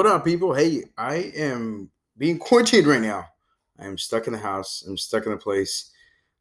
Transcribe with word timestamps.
What 0.00 0.06
up, 0.06 0.24
people? 0.24 0.54
Hey, 0.54 0.84
I 0.96 1.30
am 1.36 1.90
being 2.16 2.38
quarantined 2.38 2.86
right 2.86 3.02
now. 3.02 3.26
I 3.78 3.84
am 3.84 3.98
stuck 3.98 4.26
in 4.26 4.32
the 4.32 4.38
house. 4.38 4.82
I'm 4.88 4.96
stuck 4.96 5.26
in 5.26 5.32
the 5.32 5.36
place. 5.36 5.90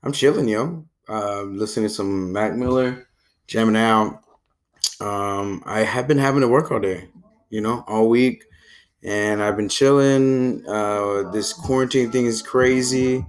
I'm 0.02 0.14
chilling, 0.14 0.48
yo. 0.48 0.86
Uh, 1.10 1.42
listening 1.42 1.90
to 1.90 1.94
some 1.94 2.32
Mac 2.32 2.54
Miller, 2.56 3.10
jamming 3.48 3.76
out. 3.76 4.22
Um, 5.02 5.62
I 5.66 5.82
have 5.82 6.08
been 6.08 6.20
having 6.20 6.40
to 6.40 6.48
work 6.48 6.72
all 6.72 6.80
day, 6.80 7.10
you 7.50 7.60
know, 7.60 7.84
all 7.86 8.08
week, 8.08 8.46
and 9.04 9.44
I've 9.44 9.58
been 9.58 9.68
chilling. 9.68 10.66
Uh, 10.66 11.30
this 11.32 11.52
quarantine 11.52 12.12
thing 12.12 12.28
is 12.28 12.42
crazy. 12.42 13.26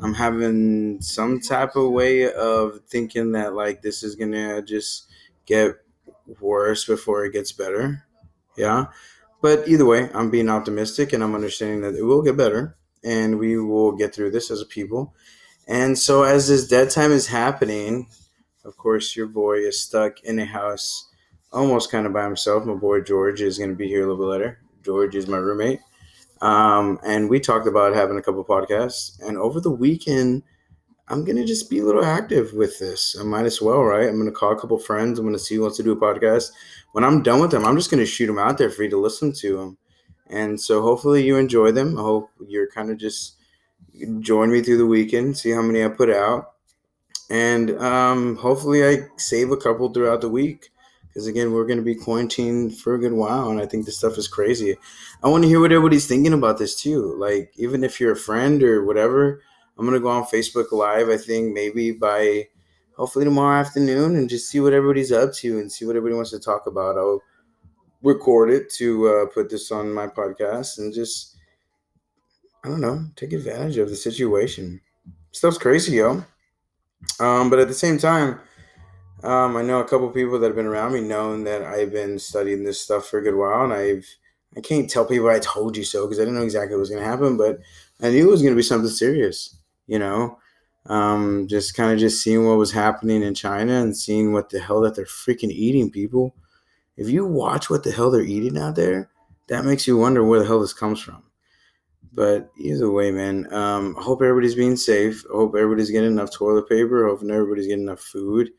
I'm 0.00 0.14
having 0.14 1.00
some 1.00 1.40
type 1.40 1.74
of 1.74 1.90
way 1.90 2.32
of 2.32 2.82
thinking 2.86 3.32
that 3.32 3.54
like 3.54 3.82
this 3.82 4.04
is 4.04 4.14
gonna 4.14 4.62
just 4.62 5.08
get 5.44 5.74
worse 6.40 6.84
before 6.84 7.24
it 7.24 7.32
gets 7.32 7.50
better. 7.50 8.04
Yeah. 8.56 8.86
But 9.42 9.68
either 9.68 9.84
way, 9.84 10.08
I'm 10.14 10.30
being 10.30 10.48
optimistic 10.48 11.12
and 11.12 11.22
I'm 11.22 11.34
understanding 11.34 11.82
that 11.82 11.96
it 11.98 12.04
will 12.04 12.22
get 12.22 12.36
better 12.36 12.76
and 13.04 13.38
we 13.38 13.58
will 13.58 13.92
get 13.92 14.14
through 14.14 14.30
this 14.30 14.50
as 14.50 14.60
a 14.60 14.66
people. 14.66 15.14
And 15.66 15.98
so, 15.98 16.22
as 16.22 16.48
this 16.48 16.66
dead 16.68 16.90
time 16.90 17.12
is 17.12 17.26
happening, 17.26 18.08
of 18.64 18.76
course, 18.76 19.16
your 19.16 19.26
boy 19.26 19.58
is 19.58 19.82
stuck 19.82 20.22
in 20.22 20.38
a 20.38 20.44
house 20.44 21.08
almost 21.52 21.90
kind 21.90 22.06
of 22.06 22.12
by 22.12 22.24
himself. 22.24 22.64
My 22.64 22.74
boy 22.74 23.00
George 23.00 23.42
is 23.42 23.58
going 23.58 23.70
to 23.70 23.76
be 23.76 23.88
here 23.88 24.04
a 24.04 24.10
little 24.10 24.24
bit 24.24 24.30
later. 24.30 24.60
George 24.82 25.14
is 25.14 25.26
my 25.26 25.36
roommate. 25.36 25.80
Um, 26.40 26.98
and 27.04 27.28
we 27.28 27.38
talked 27.38 27.68
about 27.68 27.94
having 27.94 28.18
a 28.18 28.22
couple 28.22 28.44
podcasts. 28.44 29.20
And 29.26 29.36
over 29.36 29.60
the 29.60 29.70
weekend, 29.70 30.42
I'm 31.08 31.24
gonna 31.24 31.44
just 31.44 31.68
be 31.68 31.80
a 31.80 31.84
little 31.84 32.04
active 32.04 32.52
with 32.52 32.78
this. 32.78 33.16
I 33.18 33.24
might 33.24 33.44
as 33.44 33.60
well, 33.60 33.82
right? 33.82 34.08
I'm 34.08 34.18
gonna 34.18 34.30
call 34.30 34.52
a 34.52 34.60
couple 34.60 34.78
friends. 34.78 35.18
I'm 35.18 35.24
gonna 35.24 35.38
see 35.38 35.56
who 35.56 35.62
wants 35.62 35.76
to 35.78 35.82
do 35.82 35.92
a 35.92 35.96
podcast. 35.96 36.50
When 36.92 37.04
I'm 37.04 37.22
done 37.22 37.40
with 37.40 37.50
them, 37.50 37.64
I'm 37.64 37.76
just 37.76 37.90
gonna 37.90 38.06
shoot 38.06 38.26
them 38.26 38.38
out 38.38 38.58
there 38.58 38.70
for 38.70 38.84
you 38.84 38.90
to 38.90 39.00
listen 39.00 39.32
to 39.34 39.56
them. 39.56 39.78
And 40.28 40.60
so 40.60 40.80
hopefully 40.80 41.24
you 41.24 41.36
enjoy 41.36 41.72
them. 41.72 41.98
I 41.98 42.02
hope 42.02 42.30
you're 42.46 42.70
kind 42.70 42.90
of 42.90 42.98
just 42.98 43.36
join 44.20 44.50
me 44.50 44.62
through 44.62 44.78
the 44.78 44.86
weekend, 44.86 45.36
see 45.36 45.50
how 45.50 45.60
many 45.60 45.84
I 45.84 45.88
put 45.88 46.08
out, 46.08 46.52
and 47.28 47.70
um, 47.82 48.36
hopefully 48.36 48.86
I 48.86 49.08
save 49.16 49.50
a 49.50 49.56
couple 49.56 49.92
throughout 49.92 50.20
the 50.20 50.30
week. 50.30 50.70
Because 51.08 51.26
again, 51.26 51.52
we're 51.52 51.66
gonna 51.66 51.82
be 51.82 51.94
quarantined 51.94 52.78
for 52.78 52.94
a 52.94 52.98
good 52.98 53.12
while, 53.12 53.50
and 53.50 53.60
I 53.60 53.66
think 53.66 53.84
this 53.84 53.98
stuff 53.98 54.16
is 54.16 54.28
crazy. 54.28 54.76
I 55.22 55.28
want 55.28 55.42
to 55.42 55.48
hear 55.48 55.60
what 55.60 55.72
everybody's 55.72 56.06
thinking 56.06 56.32
about 56.32 56.58
this 56.58 56.80
too. 56.80 57.14
Like 57.18 57.52
even 57.56 57.84
if 57.84 58.00
you're 58.00 58.12
a 58.12 58.16
friend 58.16 58.62
or 58.62 58.84
whatever 58.84 59.42
I'm 59.82 59.88
gonna 59.88 59.98
go 59.98 60.10
on 60.10 60.22
Facebook 60.22 60.70
Live. 60.70 61.08
I 61.08 61.16
think 61.16 61.52
maybe 61.52 61.90
by 61.90 62.46
hopefully 62.94 63.24
tomorrow 63.24 63.58
afternoon 63.58 64.14
and 64.14 64.30
just 64.30 64.48
see 64.48 64.60
what 64.60 64.72
everybody's 64.72 65.10
up 65.10 65.34
to 65.34 65.58
and 65.58 65.72
see 65.72 65.84
what 65.84 65.96
everybody 65.96 66.14
wants 66.14 66.30
to 66.30 66.38
talk 66.38 66.68
about. 66.68 66.96
I'll 66.96 67.20
record 68.00 68.48
it 68.50 68.70
to 68.74 69.08
uh, 69.08 69.26
put 69.26 69.50
this 69.50 69.72
on 69.72 69.92
my 69.92 70.06
podcast 70.06 70.78
and 70.78 70.94
just 70.94 71.36
I 72.62 72.68
don't 72.68 72.80
know, 72.80 73.04
take 73.16 73.32
advantage 73.32 73.76
of 73.78 73.88
the 73.88 73.96
situation. 73.96 74.80
Stuff's 75.32 75.58
crazy, 75.58 75.96
yo. 75.96 76.24
Um, 77.18 77.50
but 77.50 77.58
at 77.58 77.66
the 77.66 77.74
same 77.74 77.98
time, 77.98 78.38
um, 79.24 79.56
I 79.56 79.62
know 79.62 79.80
a 79.80 79.88
couple 79.88 80.08
people 80.10 80.38
that 80.38 80.46
have 80.46 80.54
been 80.54 80.66
around 80.66 80.92
me 80.92 81.00
knowing 81.00 81.42
that 81.42 81.64
I've 81.64 81.90
been 81.90 82.20
studying 82.20 82.62
this 82.62 82.80
stuff 82.80 83.06
for 83.06 83.18
a 83.18 83.22
good 83.24 83.34
while, 83.34 83.64
and 83.64 83.72
I've 83.72 84.06
I 84.56 84.60
can't 84.60 84.88
tell 84.88 85.06
people 85.06 85.28
I 85.28 85.40
told 85.40 85.76
you 85.76 85.82
so 85.82 86.06
because 86.06 86.20
I 86.20 86.22
didn't 86.22 86.36
know 86.36 86.44
exactly 86.44 86.76
what 86.76 86.82
was 86.82 86.90
going 86.90 87.02
to 87.02 87.08
happen, 87.08 87.36
but 87.36 87.58
I 88.00 88.10
knew 88.10 88.28
it 88.28 88.30
was 88.30 88.42
going 88.42 88.54
to 88.54 88.56
be 88.56 88.62
something 88.62 88.88
serious 88.88 89.56
you 89.86 89.98
know, 89.98 90.38
um, 90.86 91.46
just 91.48 91.74
kind 91.74 91.92
of 91.92 91.98
just 91.98 92.22
seeing 92.22 92.46
what 92.46 92.58
was 92.58 92.72
happening 92.72 93.22
in 93.22 93.34
China 93.34 93.80
and 93.80 93.96
seeing 93.96 94.32
what 94.32 94.50
the 94.50 94.60
hell 94.60 94.80
that 94.80 94.94
they're 94.94 95.04
freaking 95.04 95.50
eating, 95.50 95.90
people. 95.90 96.34
If 96.96 97.08
you 97.08 97.24
watch 97.24 97.70
what 97.70 97.84
the 97.84 97.92
hell 97.92 98.10
they're 98.10 98.22
eating 98.22 98.58
out 98.58 98.76
there, 98.76 99.10
that 99.48 99.64
makes 99.64 99.86
you 99.86 99.96
wonder 99.96 100.24
where 100.24 100.40
the 100.40 100.46
hell 100.46 100.60
this 100.60 100.72
comes 100.72 101.00
from. 101.00 101.22
But 102.12 102.50
either 102.58 102.90
way, 102.90 103.10
man, 103.10 103.52
um, 103.52 103.96
I 103.98 104.02
hope 104.02 104.20
everybody's 104.20 104.54
being 104.54 104.76
safe. 104.76 105.24
I 105.32 105.36
hope 105.36 105.54
everybody's 105.56 105.90
getting 105.90 106.10
enough 106.10 106.30
toilet 106.30 106.68
paper. 106.68 107.06
I 107.06 107.10
hope 107.10 107.22
everybody's 107.22 107.66
getting 107.66 107.84
enough 107.84 108.00
food. 108.00 108.50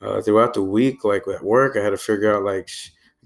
Uh, 0.00 0.20
throughout 0.22 0.54
the 0.54 0.62
week, 0.62 1.04
like 1.04 1.22
at 1.28 1.42
work, 1.42 1.76
I 1.76 1.82
had 1.82 1.90
to 1.90 1.96
figure 1.96 2.34
out 2.34 2.44
like 2.44 2.70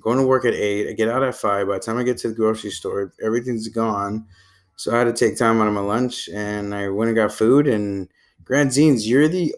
going 0.01 0.19
to 0.19 0.27
work 0.27 0.45
at 0.45 0.55
eight. 0.55 0.89
I 0.89 0.93
get 0.93 1.09
out 1.09 1.23
at 1.23 1.35
five. 1.35 1.69
By 1.69 1.75
the 1.75 1.81
time 1.81 1.99
I 1.99 2.03
get 2.03 2.19
to 2.19 2.29
the 2.29 2.35
grocery 2.35 2.71
store, 2.71 3.13
everything's 3.23 3.69
gone. 3.69 4.27
So 4.83 4.93
I 4.93 4.99
had 4.99 5.05
to 5.05 5.13
take 5.13 5.39
time 5.39 5.61
out 5.61 5.69
of 5.69 5.75
my 5.75 5.81
lunch 5.81 6.29
and 6.29 6.75
I 6.75 6.89
went 6.89 7.07
and 7.07 7.15
got 7.15 7.33
food. 7.33 7.69
And 7.69 8.09
Grand 8.43 8.71
Zines, 8.71 9.07
you're 9.07 9.29
the 9.29 9.55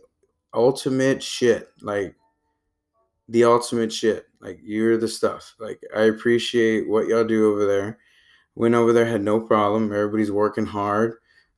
ultimate 0.53 1.23
shit. 1.23 1.71
Like, 1.81 2.15
the 3.31 3.45
ultimate 3.45 3.91
shit. 3.91 4.27
Like, 4.43 4.61
you're 4.63 4.99
the 4.99 5.09
stuff. 5.09 5.55
Like, 5.59 5.81
I 5.97 6.03
appreciate 6.03 6.87
what 6.87 7.07
y'all 7.07 7.25
do 7.25 7.51
over 7.51 7.65
there. 7.65 7.99
Went 8.55 8.75
over 8.75 8.93
there, 8.93 9.07
had 9.07 9.23
no 9.23 9.41
problem. 9.41 9.95
Everybody's 9.95 10.31
working 10.31 10.67
hard. 10.67 11.15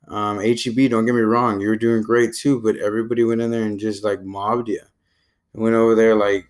Um, 0.06 0.38
HEB, 0.38 0.88
don't 0.88 1.04
get 1.04 1.16
me 1.16 1.22
wrong, 1.22 1.60
you 1.60 1.66
were 1.66 1.74
doing 1.74 2.04
great 2.04 2.36
too, 2.36 2.60
but 2.60 2.76
everybody 2.76 3.24
went 3.24 3.40
in 3.40 3.50
there 3.50 3.64
and 3.64 3.80
just 3.80 4.04
like 4.04 4.22
mobbed 4.22 4.68
you. 4.68 4.82
went 5.54 5.74
over 5.74 5.96
there 5.96 6.14
like, 6.14 6.46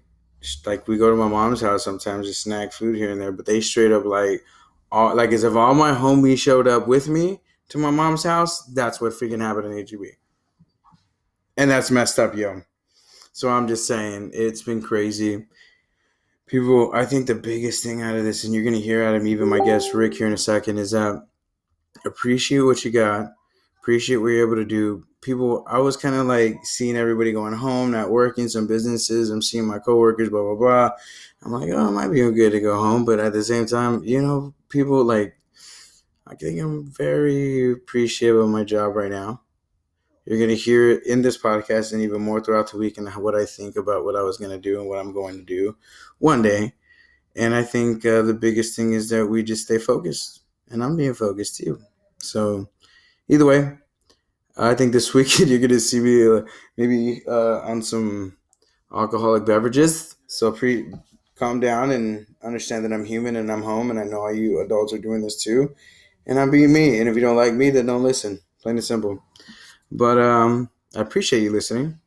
like 0.67 0.87
we 0.87 0.99
go 0.99 1.09
to 1.09 1.17
my 1.17 1.29
mom's 1.29 1.63
house 1.63 1.83
sometimes 1.83 2.27
to 2.27 2.35
snack 2.35 2.75
food 2.75 2.95
here 2.95 3.11
and 3.11 3.19
there, 3.19 3.33
but 3.33 3.47
they 3.47 3.63
straight 3.63 3.93
up 3.93 4.05
like, 4.05 4.45
all 4.91 5.15
like 5.15 5.33
as 5.33 5.45
if 5.45 5.55
all 5.55 5.75
my 5.75 5.93
homies 5.93 6.39
showed 6.39 6.69
up 6.69 6.87
with 6.87 7.09
me 7.09 7.41
to 7.69 7.79
my 7.79 7.91
mom's 7.91 8.25
house, 8.25 8.65
that's 8.67 9.01
what 9.01 9.13
freaking 9.13 9.41
happened 9.41 9.73
in 9.73 9.87
HEB. 9.87 10.15
And 11.57 11.71
that's 11.71 11.91
messed 11.91 12.19
up, 12.19 12.37
yo. 12.37 12.63
So 13.33 13.49
I'm 13.51 13.69
just 13.69 13.87
saying, 13.87 14.31
it's 14.33 14.63
been 14.63 14.83
crazy. 14.83 15.47
People, 16.47 16.93
I 16.95 17.05
think 17.05 17.27
the 17.27 17.35
biggest 17.35 17.83
thing 17.83 18.03
out 18.03 18.15
of 18.15 18.25
this, 18.25 18.45
and 18.45 18.55
you're 18.55 18.65
gonna 18.65 18.77
hear 18.77 19.05
out 19.05 19.15
of 19.15 19.27
even 19.27 19.49
my 19.49 19.59
guest 19.61 19.93
Rick 19.95 20.15
here 20.15 20.27
in 20.27 20.33
a 20.33 20.39
second, 20.39 20.79
is 20.79 20.93
that 20.93 21.27
appreciate 22.05 22.61
what 22.61 22.85
you 22.85 22.91
got, 22.91 23.33
appreciate 23.87 24.17
what 24.17 24.31
you're 24.31 24.45
able 24.45 24.57
to 24.57 24.65
do. 24.65 25.07
People, 25.21 25.65
I 25.69 25.79
was 25.79 25.97
kind 25.97 26.17
of 26.17 26.27
like 26.27 26.59
seeing 26.65 26.97
everybody 26.97 27.31
going 27.31 27.53
home, 27.53 27.93
not 27.93 28.11
working, 28.11 28.49
some 28.49 28.67
businesses. 28.67 29.31
I'm 29.31 29.41
seeing 29.41 29.65
my 29.65 29.79
coworkers, 29.79 30.29
blah 30.29 30.43
blah 30.43 30.57
blah. 30.57 30.91
I'm 31.45 31.53
like, 31.53 31.71
oh, 31.73 31.87
it 31.87 31.93
might 31.93 32.09
be 32.09 32.19
good 32.33 32.51
to 32.51 32.59
go 32.59 32.77
home, 32.83 33.05
but 33.05 33.21
at 33.21 33.33
the 33.33 33.45
same 33.45 33.65
time, 33.65 34.03
you 34.03 34.21
know, 34.21 34.55
people 34.71 35.05
like 35.05 35.39
I 36.27 36.35
think 36.35 36.61
I'm 36.61 36.91
very 36.91 37.75
appreciative 37.75 38.41
of 38.41 38.49
my 38.49 38.65
job 38.65 38.97
right 38.97 39.11
now. 39.11 39.43
You're 40.25 40.41
gonna 40.41 40.55
hear 40.55 40.91
it 40.91 41.07
in 41.07 41.23
this 41.23 41.39
podcast 41.39 41.93
and 41.93 42.03
even 42.03 42.23
more 42.23 42.41
throughout 42.41 42.73
the 42.73 42.79
week 42.79 42.99
and 42.99 43.09
what 43.15 43.37
I 43.37 43.45
think 43.45 43.77
about 43.77 44.05
what 44.05 44.17
I 44.17 44.23
was 44.23 44.37
gonna 44.37 44.59
do 44.59 44.81
and 44.81 44.89
what 44.89 44.99
I'm 44.99 45.13
going 45.13 45.37
to 45.37 45.45
do 45.45 45.77
one 46.19 46.43
day. 46.43 46.75
And 47.37 47.55
I 47.55 47.63
think 47.63 48.05
uh, 48.05 48.23
the 48.23 48.35
biggest 48.35 48.75
thing 48.75 48.95
is 48.95 49.11
that 49.11 49.29
we 49.29 49.45
just 49.45 49.67
stay 49.67 49.79
focused, 49.79 50.41
and 50.71 50.83
I'm 50.83 50.97
being 50.97 51.15
focused 51.15 51.59
too. 51.59 51.79
So 52.19 52.69
either 53.29 53.45
way, 53.45 53.79
I 54.57 54.75
think 54.75 54.93
this 54.93 55.13
weekend 55.15 55.51
you're 55.51 55.59
gonna 55.59 55.81
see 55.81 56.01
me 56.01 56.27
uh, 56.27 56.43
maybe 56.77 57.23
uh, 57.27 57.61
on 57.61 57.83
some 57.83 58.37
alcoholic 58.93 59.45
beverages. 59.45 60.17
So 60.27 60.53
pre 60.53 60.93
calm 61.37 61.61
down 61.61 61.91
and 61.91 62.27
understand 62.43 62.85
that 62.85 62.93
I'm 62.93 63.05
human 63.05 63.37
and 63.37 63.53
I'm 63.53 63.63
home 63.63 63.91
and 63.91 64.01
I 64.01 64.05
know 64.05 64.21
all 64.21 64.33
you 64.33 64.61
adults 64.61 64.93
are 64.93 64.99
doing 64.99 65.21
this 65.21 65.43
too. 65.43 65.75
And 66.27 66.41
I'm 66.41 66.51
being 66.51 66.73
me. 66.73 66.99
And 66.99 67.09
if 67.09 67.15
you 67.15 67.21
don't 67.21 67.37
like 67.37 67.55
me, 67.55 67.71
then 67.71 67.87
don't 67.87 68.03
listen. 68.03 68.41
Plain 68.63 68.77
and 68.77 68.85
simple. 68.85 69.23
But 69.93 70.19
um, 70.19 70.71
I 70.97 71.01
appreciate 71.01 71.43
you 71.43 71.53
listening. 71.53 72.01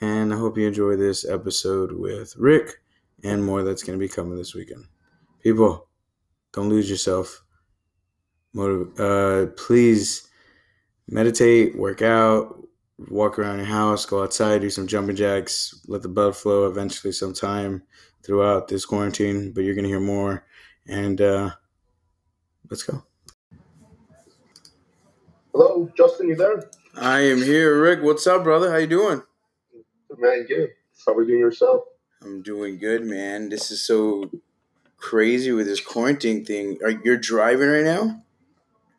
And 0.00 0.32
I 0.32 0.38
hope 0.38 0.56
you 0.56 0.66
enjoy 0.66 0.96
this 0.96 1.28
episode 1.28 1.92
with 1.92 2.34
Rick 2.36 2.80
and 3.22 3.44
more 3.44 3.62
that's 3.62 3.82
going 3.82 3.98
to 3.98 4.02
be 4.02 4.08
coming 4.08 4.36
this 4.36 4.54
weekend. 4.54 4.86
People, 5.40 5.88
don't 6.52 6.68
lose 6.68 6.88
yourself. 6.88 7.41
Motiv- 8.54 9.00
uh, 9.00 9.46
please 9.56 10.28
meditate, 11.08 11.76
work 11.76 12.02
out, 12.02 12.62
walk 13.10 13.38
around 13.38 13.58
your 13.58 13.66
house, 13.66 14.06
go 14.06 14.22
outside, 14.22 14.60
do 14.60 14.70
some 14.70 14.86
jumping 14.86 15.16
jacks, 15.16 15.80
let 15.88 16.02
the 16.02 16.08
blood 16.08 16.36
flow 16.36 16.66
eventually 16.66 17.12
sometime 17.12 17.82
throughout 18.22 18.68
this 18.68 18.84
quarantine, 18.84 19.52
but 19.52 19.64
you're 19.64 19.74
going 19.74 19.84
to 19.84 19.90
hear 19.90 20.00
more. 20.00 20.44
And 20.86 21.20
uh, 21.20 21.50
let's 22.70 22.82
go. 22.82 23.02
Hello, 25.52 25.90
Justin, 25.96 26.28
you 26.28 26.36
there? 26.36 26.70
I 26.96 27.20
am 27.20 27.38
here, 27.42 27.80
Rick. 27.80 28.02
What's 28.02 28.26
up, 28.26 28.44
brother? 28.44 28.70
How 28.70 28.78
you 28.78 28.86
doing? 28.86 29.22
Man, 30.18 30.46
good. 30.46 30.70
How 31.06 31.14
are 31.14 31.22
you 31.22 31.28
doing 31.28 31.40
yourself? 31.40 31.84
I'm 32.22 32.42
doing 32.42 32.78
good, 32.78 33.04
man. 33.04 33.48
This 33.48 33.70
is 33.70 33.82
so 33.84 34.30
crazy 34.96 35.52
with 35.52 35.66
this 35.66 35.80
quarantine 35.80 36.44
thing. 36.44 36.78
Are 36.84 36.90
you 36.90 37.16
driving 37.16 37.68
right 37.68 37.84
now? 37.84 38.22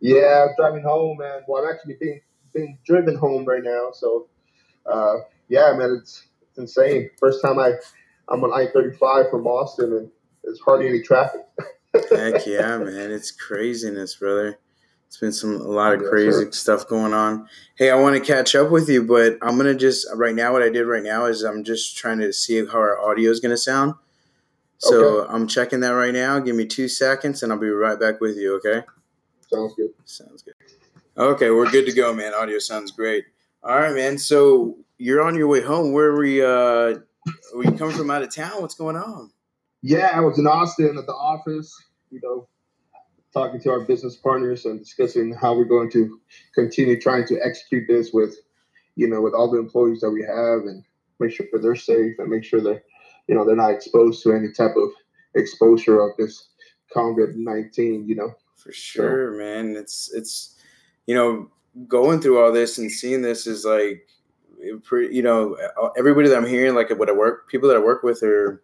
Yeah, 0.03 0.45
I'm 0.47 0.55
driving 0.57 0.83
home, 0.83 1.17
man. 1.17 1.44
Well, 1.47 1.63
I'm 1.63 1.73
actually 1.73 1.95
being 2.00 2.19
being 2.53 2.77
driven 2.85 3.15
home 3.15 3.45
right 3.45 3.63
now. 3.63 3.91
So, 3.94 4.27
uh, 4.85 5.19
yeah, 5.47 5.73
man, 5.77 5.97
it's 6.01 6.27
it's 6.41 6.57
insane. 6.57 7.09
First 7.19 7.41
time 7.41 7.57
I 7.57 7.71
I'm 8.27 8.44
on 8.44 8.51
I-35 8.53 9.31
from 9.31 9.47
Austin, 9.47 9.94
and 9.94 10.11
there's 10.44 10.59
hardly 10.59 10.89
any 10.89 11.01
traffic. 11.01 11.41
Heck 12.11 12.45
yeah, 12.45 12.77
man! 12.79 13.11
It's 13.11 13.31
craziness, 13.31 14.15
brother. 14.15 14.59
It's 15.07 15.17
been 15.17 15.31
some 15.31 15.55
a 15.55 15.63
lot 15.63 15.94
of 15.94 16.01
yes, 16.01 16.09
crazy 16.09 16.45
sir. 16.45 16.51
stuff 16.51 16.88
going 16.88 17.13
on. 17.13 17.47
Hey, 17.75 17.89
I 17.89 17.95
want 17.95 18.15
to 18.15 18.21
catch 18.21 18.55
up 18.55 18.71
with 18.71 18.89
you, 18.89 19.03
but 19.03 19.38
I'm 19.41 19.55
gonna 19.55 19.73
just 19.73 20.05
right 20.15 20.35
now. 20.35 20.51
What 20.51 20.63
I 20.63 20.69
did 20.69 20.83
right 20.83 21.03
now 21.03 21.27
is 21.27 21.44
I'm 21.44 21.63
just 21.63 21.95
trying 21.95 22.19
to 22.19 22.33
see 22.33 22.65
how 22.65 22.79
our 22.79 23.00
audio 23.00 23.31
is 23.31 23.39
gonna 23.39 23.55
sound. 23.55 23.94
So 24.79 25.19
Okay. 25.21 25.33
I'm 25.33 25.47
checking 25.47 25.79
that 25.79 25.91
right 25.91 26.13
now. 26.13 26.39
Give 26.39 26.57
me 26.57 26.65
two 26.65 26.89
seconds, 26.89 27.41
and 27.41 27.53
I'll 27.53 27.59
be 27.59 27.69
right 27.69 27.97
back 27.97 28.19
with 28.19 28.35
you. 28.35 28.55
Okay. 28.55 28.83
Sounds 29.53 29.75
good. 29.75 29.89
Sounds 30.05 30.41
good. 30.41 30.55
Okay, 31.15 31.51
we're 31.51 31.69
good 31.69 31.85
to 31.85 31.94
go, 31.94 32.11
man. 32.11 32.33
Audio 32.33 32.57
sounds 32.57 32.89
great. 32.89 33.25
All 33.61 33.77
right, 33.77 33.94
man. 33.94 34.17
So 34.17 34.77
you're 34.97 35.21
on 35.21 35.35
your 35.35 35.47
way 35.47 35.61
home. 35.61 35.94
Where 35.94 36.11
were 36.11 36.21
we? 36.21 36.41
Uh, 36.41 37.00
were 37.53 37.63
you 37.63 37.71
coming 37.73 37.95
from 37.95 38.09
out 38.09 38.23
of 38.23 38.33
town? 38.33 38.61
What's 38.61 38.73
going 38.73 38.95
on? 38.95 39.31
Yeah, 39.83 40.09
I 40.11 40.21
was 40.21 40.39
in 40.39 40.47
Austin 40.47 40.97
at 40.97 41.05
the 41.05 41.13
office, 41.13 41.71
you 42.09 42.19
know, 42.23 42.47
talking 43.31 43.61
to 43.61 43.69
our 43.69 43.81
business 43.81 44.15
partners 44.15 44.65
and 44.65 44.79
discussing 44.79 45.33
how 45.33 45.55
we're 45.55 45.65
going 45.65 45.91
to 45.91 46.19
continue 46.55 47.00
trying 47.00 47.27
to 47.27 47.39
execute 47.45 47.83
this 47.88 48.11
with, 48.11 48.35
you 48.95 49.07
know, 49.07 49.21
with 49.21 49.33
all 49.33 49.51
the 49.51 49.59
employees 49.59 50.00
that 50.00 50.09
we 50.09 50.23
have 50.23 50.61
and 50.65 50.83
make 51.19 51.31
sure 51.31 51.45
that 51.51 51.59
they're 51.59 51.75
safe 51.75 52.15
and 52.17 52.29
make 52.29 52.44
sure 52.44 52.61
that, 52.61 52.81
you 53.27 53.35
know, 53.35 53.45
they're 53.45 53.55
not 53.55 53.71
exposed 53.71 54.23
to 54.23 54.33
any 54.33 54.51
type 54.51 54.75
of 54.75 54.89
exposure 55.35 56.00
of 56.00 56.17
this 56.17 56.47
COVID 56.95 57.35
19, 57.35 58.07
you 58.07 58.15
know. 58.15 58.33
For 58.63 58.71
sure, 58.71 59.31
man. 59.31 59.75
It's 59.75 60.13
it's 60.13 60.56
you 61.06 61.15
know 61.15 61.51
going 61.88 62.21
through 62.21 62.42
all 62.42 62.51
this 62.51 62.77
and 62.77 62.92
seeing 62.92 63.21
this 63.21 63.45
is 63.48 63.65
like. 63.65 64.07
You 64.92 65.21
know, 65.21 65.57
everybody 65.98 66.30
that 66.30 66.38
I'm 66.38 66.48
hearing, 66.48 66.74
like 66.74 66.89
what 66.98 67.10
I 67.10 67.12
work, 67.12 67.50
people 67.50 67.68
that 67.68 67.75
I 67.75 67.81
work 67.81 68.01
with 68.01 68.24
are, 68.24 68.63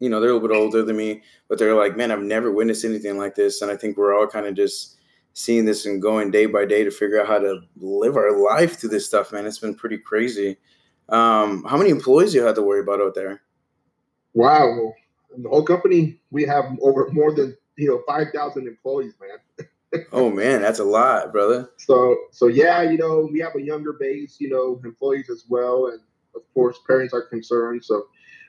you 0.00 0.10
know, 0.10 0.20
they're 0.20 0.30
a 0.30 0.32
little 0.32 0.48
bit 0.48 0.56
older 0.56 0.82
than 0.82 0.96
me, 0.96 1.22
but 1.48 1.60
they're 1.60 1.76
like, 1.76 1.96
man, 1.96 2.10
I've 2.10 2.22
never 2.22 2.50
witnessed 2.50 2.84
anything 2.84 3.18
like 3.18 3.36
this, 3.36 3.62
and 3.62 3.70
I 3.70 3.76
think 3.76 3.96
we're 3.96 4.18
all 4.18 4.26
kind 4.26 4.46
of 4.46 4.56
just 4.56 4.96
seeing 5.32 5.64
this 5.64 5.86
and 5.86 6.02
going 6.02 6.32
day 6.32 6.46
by 6.46 6.64
day 6.64 6.82
to 6.82 6.90
figure 6.90 7.20
out 7.20 7.28
how 7.28 7.38
to 7.38 7.60
live 7.76 8.16
our 8.16 8.36
life 8.36 8.80
through 8.80 8.90
this 8.90 9.06
stuff, 9.06 9.30
man. 9.30 9.46
It's 9.46 9.60
been 9.60 9.76
pretty 9.76 9.98
crazy. 9.98 10.56
Um, 11.08 11.62
how 11.68 11.76
many 11.76 11.90
employees 11.90 12.34
you 12.34 12.42
have 12.44 12.56
to 12.56 12.62
worry 12.62 12.80
about 12.80 13.00
out 13.00 13.14
there? 13.14 13.42
Wow. 14.34 14.92
In 15.36 15.44
the 15.44 15.50
whole 15.50 15.62
company, 15.64 16.20
we 16.32 16.42
have 16.46 16.64
over 16.82 17.08
more 17.12 17.32
than, 17.32 17.56
you 17.76 17.88
know, 17.88 18.02
5,000 18.06 18.66
employees, 18.66 19.14
man. 19.20 19.68
Oh 20.10 20.30
man, 20.30 20.62
that's 20.62 20.78
a 20.78 20.84
lot, 20.84 21.32
brother. 21.32 21.68
So, 21.76 22.16
so 22.30 22.46
yeah, 22.46 22.80
you 22.80 22.96
know, 22.96 23.28
we 23.30 23.40
have 23.40 23.54
a 23.54 23.60
younger 23.60 23.92
base, 23.92 24.38
you 24.40 24.48
know, 24.48 24.80
employees 24.86 25.28
as 25.28 25.44
well, 25.50 25.88
and 25.88 26.00
of 26.34 26.40
course, 26.54 26.78
parents 26.86 27.12
are 27.12 27.20
concerned. 27.20 27.84
So, 27.84 28.06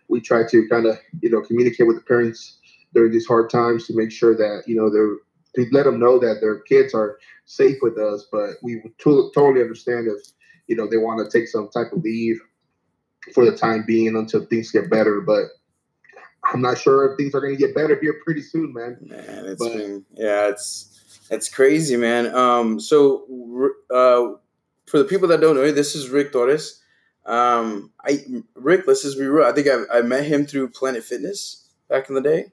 we 0.08 0.22
try 0.22 0.48
to 0.48 0.68
kind 0.70 0.86
of, 0.86 0.98
you 1.22 1.30
know, 1.30 1.42
communicate 1.42 1.86
with 1.86 1.98
the 1.98 2.04
parents 2.04 2.60
during 2.94 3.12
these 3.12 3.28
hard 3.28 3.50
times 3.50 3.88
to 3.88 3.96
make 3.96 4.12
sure 4.12 4.36
that 4.36 4.64
you 4.68 4.75
know 4.75 4.90
they're 4.90 5.18
to 5.56 5.70
let 5.72 5.84
them 5.84 6.00
know 6.00 6.18
that 6.20 6.40
their 6.42 6.60
kids 6.62 6.94
are 6.94 7.20
safe 7.46 7.78
with 7.81 7.98
us. 7.98 8.28
But 8.31 8.52
we 8.62 8.81
to- 9.00 9.31
totally 9.34 9.62
understand 9.62 10.08
if 10.08 10.22
you 10.68 10.75
know 10.75 10.88
they 10.88 10.98
want 10.98 11.20
to 11.20 11.38
take 11.38 11.48
some 11.48 11.70
type 11.70 11.92
of 11.92 12.04
leave 12.04 12.40
for 13.34 13.46
the 13.46 13.56
time 13.56 13.84
being 13.86 14.16
until 14.16 14.46
things 14.46 14.72
get 14.72 14.90
better. 14.90 15.22
But 15.22 15.46
I'm 16.45 16.62
not 16.62 16.78
sure 16.78 17.12
if 17.12 17.18
things 17.18 17.34
are 17.36 17.42
going 17.42 17.56
to 17.56 17.60
get 17.60 17.74
better 17.75 17.98
here 18.01 18.19
pretty 18.24 18.42
soon, 18.42 18.74
man. 18.74 18.98
Man, 19.01 19.45
it's 19.45 19.60
But- 19.63 19.74
been 19.74 20.06
yeah, 20.16 20.48
it's 20.50 20.90
it's 21.30 21.50
crazy, 21.50 21.95
man. 21.98 22.34
Um, 22.36 22.80
so 22.80 23.24
uh, 23.90 24.38
for 24.88 24.98
the 25.00 25.06
people 25.06 25.28
that 25.30 25.42
don't 25.42 25.56
know, 25.56 25.72
this 25.72 25.95
is 25.95 26.10
Rick 26.10 26.31
Torres. 26.34 26.81
Um, 27.25 27.92
I 28.06 28.25
Rick, 28.56 28.84
let's 28.88 29.04
just 29.04 29.18
be 29.18 29.25
real. 29.25 29.45
I 29.45 29.54
think 29.54 29.68
I, 29.68 30.00
I 30.00 30.01
met 30.01 30.25
him 30.25 30.45
through 30.45 30.69
Planet 30.69 31.04
Fitness 31.04 31.69
back 31.88 32.10
in 32.10 32.16
the 32.16 32.22
day, 32.22 32.51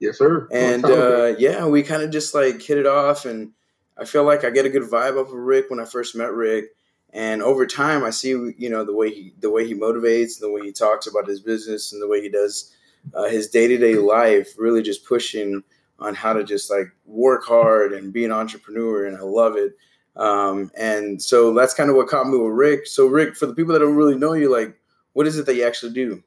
Yes, 0.00 0.18
sir. 0.18 0.48
and 0.50 0.82
Long 0.82 0.92
time 0.92 1.00
ago. 1.00 1.24
uh, 1.32 1.36
yeah, 1.38 1.66
we 1.66 1.82
kind 1.84 2.02
of 2.02 2.10
just 2.10 2.34
like 2.34 2.60
hit 2.60 2.78
it 2.78 2.86
off, 2.86 3.24
and 3.24 3.52
I 3.96 4.04
feel 4.04 4.24
like 4.24 4.44
I 4.44 4.50
get 4.50 4.66
a 4.66 4.70
good 4.70 4.82
vibe 4.82 5.20
off 5.20 5.28
of 5.28 5.34
Rick 5.34 5.70
when 5.70 5.78
I 5.78 5.84
first 5.84 6.16
met 6.16 6.32
Rick. 6.32 6.74
And 7.12 7.42
over 7.42 7.66
time, 7.66 8.02
I 8.04 8.10
see 8.10 8.30
you 8.30 8.68
know 8.68 8.84
the 8.84 8.92
way 8.94 9.10
he 9.10 9.32
the 9.38 9.50
way 9.50 9.64
he 9.66 9.74
motivates, 9.74 10.40
the 10.40 10.50
way 10.50 10.62
he 10.62 10.72
talks 10.72 11.06
about 11.06 11.28
his 11.28 11.40
business, 11.40 11.92
and 11.92 12.02
the 12.02 12.08
way 12.08 12.20
he 12.20 12.28
does 12.28 12.74
uh, 13.14 13.28
his 13.28 13.48
day 13.48 13.68
to 13.68 13.78
day 13.78 13.94
life. 13.94 14.54
Really, 14.58 14.82
just 14.82 15.06
pushing 15.06 15.62
on 15.98 16.14
how 16.14 16.32
to 16.32 16.44
just 16.44 16.70
like 16.70 16.86
work 17.06 17.44
hard 17.44 17.92
and 17.92 18.12
be 18.12 18.24
an 18.24 18.32
entrepreneur, 18.32 19.06
and 19.06 19.16
I 19.16 19.22
love 19.22 19.56
it. 19.56 19.76
Um, 20.16 20.70
and 20.76 21.22
so 21.22 21.54
that's 21.54 21.74
kind 21.74 21.90
of 21.90 21.96
what 21.96 22.08
caught 22.08 22.28
me 22.28 22.38
with 22.38 22.52
Rick. 22.52 22.86
So 22.86 23.06
Rick, 23.06 23.36
for 23.36 23.46
the 23.46 23.54
people 23.54 23.72
that 23.72 23.78
don't 23.78 23.94
really 23.94 24.16
know 24.16 24.32
you, 24.32 24.52
like, 24.52 24.76
what 25.12 25.26
is 25.26 25.38
it 25.38 25.46
that 25.46 25.54
you 25.54 25.64
actually 25.64 25.92
do? 25.92 26.22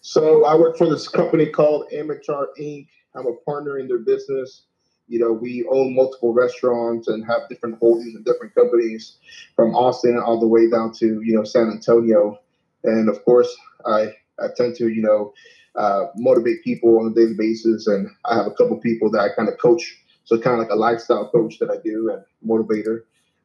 So 0.00 0.44
I 0.44 0.54
work 0.54 0.78
for 0.78 0.88
this 0.88 1.06
company 1.06 1.46
called 1.46 1.92
Amateur 1.92 2.46
Inc. 2.58 2.88
I'm 3.14 3.26
a 3.26 3.34
partner 3.44 3.78
in 3.78 3.88
their 3.88 3.98
business. 3.98 4.62
You 5.06 5.18
know, 5.18 5.32
we 5.32 5.66
own 5.70 5.94
multiple 5.94 6.32
restaurants 6.32 7.08
and 7.08 7.24
have 7.26 7.48
different 7.48 7.78
holdings 7.78 8.14
and 8.14 8.24
different 8.24 8.54
companies 8.54 9.18
from 9.56 9.74
Austin 9.74 10.18
all 10.18 10.38
the 10.38 10.46
way 10.46 10.70
down 10.70 10.92
to, 10.94 11.20
you 11.22 11.34
know, 11.34 11.44
San 11.44 11.70
Antonio. 11.70 12.38
And 12.84 13.08
of 13.08 13.24
course, 13.24 13.54
I, 13.86 14.12
I 14.42 14.46
tend 14.56 14.76
to, 14.76 14.88
you 14.88 15.02
know, 15.02 15.32
uh, 15.76 16.06
motivate 16.16 16.64
people 16.64 16.98
on 16.98 17.12
a 17.12 17.14
daily 17.14 17.34
basis. 17.34 17.86
And 17.86 18.08
I 18.24 18.36
have 18.36 18.46
a 18.46 18.52
couple 18.52 18.76
people 18.78 19.10
that 19.12 19.20
I 19.20 19.28
kind 19.34 19.48
of 19.48 19.58
coach. 19.58 19.96
So 20.24 20.38
kind 20.38 20.54
of 20.54 20.60
like 20.60 20.70
a 20.70 20.76
lifestyle 20.76 21.30
coach 21.30 21.58
that 21.58 21.70
I 21.70 21.76
do 21.82 22.10
and 22.10 22.22
motivator. 22.46 23.00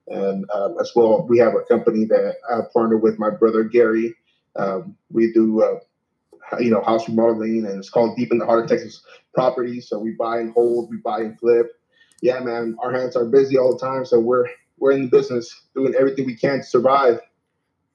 And 0.08 0.46
um, 0.54 0.76
as 0.82 0.92
well, 0.96 1.26
we 1.28 1.38
have 1.40 1.56
a 1.56 1.62
company 1.62 2.06
that 2.06 2.36
I 2.52 2.60
partner 2.74 2.98
with 2.98 3.20
my 3.20 3.30
brother 3.30 3.64
Gary. 3.64 4.16
Um, 4.56 4.98
we 5.10 5.32
do 5.32 5.64
uh, 5.64 5.80
you 6.60 6.70
know, 6.70 6.82
house 6.82 7.08
remodeling, 7.08 7.66
and 7.66 7.80
it's 7.80 7.90
called 7.90 8.18
Deep 8.18 8.32
in 8.32 8.38
the 8.38 8.46
Heart 8.46 8.64
of 8.64 8.70
Texas 8.70 9.02
Properties. 9.34 9.88
So 9.88 10.00
we 10.00 10.12
buy 10.12 10.40
and 10.40 10.54
hold, 10.54 10.90
we 10.90 10.98
buy 10.98 11.20
and 11.20 11.40
flip. 11.40 11.68
Yeah, 12.22 12.40
man, 12.40 12.76
our 12.82 12.92
hands 12.92 13.16
are 13.16 13.26
busy 13.26 13.58
all 13.58 13.74
the 13.74 13.86
time, 13.86 14.06
so 14.06 14.20
we're 14.20 14.48
we're 14.78 14.92
in 14.92 15.04
the 15.04 15.08
business 15.10 15.62
doing 15.76 15.94
everything 15.98 16.26
we 16.26 16.36
can 16.36 16.60
to 16.60 16.64
survive. 16.64 17.20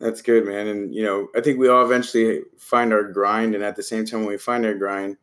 That's 0.00 0.22
good, 0.22 0.46
man. 0.46 0.68
And 0.68 0.94
you 0.94 1.02
know, 1.02 1.28
I 1.34 1.40
think 1.40 1.58
we 1.58 1.68
all 1.68 1.84
eventually 1.84 2.42
find 2.58 2.92
our 2.92 3.02
grind, 3.02 3.54
and 3.54 3.64
at 3.64 3.76
the 3.76 3.82
same 3.82 4.04
time, 4.04 4.20
when 4.20 4.28
we 4.28 4.38
find 4.38 4.64
our 4.64 4.74
grind, 4.74 5.16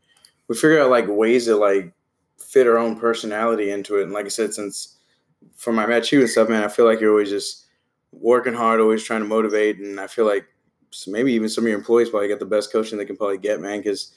we 0.48 0.56
figure 0.56 0.81
out 0.81 0.89
like 0.89 1.07
ways 1.07 1.45
to 1.45 1.56
like 1.56 1.94
fit 2.39 2.68
our 2.68 2.77
own 2.77 3.00
personality 3.00 3.72
into 3.72 3.98
it. 3.98 4.04
And 4.04 4.12
like 4.12 4.25
I 4.25 4.30
said, 4.30 4.54
since 4.54 4.98
from 5.56 5.80
I 5.80 5.86
met 5.86 6.12
you 6.12 6.22
and 6.22 6.30
stuff, 6.30 6.50
man, 6.50 6.63
I 6.63 6.68
feel 6.68 6.86
like 6.86 7.00
you're 7.00 7.12
always 7.12 7.30
just 7.30 7.66
working 8.12 8.54
hard, 8.54 8.81
always 8.81 9.04
trying 9.04 9.22
to 9.22 9.27
motivate, 9.27 9.80
and 9.80 10.00
I 10.00 10.07
feel 10.07 10.25
like 10.25 10.45
maybe 11.07 11.33
even 11.33 11.50
some 11.50 11.63
of 11.66 11.69
your 11.69 11.77
employees 11.77 12.10
probably 12.10 12.27
get 12.27 12.39
the 12.39 12.45
best 12.45 12.72
coaching 12.72 12.98
they 12.98 13.06
can 13.06 13.18
probably 13.18 13.38
get, 13.38 13.62
man. 13.62 13.80
Because 13.80 14.13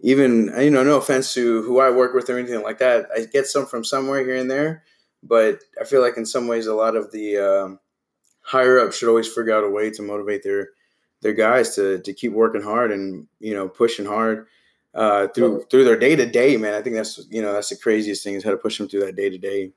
even 0.00 0.52
you 0.58 0.70
know, 0.70 0.82
no 0.82 0.96
offense 0.96 1.34
to 1.34 1.62
who 1.62 1.78
I 1.78 1.90
work 1.90 2.14
with 2.14 2.28
or 2.30 2.38
anything 2.38 2.62
like 2.62 2.78
that, 2.78 3.06
I 3.16 3.26
get 3.26 3.46
some 3.46 3.66
from 3.66 3.84
somewhere 3.84 4.24
here 4.24 4.36
and 4.36 4.50
there, 4.50 4.82
but 5.22 5.60
I 5.80 5.84
feel 5.84 6.00
like 6.00 6.16
in 6.16 6.26
some 6.26 6.48
ways 6.48 6.66
a 6.66 6.74
lot 6.74 6.96
of 6.96 7.12
the 7.12 7.38
um, 7.38 7.78
higher 8.42 8.78
up 8.78 8.92
should 8.92 9.08
always 9.08 9.28
figure 9.28 9.54
out 9.54 9.64
a 9.64 9.70
way 9.70 9.90
to 9.90 10.02
motivate 10.02 10.42
their 10.42 10.70
their 11.22 11.32
guys 11.32 11.74
to 11.76 12.00
to 12.00 12.12
keep 12.12 12.32
working 12.32 12.62
hard 12.62 12.92
and 12.92 13.26
you 13.38 13.54
know 13.54 13.68
pushing 13.68 14.06
hard 14.06 14.46
uh, 14.94 15.28
through 15.28 15.64
through 15.70 15.84
their 15.84 15.98
day 15.98 16.16
to 16.16 16.26
day. 16.26 16.56
Man, 16.56 16.74
I 16.74 16.82
think 16.82 16.96
that's 16.96 17.26
you 17.30 17.42
know 17.42 17.52
that's 17.52 17.68
the 17.68 17.76
craziest 17.76 18.24
thing 18.24 18.34
is 18.34 18.44
how 18.44 18.50
to 18.50 18.56
push 18.56 18.78
them 18.78 18.88
through 18.88 19.04
that 19.04 19.16
day 19.16 19.30
to 19.30 19.38
day. 19.38 19.72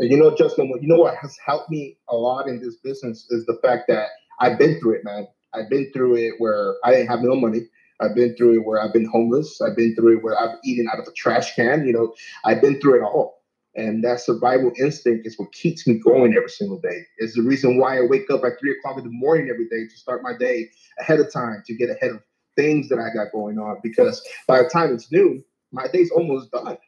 You 0.00 0.16
know, 0.16 0.34
Justin, 0.34 0.70
what 0.70 0.82
you 0.82 0.88
know 0.88 0.98
what 0.98 1.16
has 1.16 1.36
helped 1.44 1.70
me 1.70 1.96
a 2.08 2.16
lot 2.16 2.48
in 2.48 2.60
this 2.60 2.76
business 2.76 3.26
is 3.30 3.46
the 3.46 3.58
fact 3.62 3.84
that 3.88 4.08
I've 4.40 4.58
been 4.58 4.78
through 4.80 4.96
it, 4.96 5.04
man. 5.04 5.26
I've 5.54 5.70
been 5.70 5.90
through 5.92 6.16
it 6.16 6.34
where 6.38 6.74
I 6.84 6.90
didn't 6.90 7.06
have 7.08 7.20
no 7.22 7.36
money. 7.36 7.68
I've 8.00 8.14
been 8.14 8.34
through 8.36 8.60
it 8.60 8.64
where 8.64 8.80
I've 8.80 8.92
been 8.92 9.04
homeless. 9.04 9.60
I've 9.60 9.76
been 9.76 9.94
through 9.94 10.18
it 10.18 10.24
where 10.24 10.38
I've 10.38 10.56
eaten 10.64 10.88
out 10.92 10.98
of 10.98 11.06
a 11.06 11.12
trash 11.12 11.54
can. 11.54 11.86
You 11.86 11.92
know, 11.92 12.14
I've 12.44 12.60
been 12.60 12.80
through 12.80 13.00
it 13.00 13.04
all. 13.04 13.33
And 13.76 14.04
that 14.04 14.20
survival 14.20 14.72
instinct 14.78 15.26
is 15.26 15.38
what 15.38 15.52
keeps 15.52 15.86
me 15.86 15.94
going 15.98 16.34
every 16.36 16.48
single 16.48 16.78
day. 16.80 17.02
It's 17.18 17.34
the 17.34 17.42
reason 17.42 17.78
why 17.78 17.98
I 17.98 18.02
wake 18.02 18.30
up 18.30 18.44
at 18.44 18.58
three 18.60 18.72
o'clock 18.72 18.98
in 18.98 19.04
the 19.04 19.10
morning 19.10 19.48
every 19.50 19.68
day 19.68 19.88
to 19.88 19.96
start 19.96 20.22
my 20.22 20.36
day 20.38 20.70
ahead 21.00 21.18
of 21.18 21.32
time 21.32 21.62
to 21.66 21.74
get 21.74 21.90
ahead 21.90 22.12
of 22.12 22.22
things 22.56 22.88
that 22.88 22.98
I 23.00 23.12
got 23.12 23.32
going 23.32 23.58
on. 23.58 23.78
Because 23.82 24.22
by 24.46 24.62
the 24.62 24.68
time 24.68 24.94
it's 24.94 25.10
noon, 25.10 25.44
my 25.72 25.88
day's 25.88 26.10
almost 26.12 26.52
done. 26.52 26.78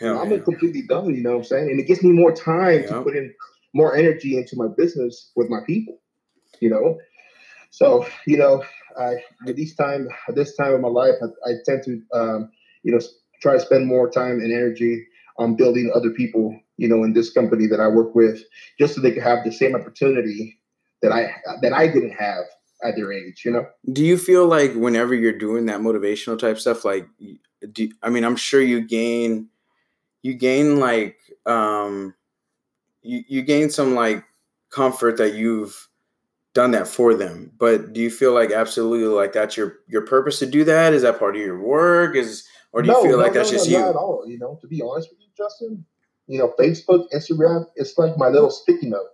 You 0.00 0.08
know, 0.08 0.14
Hell, 0.14 0.22
I'm 0.22 0.30
yeah. 0.32 0.38
completely 0.38 0.82
done, 0.82 1.14
you 1.14 1.22
know 1.22 1.30
what 1.30 1.36
I'm 1.38 1.44
saying? 1.44 1.70
And 1.70 1.80
it 1.80 1.86
gives 1.86 2.02
me 2.02 2.10
more 2.10 2.32
time 2.34 2.82
Yeah. 2.82 2.88
to 2.88 3.02
put 3.02 3.16
in 3.16 3.32
more 3.72 3.96
energy 3.96 4.36
into 4.36 4.56
my 4.56 4.66
business 4.76 5.30
with 5.36 5.48
my 5.48 5.60
people, 5.66 6.00
you 6.60 6.68
know? 6.68 6.98
So, 7.70 8.06
you 8.26 8.36
know, 8.36 8.62
I 8.98 9.16
at 9.48 9.56
this 9.56 9.74
time 9.74 10.08
at 10.28 10.34
this 10.34 10.56
time 10.56 10.74
of 10.74 10.80
my 10.80 10.88
life, 10.88 11.14
I, 11.22 11.50
I 11.50 11.54
tend 11.64 11.82
to 11.84 12.02
um, 12.12 12.50
you 12.82 12.92
know, 12.92 13.00
try 13.40 13.54
to 13.54 13.60
spend 13.60 13.86
more 13.86 14.10
time 14.10 14.40
and 14.40 14.52
energy 14.52 15.06
on 15.38 15.56
building 15.56 15.90
other 15.94 16.10
people, 16.10 16.58
you 16.76 16.88
know, 16.88 17.02
in 17.04 17.12
this 17.12 17.32
company 17.32 17.66
that 17.66 17.80
I 17.80 17.88
work 17.88 18.14
with, 18.14 18.42
just 18.78 18.94
so 18.94 19.00
they 19.00 19.12
could 19.12 19.22
have 19.22 19.44
the 19.44 19.52
same 19.52 19.74
opportunity 19.74 20.58
that 21.02 21.12
I 21.12 21.34
that 21.62 21.72
I 21.72 21.86
didn't 21.86 22.12
have 22.12 22.44
at 22.82 22.96
their 22.96 23.12
age, 23.12 23.42
you 23.44 23.50
know. 23.50 23.66
Do 23.92 24.04
you 24.04 24.18
feel 24.18 24.46
like 24.46 24.74
whenever 24.74 25.14
you're 25.14 25.38
doing 25.38 25.66
that 25.66 25.80
motivational 25.80 26.38
type 26.38 26.58
stuff, 26.58 26.84
like, 26.84 27.08
do 27.72 27.88
I 28.02 28.10
mean, 28.10 28.24
I'm 28.24 28.36
sure 28.36 28.60
you 28.60 28.80
gain, 28.80 29.48
you 30.22 30.34
gain 30.34 30.78
like, 30.80 31.18
um, 31.46 32.14
you 33.02 33.24
you 33.28 33.42
gain 33.42 33.70
some 33.70 33.94
like 33.94 34.24
comfort 34.70 35.16
that 35.18 35.34
you've 35.34 35.88
done 36.54 36.70
that 36.70 36.88
for 36.88 37.14
them. 37.14 37.52
But 37.58 37.92
do 37.92 38.00
you 38.00 38.10
feel 38.10 38.32
like 38.32 38.50
absolutely 38.50 39.06
like 39.08 39.32
that's 39.32 39.56
your 39.56 39.78
your 39.86 40.02
purpose 40.02 40.38
to 40.38 40.46
do 40.46 40.64
that? 40.64 40.92
Is 40.92 41.02
that 41.02 41.18
part 41.18 41.36
of 41.36 41.42
your 41.42 41.60
work? 41.60 42.16
Is 42.16 42.46
or 42.72 42.82
do 42.82 42.90
you 42.90 43.02
feel 43.02 43.18
like 43.18 43.34
that's 43.34 43.50
just 43.50 43.70
Not 43.70 43.78
you? 43.78 43.88
at 43.88 43.94
all. 43.96 44.24
You 44.26 44.38
know, 44.38 44.58
to 44.60 44.66
be 44.66 44.82
honest 44.82 45.10
with 45.10 45.20
you, 45.20 45.23
Justin, 45.36 45.84
you 46.26 46.38
know, 46.38 46.52
Facebook, 46.58 47.06
Instagram, 47.14 47.66
it's 47.76 47.96
like 47.98 48.16
my 48.16 48.28
little 48.28 48.50
sticky 48.50 48.88
note. 48.88 49.08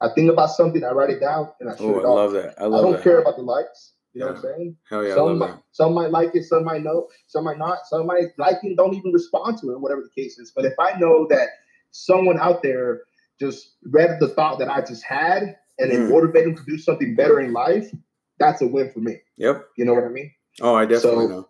I 0.00 0.08
think 0.14 0.30
about 0.30 0.50
something, 0.50 0.82
I 0.84 0.90
write 0.90 1.10
it 1.10 1.20
down, 1.20 1.50
and 1.60 1.68
I 1.70 1.76
shoot 1.76 1.84
Oh, 1.84 1.98
it 2.00 2.04
I 2.04 2.08
off. 2.08 2.16
love 2.16 2.32
that. 2.32 2.54
I 2.60 2.64
love 2.66 2.80
I 2.80 2.82
don't 2.82 2.92
that. 2.92 3.02
care 3.02 3.20
about 3.20 3.36
the 3.36 3.42
likes. 3.42 3.92
You 4.12 4.20
know 4.22 4.26
what 4.28 4.36
I'm 4.36 4.42
saying? 4.42 4.76
Hell 4.88 5.04
yeah, 5.04 5.12
I 5.12 5.14
some 5.14 5.26
love 5.26 5.36
might, 5.36 5.46
that. 5.52 5.62
some 5.70 5.94
might 5.94 6.10
like 6.10 6.34
it, 6.34 6.44
some 6.44 6.64
might 6.64 6.82
know, 6.82 7.08
some 7.26 7.44
might 7.44 7.58
not, 7.58 7.86
some 7.86 8.06
might 8.06 8.28
like 8.38 8.56
it, 8.62 8.76
don't 8.76 8.94
even 8.94 9.12
respond 9.12 9.58
to 9.58 9.70
it, 9.70 9.80
whatever 9.80 10.02
the 10.02 10.22
case 10.22 10.38
is. 10.38 10.50
But 10.54 10.64
if 10.64 10.72
I 10.80 10.98
know 10.98 11.26
that 11.30 11.48
someone 11.92 12.38
out 12.40 12.62
there 12.62 13.02
just 13.38 13.74
read 13.84 14.18
the 14.20 14.28
thought 14.28 14.58
that 14.58 14.68
I 14.68 14.80
just 14.80 15.04
had 15.04 15.56
and 15.78 15.92
it 15.92 16.00
Mm. 16.00 16.10
motivated 16.10 16.56
them 16.56 16.64
to 16.64 16.70
do 16.70 16.76
something 16.76 17.14
better 17.14 17.38
in 17.40 17.52
life, 17.52 17.90
that's 18.38 18.60
a 18.62 18.66
win 18.66 18.90
for 18.90 18.98
me. 19.00 19.20
Yep. 19.36 19.64
You 19.76 19.84
know 19.84 19.94
what 19.94 20.04
I 20.04 20.08
mean? 20.08 20.32
Oh, 20.60 20.74
I 20.74 20.86
definitely 20.86 21.26
So, 21.26 21.28
know. 21.28 21.48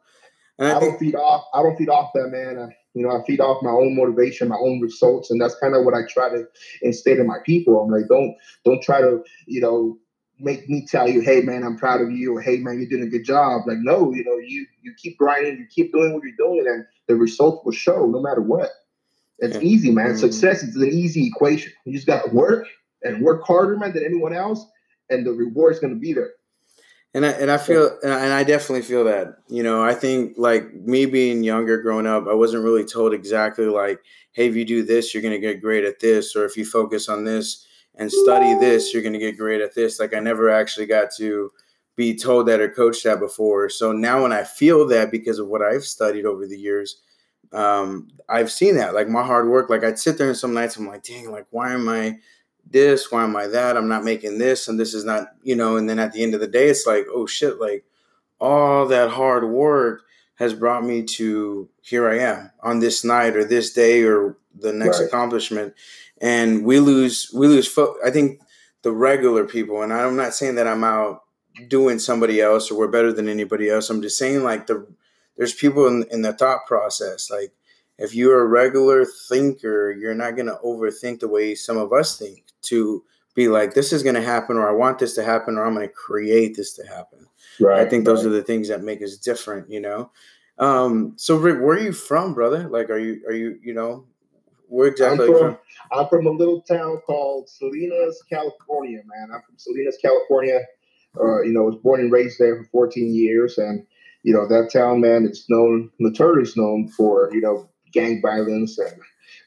And 0.58 0.68
I, 0.68 0.76
I 0.76 0.80
think 0.80 0.92
don't 0.92 0.98
feed 1.00 1.14
off. 1.14 1.44
I 1.54 1.62
don't 1.62 1.76
feed 1.76 1.88
off 1.88 2.10
that 2.14 2.28
man. 2.28 2.74
You 2.94 3.06
know, 3.06 3.10
I 3.10 3.24
feed 3.24 3.40
off 3.40 3.62
my 3.62 3.70
own 3.70 3.94
motivation, 3.96 4.48
my 4.48 4.56
own 4.56 4.80
results, 4.80 5.30
and 5.30 5.40
that's 5.40 5.54
kind 5.56 5.74
of 5.76 5.84
what 5.84 5.94
I 5.94 6.00
try 6.08 6.28
to 6.28 6.44
instill 6.82 7.20
in 7.20 7.26
my 7.26 7.38
people. 7.44 7.80
I'm 7.80 7.90
like, 7.90 8.08
don't 8.08 8.34
don't 8.64 8.82
try 8.82 9.00
to, 9.00 9.22
you 9.46 9.60
know, 9.60 9.98
make 10.40 10.68
me 10.68 10.86
tell 10.86 11.08
you, 11.08 11.20
hey 11.20 11.42
man, 11.42 11.62
I'm 11.62 11.76
proud 11.76 12.00
of 12.00 12.10
you, 12.10 12.36
or 12.36 12.40
hey 12.40 12.58
man, 12.58 12.80
you're 12.80 12.88
doing 12.88 13.04
a 13.04 13.10
good 13.10 13.24
job. 13.24 13.62
Like, 13.66 13.78
no, 13.78 14.12
you 14.12 14.24
know, 14.24 14.38
you 14.38 14.66
you 14.82 14.92
keep 14.96 15.18
grinding, 15.18 15.58
you 15.58 15.66
keep 15.70 15.92
doing 15.92 16.12
what 16.12 16.22
you're 16.24 16.32
doing, 16.36 16.66
and 16.66 16.84
the 17.06 17.14
results 17.16 17.64
will 17.64 17.72
show 17.72 18.06
no 18.06 18.20
matter 18.20 18.40
what. 18.40 18.70
It's 19.38 19.56
Yeah. 19.56 19.62
easy, 19.62 19.90
man. 19.90 20.12
Mhm. 20.14 20.18
Success 20.18 20.62
is 20.62 20.76
an 20.76 20.88
easy 20.88 21.26
equation. 21.26 21.72
You 21.84 21.94
just 21.94 22.06
got 22.06 22.24
to 22.24 22.34
work 22.34 22.66
and 23.02 23.22
work 23.22 23.42
harder, 23.44 23.76
man, 23.76 23.92
than 23.94 24.04
anyone 24.04 24.32
else, 24.34 24.66
and 25.08 25.24
the 25.26 25.32
reward's 25.32 25.78
going 25.78 25.94
to 25.94 26.00
be 26.00 26.12
there. 26.12 26.32
And 27.12 27.26
I 27.26 27.30
and 27.30 27.50
I 27.50 27.58
feel 27.58 27.98
and 28.04 28.12
I, 28.12 28.44
definitely 28.44 28.82
feel 28.82 29.04
that. 29.04 29.38
You 29.48 29.64
know, 29.64 29.82
I 29.82 29.94
think 29.94 30.34
like 30.38 30.72
me 30.72 31.06
being 31.06 31.42
younger, 31.42 31.82
growing 31.82 32.06
up, 32.06 32.28
I 32.28 32.34
wasn't 32.34 32.62
really 32.62 32.84
told 32.84 33.12
exactly 33.12 33.66
like, 33.66 34.00
hey, 34.32 34.46
if 34.46 34.54
you 34.54 34.64
do 34.64 34.84
this, 34.84 35.12
you're 35.12 35.22
gonna 35.22 35.40
get 35.40 35.60
great 35.60 35.84
at 35.84 35.98
this, 35.98 36.36
or 36.36 36.44
if 36.44 36.56
you 36.56 36.64
focus 36.64 37.08
on 37.08 37.24
this 37.24 37.66
and 37.96 38.12
study 38.12 38.54
this, 38.60 38.94
you're 38.94 39.02
gonna 39.02 39.18
get 39.18 39.36
great 39.36 39.60
at 39.60 39.74
this. 39.74 39.98
Like 39.98 40.14
I 40.14 40.20
never 40.20 40.50
actually 40.50 40.86
got 40.86 41.10
to 41.16 41.50
be 41.96 42.16
told 42.16 42.46
that 42.46 42.60
or 42.60 42.70
coached 42.70 43.02
that 43.04 43.18
before. 43.18 43.68
So 43.68 43.90
now 43.90 44.22
when 44.22 44.32
I 44.32 44.44
feel 44.44 44.86
that 44.88 45.10
because 45.10 45.40
of 45.40 45.48
what 45.48 45.62
I've 45.62 45.84
studied 45.84 46.24
over 46.26 46.46
the 46.46 46.58
years, 46.58 47.02
um, 47.52 48.08
I've 48.28 48.52
seen 48.52 48.76
that. 48.76 48.94
Like 48.94 49.08
my 49.08 49.24
hard 49.24 49.48
work, 49.48 49.68
like 49.68 49.82
I'd 49.82 49.98
sit 49.98 50.16
there 50.16 50.28
and 50.28 50.36
some 50.36 50.54
nights 50.54 50.76
I'm 50.76 50.86
like, 50.86 51.02
dang, 51.02 51.30
like 51.32 51.46
why 51.50 51.72
am 51.72 51.88
I 51.88 52.18
this? 52.70 53.10
Why 53.10 53.24
am 53.24 53.36
I 53.36 53.46
that? 53.48 53.76
I'm 53.76 53.88
not 53.88 54.04
making 54.04 54.38
this, 54.38 54.68
and 54.68 54.78
this 54.78 54.94
is 54.94 55.04
not, 55.04 55.28
you 55.42 55.56
know. 55.56 55.76
And 55.76 55.88
then 55.88 55.98
at 55.98 56.12
the 56.12 56.22
end 56.22 56.34
of 56.34 56.40
the 56.40 56.46
day, 56.46 56.68
it's 56.68 56.86
like, 56.86 57.06
oh 57.12 57.26
shit, 57.26 57.60
like 57.60 57.84
all 58.40 58.86
that 58.86 59.10
hard 59.10 59.44
work 59.48 60.02
has 60.36 60.54
brought 60.54 60.84
me 60.84 61.02
to 61.02 61.68
here 61.82 62.08
I 62.08 62.18
am 62.20 62.50
on 62.62 62.80
this 62.80 63.04
night 63.04 63.36
or 63.36 63.44
this 63.44 63.72
day 63.72 64.02
or 64.04 64.36
the 64.58 64.72
next 64.72 65.00
Right. 65.00 65.06
accomplishment. 65.08 65.74
And 66.20 66.64
we 66.64 66.80
lose, 66.80 67.30
we 67.34 67.46
lose. 67.46 67.68
Fo- 67.68 67.96
I 68.04 68.10
think 68.10 68.40
the 68.82 68.92
regular 68.92 69.44
people, 69.44 69.82
and 69.82 69.92
I'm 69.92 70.16
not 70.16 70.34
saying 70.34 70.54
that 70.54 70.66
I'm 70.66 70.84
out 70.84 71.22
doing 71.68 71.98
somebody 71.98 72.40
else 72.40 72.70
or 72.70 72.78
we're 72.78 72.88
better 72.88 73.12
than 73.12 73.28
anybody 73.28 73.68
else. 73.68 73.90
I'm 73.90 74.02
just 74.02 74.16
saying 74.18 74.42
like 74.42 74.66
the 74.66 74.86
there's 75.36 75.54
people 75.54 75.86
in, 75.86 76.04
in 76.10 76.22
the 76.22 76.32
thought 76.32 76.66
process 76.66 77.30
like 77.30 77.52
if 77.98 78.14
you're 78.14 78.40
a 78.40 78.46
regular 78.46 79.04
thinker, 79.04 79.90
you're 79.92 80.14
not 80.14 80.34
going 80.34 80.46
to 80.46 80.58
overthink 80.64 81.20
the 81.20 81.28
way 81.28 81.54
some 81.54 81.76
of 81.76 81.92
us 81.92 82.18
think 82.18 82.44
to 82.62 83.04
be 83.34 83.48
like, 83.48 83.74
this 83.74 83.92
is 83.92 84.02
going 84.02 84.14
to 84.16 84.22
happen, 84.22 84.56
or 84.56 84.68
I 84.68 84.72
want 84.72 84.98
this 84.98 85.14
to 85.14 85.24
happen, 85.24 85.56
or 85.56 85.64
I'm 85.64 85.74
going 85.74 85.86
to 85.86 85.92
create 85.92 86.56
this 86.56 86.74
to 86.74 86.86
happen. 86.86 87.26
Right. 87.60 87.80
I 87.80 87.88
think 87.88 88.04
those 88.04 88.24
are 88.24 88.30
the 88.30 88.42
things 88.42 88.68
that 88.68 88.82
make 88.82 89.02
us 89.02 89.16
different, 89.16 89.70
you 89.70 89.80
know? 89.80 90.10
Um, 90.58 91.14
so 91.16 91.36
Rick, 91.36 91.60
where 91.60 91.76
are 91.76 91.80
you 91.80 91.92
from, 91.92 92.34
brother? 92.34 92.68
Like, 92.68 92.90
are 92.90 92.98
you, 92.98 93.22
are 93.26 93.32
you, 93.32 93.58
you 93.62 93.72
know, 93.72 94.06
where 94.70 94.88
exactly 94.88 95.26
I'm 95.26 95.32
are 95.32 95.34
you 95.34 95.38
from, 95.38 95.58
I'm 95.92 96.08
from 96.08 96.26
a 96.26 96.30
little 96.30 96.62
town 96.62 97.00
called 97.06 97.48
Salinas, 97.48 98.22
California, 98.28 99.00
man. 99.04 99.30
I'm 99.34 99.42
from 99.42 99.56
Salinas, 99.56 99.98
California. 100.00 100.60
Uh, 101.18 101.42
you 101.42 101.52
know, 101.52 101.64
was 101.64 101.74
born 101.74 102.00
and 102.00 102.12
raised 102.12 102.38
there 102.38 102.56
for 102.56 102.68
14 102.70 103.12
years, 103.12 103.58
and 103.58 103.84
you 104.22 104.32
know 104.32 104.46
that 104.46 104.70
town, 104.72 105.00
man. 105.00 105.26
It's 105.28 105.50
known, 105.50 105.90
notoriously 105.98 106.62
known 106.62 106.86
for 106.86 107.30
you 107.32 107.40
know 107.40 107.68
gang 107.92 108.22
violence, 108.22 108.78
and 108.78 108.92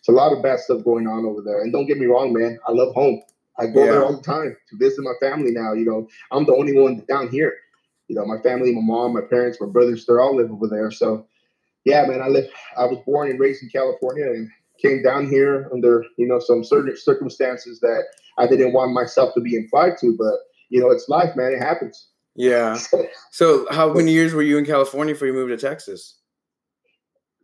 it's 0.03 0.09
a 0.09 0.11
lot 0.11 0.33
of 0.33 0.43
bad 0.43 0.59
stuff 0.59 0.83
going 0.83 1.07
on 1.07 1.23
over 1.25 1.41
there. 1.41 1.61
And 1.61 1.71
don't 1.71 1.85
get 1.85 1.97
me 1.97 2.07
wrong, 2.07 2.33
man. 2.33 2.59
I 2.67 2.73
love 2.73 2.93
home. 2.93 3.21
I 3.57 3.67
go 3.67 3.85
Yeah. 3.85 3.91
there 3.91 4.03
all 4.03 4.17
the 4.17 4.21
time 4.21 4.53
to 4.69 4.75
visit 4.75 5.01
my 5.01 5.13
family. 5.21 5.51
Now, 5.51 5.71
you 5.71 5.85
know, 5.85 6.09
I'm 6.29 6.43
the 6.43 6.53
only 6.53 6.77
one 6.77 7.05
down 7.07 7.29
here. 7.29 7.53
You 8.09 8.15
know, 8.17 8.25
my 8.25 8.37
family, 8.41 8.75
my 8.75 8.81
mom, 8.81 9.13
my 9.13 9.21
parents, 9.21 9.61
my 9.61 9.67
brothers, 9.67 10.05
they're 10.05 10.19
all 10.19 10.35
live 10.35 10.51
over 10.51 10.67
there. 10.67 10.91
So, 10.91 11.25
yeah, 11.85 12.05
man. 12.05 12.21
I 12.21 12.27
live. 12.27 12.49
I 12.77 12.83
was 12.83 12.97
born 13.05 13.29
and 13.29 13.39
raised 13.39 13.63
in 13.63 13.69
California, 13.69 14.25
and 14.25 14.49
came 14.81 15.01
down 15.01 15.29
here 15.29 15.69
under 15.71 16.03
you 16.17 16.27
know 16.27 16.39
some 16.39 16.65
certain 16.65 16.97
circumstances 16.97 17.79
that 17.79 18.03
I 18.37 18.45
didn't 18.45 18.73
want 18.73 18.91
myself 18.91 19.33
to 19.35 19.39
be 19.39 19.55
implied 19.55 19.97
to, 20.01 20.13
but 20.17 20.33
you 20.67 20.81
know 20.81 20.91
it's 20.91 21.07
life, 21.07 21.33
man. 21.37 21.53
It 21.53 21.59
happens. 21.59 22.07
Yeah. 22.35 22.77
So 23.31 23.65
how 23.71 23.91
many 23.93 24.11
years 24.11 24.33
were 24.33 24.43
you 24.43 24.57
in 24.59 24.65
California 24.65 25.15
before 25.15 25.27
you 25.27 25.33
moved 25.33 25.49
to 25.49 25.57
Texas? 25.57 26.19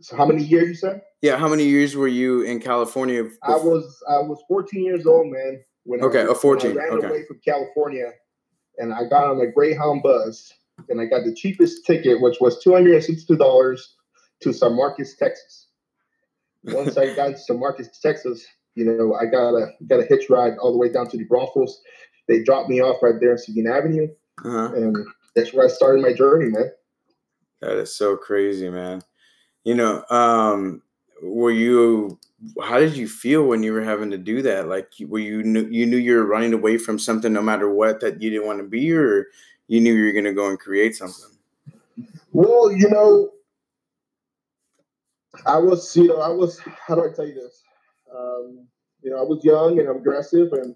So 0.01 0.15
how 0.15 0.25
many 0.25 0.43
years 0.43 0.67
you 0.69 0.75
said? 0.75 1.01
Yeah. 1.21 1.37
How 1.37 1.47
many 1.47 1.65
years 1.65 1.95
were 1.95 2.07
you 2.07 2.41
in 2.41 2.59
California? 2.59 3.25
I 3.43 3.55
was 3.55 4.01
I 4.07 4.19
was 4.19 4.41
14 4.47 4.83
years 4.83 5.05
old, 5.05 5.27
man. 5.27 5.63
When 5.83 6.01
Okay, 6.03 6.21
I, 6.21 6.25
oh, 6.25 6.33
14, 6.35 6.75
when 6.75 6.79
I 6.79 6.87
ran 6.87 6.97
okay. 6.99 7.07
away 7.07 7.25
from 7.25 7.39
California, 7.43 8.11
and 8.77 8.93
I 8.93 9.07
got 9.09 9.27
on 9.29 9.41
a 9.41 9.51
Greyhound 9.51 10.03
bus, 10.03 10.51
and 10.87 11.01
I 11.01 11.05
got 11.05 11.23
the 11.25 11.33
cheapest 11.33 11.85
ticket, 11.85 12.21
which 12.21 12.37
was 12.39 12.61
262 12.63 13.35
dollars, 13.37 13.95
to 14.41 14.53
San 14.53 14.75
Marcos, 14.75 15.15
Texas. 15.15 15.67
Once 16.65 16.97
I 16.97 17.13
got 17.15 17.29
to 17.29 17.37
San 17.37 17.59
Marcos, 17.59 17.87
Texas, 18.01 18.45
you 18.75 18.85
know, 18.85 19.13
I 19.15 19.25
got 19.25 19.55
a 19.55 19.67
got 19.87 19.99
a 20.01 20.03
hitch 20.05 20.29
ride 20.29 20.53
all 20.61 20.71
the 20.71 20.77
way 20.77 20.89
down 20.89 21.09
to 21.09 21.17
the 21.17 21.23
Broncos. 21.25 21.81
They 22.27 22.43
dropped 22.43 22.69
me 22.69 22.79
off 22.81 23.01
right 23.01 23.15
there 23.19 23.31
in 23.31 23.37
Seguin 23.37 23.67
Avenue, 23.67 24.07
Uh-huh. 24.45 24.73
and 24.75 24.95
that's 25.35 25.53
where 25.53 25.65
I 25.65 25.69
started 25.69 26.01
my 26.01 26.13
journey, 26.13 26.49
man. 26.49 26.71
That 27.61 27.77
is 27.77 27.93
so 27.95 28.15
crazy, 28.15 28.69
man. 28.69 29.01
You 29.63 29.75
know, 29.75 30.03
um, 30.09 30.81
were 31.21 31.51
you? 31.51 32.19
How 32.61 32.79
did 32.79 32.95
you 32.95 33.07
feel 33.07 33.43
when 33.43 33.63
you 33.63 33.73
were 33.73 33.83
having 33.83 34.11
to 34.11 34.17
do 34.17 34.41
that? 34.43 34.69
Like, 34.69 34.93
were 35.01 35.19
you 35.19 35.43
knew 35.43 35.67
you 35.69 35.85
knew 35.85 35.97
you 35.97 36.15
were 36.15 36.25
running 36.25 36.53
away 36.53 36.77
from 36.77 36.97
something, 36.97 37.33
no 37.33 37.41
matter 37.41 37.69
what, 37.69 37.99
that 37.99 38.21
you 38.21 38.29
didn't 38.29 38.47
want 38.47 38.59
to 38.59 38.67
be, 38.67 38.93
or 38.93 39.27
you 39.67 39.81
knew 39.81 39.93
you 39.93 40.05
were 40.05 40.13
going 40.13 40.23
to 40.23 40.33
go 40.33 40.49
and 40.49 40.59
create 40.59 40.95
something? 40.95 41.37
Well, 42.31 42.71
you 42.71 42.89
know, 42.89 43.31
I 45.45 45.57
was, 45.57 45.95
you 45.95 46.07
know, 46.07 46.21
I 46.21 46.29
was. 46.29 46.59
How 46.59 46.95
do 46.95 47.03
I 47.03 47.13
tell 47.13 47.27
you 47.27 47.35
this? 47.35 47.63
Um, 48.15 48.67
you 49.01 49.11
know, 49.11 49.17
I 49.19 49.23
was 49.23 49.43
young 49.43 49.79
and 49.79 49.89
aggressive, 49.89 50.53
and 50.53 50.75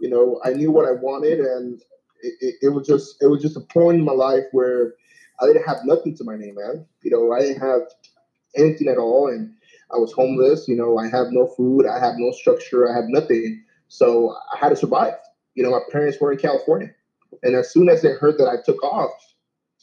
you 0.00 0.08
know, 0.08 0.40
I 0.44 0.50
knew 0.54 0.70
what 0.70 0.88
I 0.88 0.92
wanted, 0.92 1.40
and 1.40 1.80
it, 2.22 2.34
it, 2.40 2.54
it 2.62 2.68
was 2.70 2.86
just, 2.86 3.22
it 3.22 3.26
was 3.26 3.42
just 3.42 3.56
a 3.56 3.60
point 3.60 3.98
in 3.98 4.04
my 4.04 4.12
life 4.12 4.44
where 4.52 4.94
I 5.40 5.46
didn't 5.46 5.66
have 5.66 5.78
nothing 5.84 6.16
to 6.16 6.24
my 6.24 6.36
name, 6.36 6.56
man. 6.56 6.86
You 7.02 7.10
know, 7.10 7.32
I 7.32 7.40
didn't 7.40 7.60
have 7.60 7.82
anything 8.56 8.88
at 8.88 8.98
all, 8.98 9.28
and 9.28 9.52
I 9.92 9.96
was 9.98 10.12
homeless. 10.12 10.66
You 10.68 10.76
know, 10.76 10.98
I 10.98 11.04
have 11.08 11.28
no 11.30 11.46
food, 11.46 11.86
I 11.86 11.98
have 11.98 12.14
no 12.18 12.32
structure, 12.32 12.88
I 12.90 12.94
have 12.94 13.04
nothing. 13.08 13.62
So 13.88 14.34
I 14.54 14.58
had 14.58 14.70
to 14.70 14.76
survive. 14.76 15.14
You 15.54 15.62
know, 15.62 15.70
my 15.70 15.80
parents 15.90 16.18
were 16.20 16.32
in 16.32 16.38
California, 16.38 16.90
and 17.42 17.54
as 17.54 17.70
soon 17.72 17.88
as 17.88 18.02
they 18.02 18.12
heard 18.12 18.38
that 18.38 18.48
I 18.48 18.56
took 18.64 18.82
off, 18.82 19.10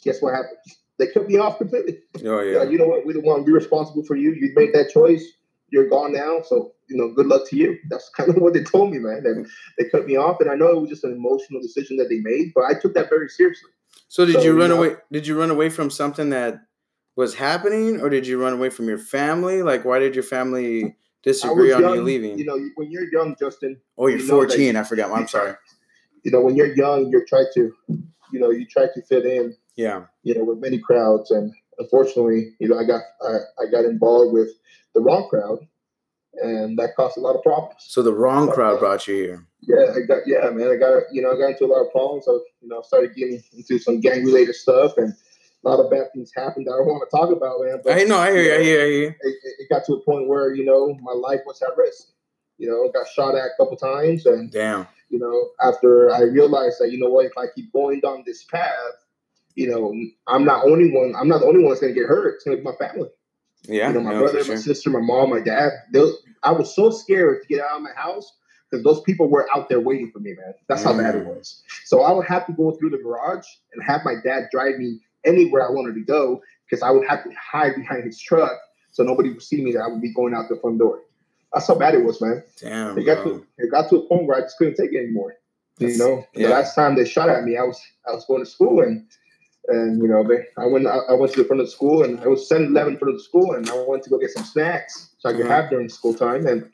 guess 0.04 0.22
what 0.22 0.34
happened? 0.34 0.58
They 0.98 1.08
cut 1.08 1.28
me 1.28 1.38
off 1.38 1.58
completely. 1.60 2.00
Oh 2.26 2.42
Yeah, 2.42 2.64
yeah, 2.64 2.70
you 2.70 2.78
know 2.78 2.88
what? 2.88 3.06
We 3.06 3.14
don't 3.14 3.24
want 3.26 3.42
to 3.42 3.46
be 3.46 3.54
responsible 3.54 4.04
for 4.04 4.16
you. 4.16 4.34
You 4.34 4.52
made 4.56 4.74
that 4.74 4.90
choice. 4.90 5.24
You're 5.72 5.88
gone 5.88 6.12
now. 6.14 6.42
So, 6.42 6.74
you 6.90 6.98
know, 6.98 7.14
good 7.14 7.28
luck 7.28 7.48
to 7.50 7.56
you. 7.56 7.78
That's 7.90 8.10
kind 8.18 8.30
of 8.30 8.38
what 8.38 8.54
they 8.54 8.64
told 8.64 8.92
me, 8.92 8.98
man. 8.98 9.22
And 9.24 9.48
they 9.78 9.86
cut 9.88 10.06
me 10.08 10.18
off. 10.18 10.42
And 10.42 10.50
I 10.50 10.56
know 10.56 10.68
it 10.70 10.82
was 10.82 10.90
just 10.90 11.04
an 11.04 11.14
emotional 11.14 11.62
decision 11.62 11.96
that 11.98 12.10
they 12.10 12.20
made, 12.20 12.52
but 12.56 12.64
I 12.66 12.74
took 12.74 12.96
that 12.96 13.08
very 13.10 13.30
seriously. 13.30 13.70
So 14.10 14.26
did 14.26 14.34
So, 14.36 14.42
you 14.42 14.54
you 14.54 14.60
run 14.60 14.70
know- 14.72 14.78
away? 14.84 14.96
Did 15.12 15.28
you 15.28 15.40
run 15.40 15.52
away 15.52 15.70
from 15.70 15.90
something 15.92 16.32
that 16.32 16.60
was 17.20 17.36
happening, 17.36 18.00
or 18.00 18.10
did 18.10 18.26
you 18.26 18.42
run 18.42 18.54
away 18.54 18.70
from 18.70 18.88
your 18.88 18.98
family? 18.98 19.62
Like, 19.62 19.84
why 19.84 20.00
did 20.00 20.16
your 20.16 20.24
family 20.24 20.96
disagree 21.22 21.74
on 21.74 21.82
young, 21.82 21.96
you 21.96 22.02
leaving? 22.02 22.40
You 22.40 22.46
know, 22.46 22.58
when 22.76 22.90
you're 22.90 23.12
young, 23.12 23.36
Justin, 23.38 23.76
oh, 23.98 24.08
you're 24.08 24.20
you 24.20 24.26
14. 24.26 24.74
you- 24.76 24.80
I 24.80 24.84
forgot. 24.84 25.12
I'm 25.12 25.28
sorry. 25.28 25.54
you 26.24 26.32
know, 26.32 26.40
when 26.40 26.56
you're 26.56 26.74
young, 26.74 27.10
you're 27.10 27.26
trying 27.26 27.48
to, 27.56 27.74
you 28.32 28.40
know, 28.40 28.52
you 28.52 28.66
try 28.66 28.86
to 28.94 29.02
fit 29.02 29.26
in, 29.26 29.54
Yeah. 29.76 30.06
you 30.24 30.34
know, 30.34 30.46
with 30.46 30.60
many 30.60 30.80
crowds. 30.80 31.30
And 31.30 31.52
unfortunately, 31.78 32.56
you 32.62 32.70
know, 32.70 32.80
I 32.80 32.86
got, 32.86 33.02
I, 33.22 33.36
I 33.64 33.70
got 33.70 33.84
involved 33.84 34.32
with 34.32 34.52
the 34.96 35.02
wrong 35.02 35.28
crowd 35.30 35.60
and 36.42 36.80
that 36.80 36.96
caused 36.96 37.18
a 37.18 37.20
lot 37.20 37.36
of 37.36 37.44
problems. 37.44 37.76
So 37.80 38.02
the 38.02 38.14
wrong 38.14 38.50
crowd 38.50 38.78
uh, 38.78 38.80
brought 38.80 39.10
you 39.10 39.16
here. 39.16 39.46
Yeah, 39.62 39.94
I 39.94 40.00
got 40.08 40.20
yeah, 40.26 40.50
man. 40.52 40.72
I 40.72 40.78
got 40.78 41.04
you 41.12 41.22
know 41.22 41.32
I 41.34 41.38
got 41.38 41.52
into 41.52 41.66
a 41.66 41.72
lot 41.74 41.82
of 41.86 41.92
problems. 41.92 42.26
I 42.30 42.32
you 42.62 42.70
know 42.70 42.82
started 42.82 43.14
getting 43.14 43.44
into 43.52 43.78
some 43.78 44.00
gang 44.00 44.24
related 44.24 44.56
stuff, 44.56 44.98
and 44.98 45.14
a 45.64 45.70
lot 45.70 45.80
of 45.84 45.92
bad 45.92 46.08
things 46.14 46.32
happened 46.36 46.68
that 46.68 46.72
I 46.74 46.78
don't 46.78 46.88
want 46.88 47.10
to 47.10 47.16
talk 47.16 47.32
about, 47.32 47.60
man. 47.62 47.82
But 47.84 47.98
I 48.00 48.04
know. 48.04 48.18
I 48.18 48.32
hear 48.32 48.44
you. 48.44 48.54
I 48.54 48.64
hear. 48.64 48.82
I 48.82 48.86
hear 48.86 49.02
you. 49.02 49.08
it, 49.08 49.16
it- 49.60 49.70
got 49.70 49.86
to 49.86 49.94
a 49.94 50.00
point 50.02 50.28
where 50.28 50.54
you 50.56 50.66
know 50.66 50.98
my 51.02 51.12
life 51.14 51.42
was 51.46 51.62
at 51.62 51.78
risk. 51.78 52.08
You 52.58 52.68
know, 52.70 52.90
got 52.92 53.08
shot 53.08 53.36
at 53.36 53.46
a 53.46 53.50
couple 53.58 53.78
times, 53.78 54.26
and 54.26 54.52
Damn. 54.52 54.88
you 55.10 55.20
know 55.20 55.50
after 55.62 56.12
I 56.12 56.22
realized 56.22 56.78
that 56.80 56.92
you 56.92 57.00
know 57.00 57.10
what, 57.10 57.26
if 57.26 57.34
I 57.38 57.46
keep 57.56 57.72
going 57.72 58.00
down 58.00 58.24
this 58.26 58.44
path, 58.46 58.74
you 59.56 59.70
know 59.70 59.94
I'm 60.28 60.44
not 60.46 60.66
only 60.66 60.92
one. 60.92 61.14
I'm 61.16 61.28
not 61.28 61.40
the 61.42 61.46
only 61.48 61.62
one 61.62 61.70
that's 61.72 61.82
gonna 61.82 61.94
get 61.94 62.08
hurt. 62.08 62.36
It's 62.36 62.44
gonna 62.46 62.58
be 62.58 62.64
my 62.64 62.74
family. 62.80 63.10
Yeah. 63.64 63.90
you 63.90 63.96
know, 63.96 64.02
my 64.02 64.14
no, 64.14 64.20
brother, 64.22 64.44
for 64.44 64.52
my 64.54 64.58
sister, 64.58 64.90
my 64.90 65.02
mom, 65.02 65.30
my 65.32 65.42
dad. 65.42 65.72
They, 65.94 66.04
I 66.44 66.52
was 66.52 66.74
so 66.74 66.90
scared 66.90 67.42
to 67.44 67.48
get 67.48 67.62
out 67.64 67.76
of 67.78 67.82
my 67.82 67.92
house 67.96 68.32
because 68.72 68.84
those 68.84 69.02
people 69.02 69.28
were 69.30 69.48
out 69.54 69.68
there 69.70 69.82
waiting 69.82 70.10
for 70.12 70.20
me, 70.20 70.34
man. 70.34 70.54
That's 70.68 70.84
how 70.84 70.98
bad 70.98 71.16
it 71.16 71.24
Mm. 71.26 71.36
was. 71.36 71.62
So 71.86 72.02
I 72.04 72.12
would 72.14 72.26
have 72.28 72.46
to 72.48 72.54
go 72.54 72.72
through 72.72 72.92
the 72.92 72.98
garage 72.98 73.46
and 73.74 73.84
have 73.84 74.02
my 74.06 74.16
dad 74.24 74.48
drive 74.52 74.78
me 74.78 75.00
anywhere 75.26 75.68
I 75.68 75.72
wanted 75.72 75.96
to 75.96 76.02
go 76.02 76.42
because 76.70 76.82
I 76.84 76.92
would 76.92 77.08
have 77.08 77.24
to 77.24 77.32
hide 77.36 77.76
behind 77.76 78.04
his 78.06 78.20
truck 78.20 78.52
so 78.92 79.04
nobody 79.04 79.30
would 79.30 79.42
see 79.42 79.62
me. 79.64 79.72
That 79.74 79.82
I 79.82 79.88
would 79.88 80.02
be 80.02 80.14
going 80.14 80.34
out 80.34 80.50
the 80.50 80.58
front 80.60 80.80
door. 80.80 81.02
That's 81.54 81.68
how 81.68 81.76
bad 81.76 81.96
it 81.96 82.04
was, 82.04 82.22
man. 82.22 82.44
Damn, 82.60 82.98
It 82.98 83.04
got 83.04 83.24
bro. 83.24 83.40
to 83.40 83.46
it 83.58 83.72
got 83.72 83.90
to 83.90 83.98
a 83.98 84.08
point 84.08 84.26
where 84.28 84.38
I 84.38 84.42
just 84.42 84.58
couldn't 84.58 84.76
take 84.76 84.94
it 84.94 84.98
anymore. 84.98 85.36
You 85.80 85.98
know, 85.98 86.26
yeah. 86.36 86.48
the 86.48 86.54
last 86.54 86.76
time 86.76 86.96
they 86.96 87.06
shot 87.06 87.30
at 87.30 87.44
me, 87.44 87.56
I 87.58 87.64
was 87.64 87.82
I 88.08 88.12
was 88.12 88.26
going 88.26 88.44
to 88.44 88.50
school 88.50 88.82
and 88.82 89.06
and 89.70 90.02
you 90.02 90.08
know 90.08 90.24
they, 90.28 90.46
I 90.58 90.66
went 90.66 90.88
I, 90.88 91.14
went 91.14 91.32
to 91.34 91.42
the 91.42 91.48
front 91.48 91.62
of 91.62 91.68
the 91.68 91.72
school 91.72 92.04
and 92.04 92.20
I 92.22 92.28
was 92.28 92.50
7-Eleven 92.50 92.94
in 92.94 93.00
front 93.00 93.14
of 93.14 93.20
the 93.20 93.24
school 93.24 93.54
and 93.54 93.70
I 93.70 93.84
went 93.88 94.04
to 94.04 94.10
go 94.10 94.18
get 94.18 94.32
some 94.32 94.44
snacks 94.44 95.10
so 95.20 95.30
I 95.30 95.34
could 95.34 95.46
Mhm. 95.46 95.50
have 95.50 95.70
during 95.70 95.90
school 95.90 96.14
time 96.14 96.46
and 96.48 96.70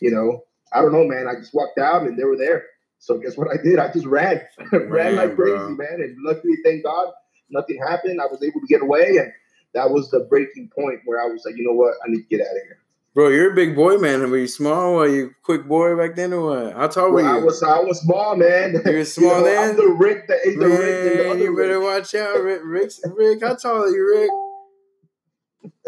you 0.00 0.10
know 0.10 0.44
I 0.72 0.82
don't 0.82 0.92
know 0.92 1.04
man 1.06 1.28
I 1.28 1.34
just 1.36 1.54
walked 1.54 1.78
out 1.78 2.02
and 2.02 2.18
they 2.18 2.24
were 2.24 2.36
there 2.36 2.64
so 2.98 3.18
guess 3.18 3.36
what 3.36 3.48
I 3.52 3.62
did 3.62 3.78
I 3.78 3.92
just 3.92 4.06
ran 4.06 4.42
ran 4.72 5.14
Man, 5.14 5.16
like 5.16 5.36
crazy 5.36 5.56
bro. 5.56 5.68
man 5.76 6.00
and 6.00 6.16
luckily 6.24 6.56
thank 6.64 6.82
God 6.84 7.12
nothing 7.50 7.78
happened 7.78 8.20
I 8.20 8.26
was 8.26 8.42
able 8.42 8.60
to 8.60 8.66
get 8.66 8.82
away 8.82 9.16
and 9.18 9.32
that 9.74 9.90
was 9.90 10.10
the 10.10 10.26
breaking 10.28 10.70
point 10.74 11.00
where 11.04 11.20
I 11.20 11.26
was 11.26 11.42
like 11.44 11.56
you 11.56 11.64
know 11.64 11.74
what 11.74 11.94
I 12.04 12.10
need 12.10 12.22
to 12.22 12.28
get 12.36 12.40
out 12.40 12.56
of 12.56 12.62
here. 12.64 12.78
Bro, 13.12 13.30
you're 13.30 13.50
a 13.50 13.54
big 13.56 13.74
boy, 13.74 13.98
man. 13.98 14.30
Were 14.30 14.38
you 14.38 14.46
small? 14.46 14.94
Were 14.94 15.08
you 15.08 15.34
quick 15.42 15.66
boy 15.66 15.96
back 15.96 16.14
then, 16.14 16.32
or 16.32 16.42
what? 16.46 16.74
How 16.74 16.86
tall 16.86 17.10
were 17.10 17.22
Well, 17.22 17.26
I 17.26 17.38
was 17.42 17.60
I 17.62 17.80
was 17.80 18.00
small 18.02 18.36
man. 18.36 18.80
You 18.86 18.92
were 18.92 19.04
small 19.16 19.40
know, 19.40 19.44
then? 19.44 19.70
I'm 19.70 19.76
the 19.76 19.88
Rick 19.88 20.30
ate 20.30 20.56
the 20.56 20.66
Rick 20.66 20.80
and 20.80 21.18
the 21.18 21.22
Man, 21.24 21.30
other 21.32 21.38
you 21.40 21.56
better 21.56 21.78
Rick. 21.80 21.88
watch 21.88 22.14
out, 22.14 22.40
Rick. 22.40 22.60
Rick, 22.64 22.90
Rick, 23.16 23.42
how 23.42 23.56
tall 23.56 23.82
are 23.82 23.88
you, 23.88 24.06
Rick? 24.14 24.30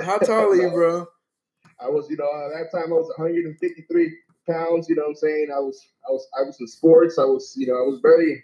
How 0.04 0.19
tall 0.19 0.50
are 0.50 0.57
you, 0.57 0.71
bro? 0.71 1.07
I 1.81 1.88
was, 1.88 2.11
you 2.11 2.16
know, 2.16 2.26
at 2.26 2.50
that 2.59 2.71
time 2.76 2.92
I 2.92 2.97
was 2.97 3.12
153 3.16 4.16
pounds. 4.49 4.88
You 4.88 4.97
know 4.97 5.02
what 5.02 5.09
I'm 5.11 5.14
saying? 5.14 5.49
I 5.54 5.61
was, 5.61 5.81
I 6.09 6.11
was, 6.11 6.26
I 6.38 6.42
was 6.42 6.57
in 6.61 6.66
sports. 6.66 7.19
I 7.19 7.25
was, 7.25 7.54
you 7.57 7.66
know, 7.69 7.75
I 7.75 7.83
was 7.87 8.00
very, 8.02 8.42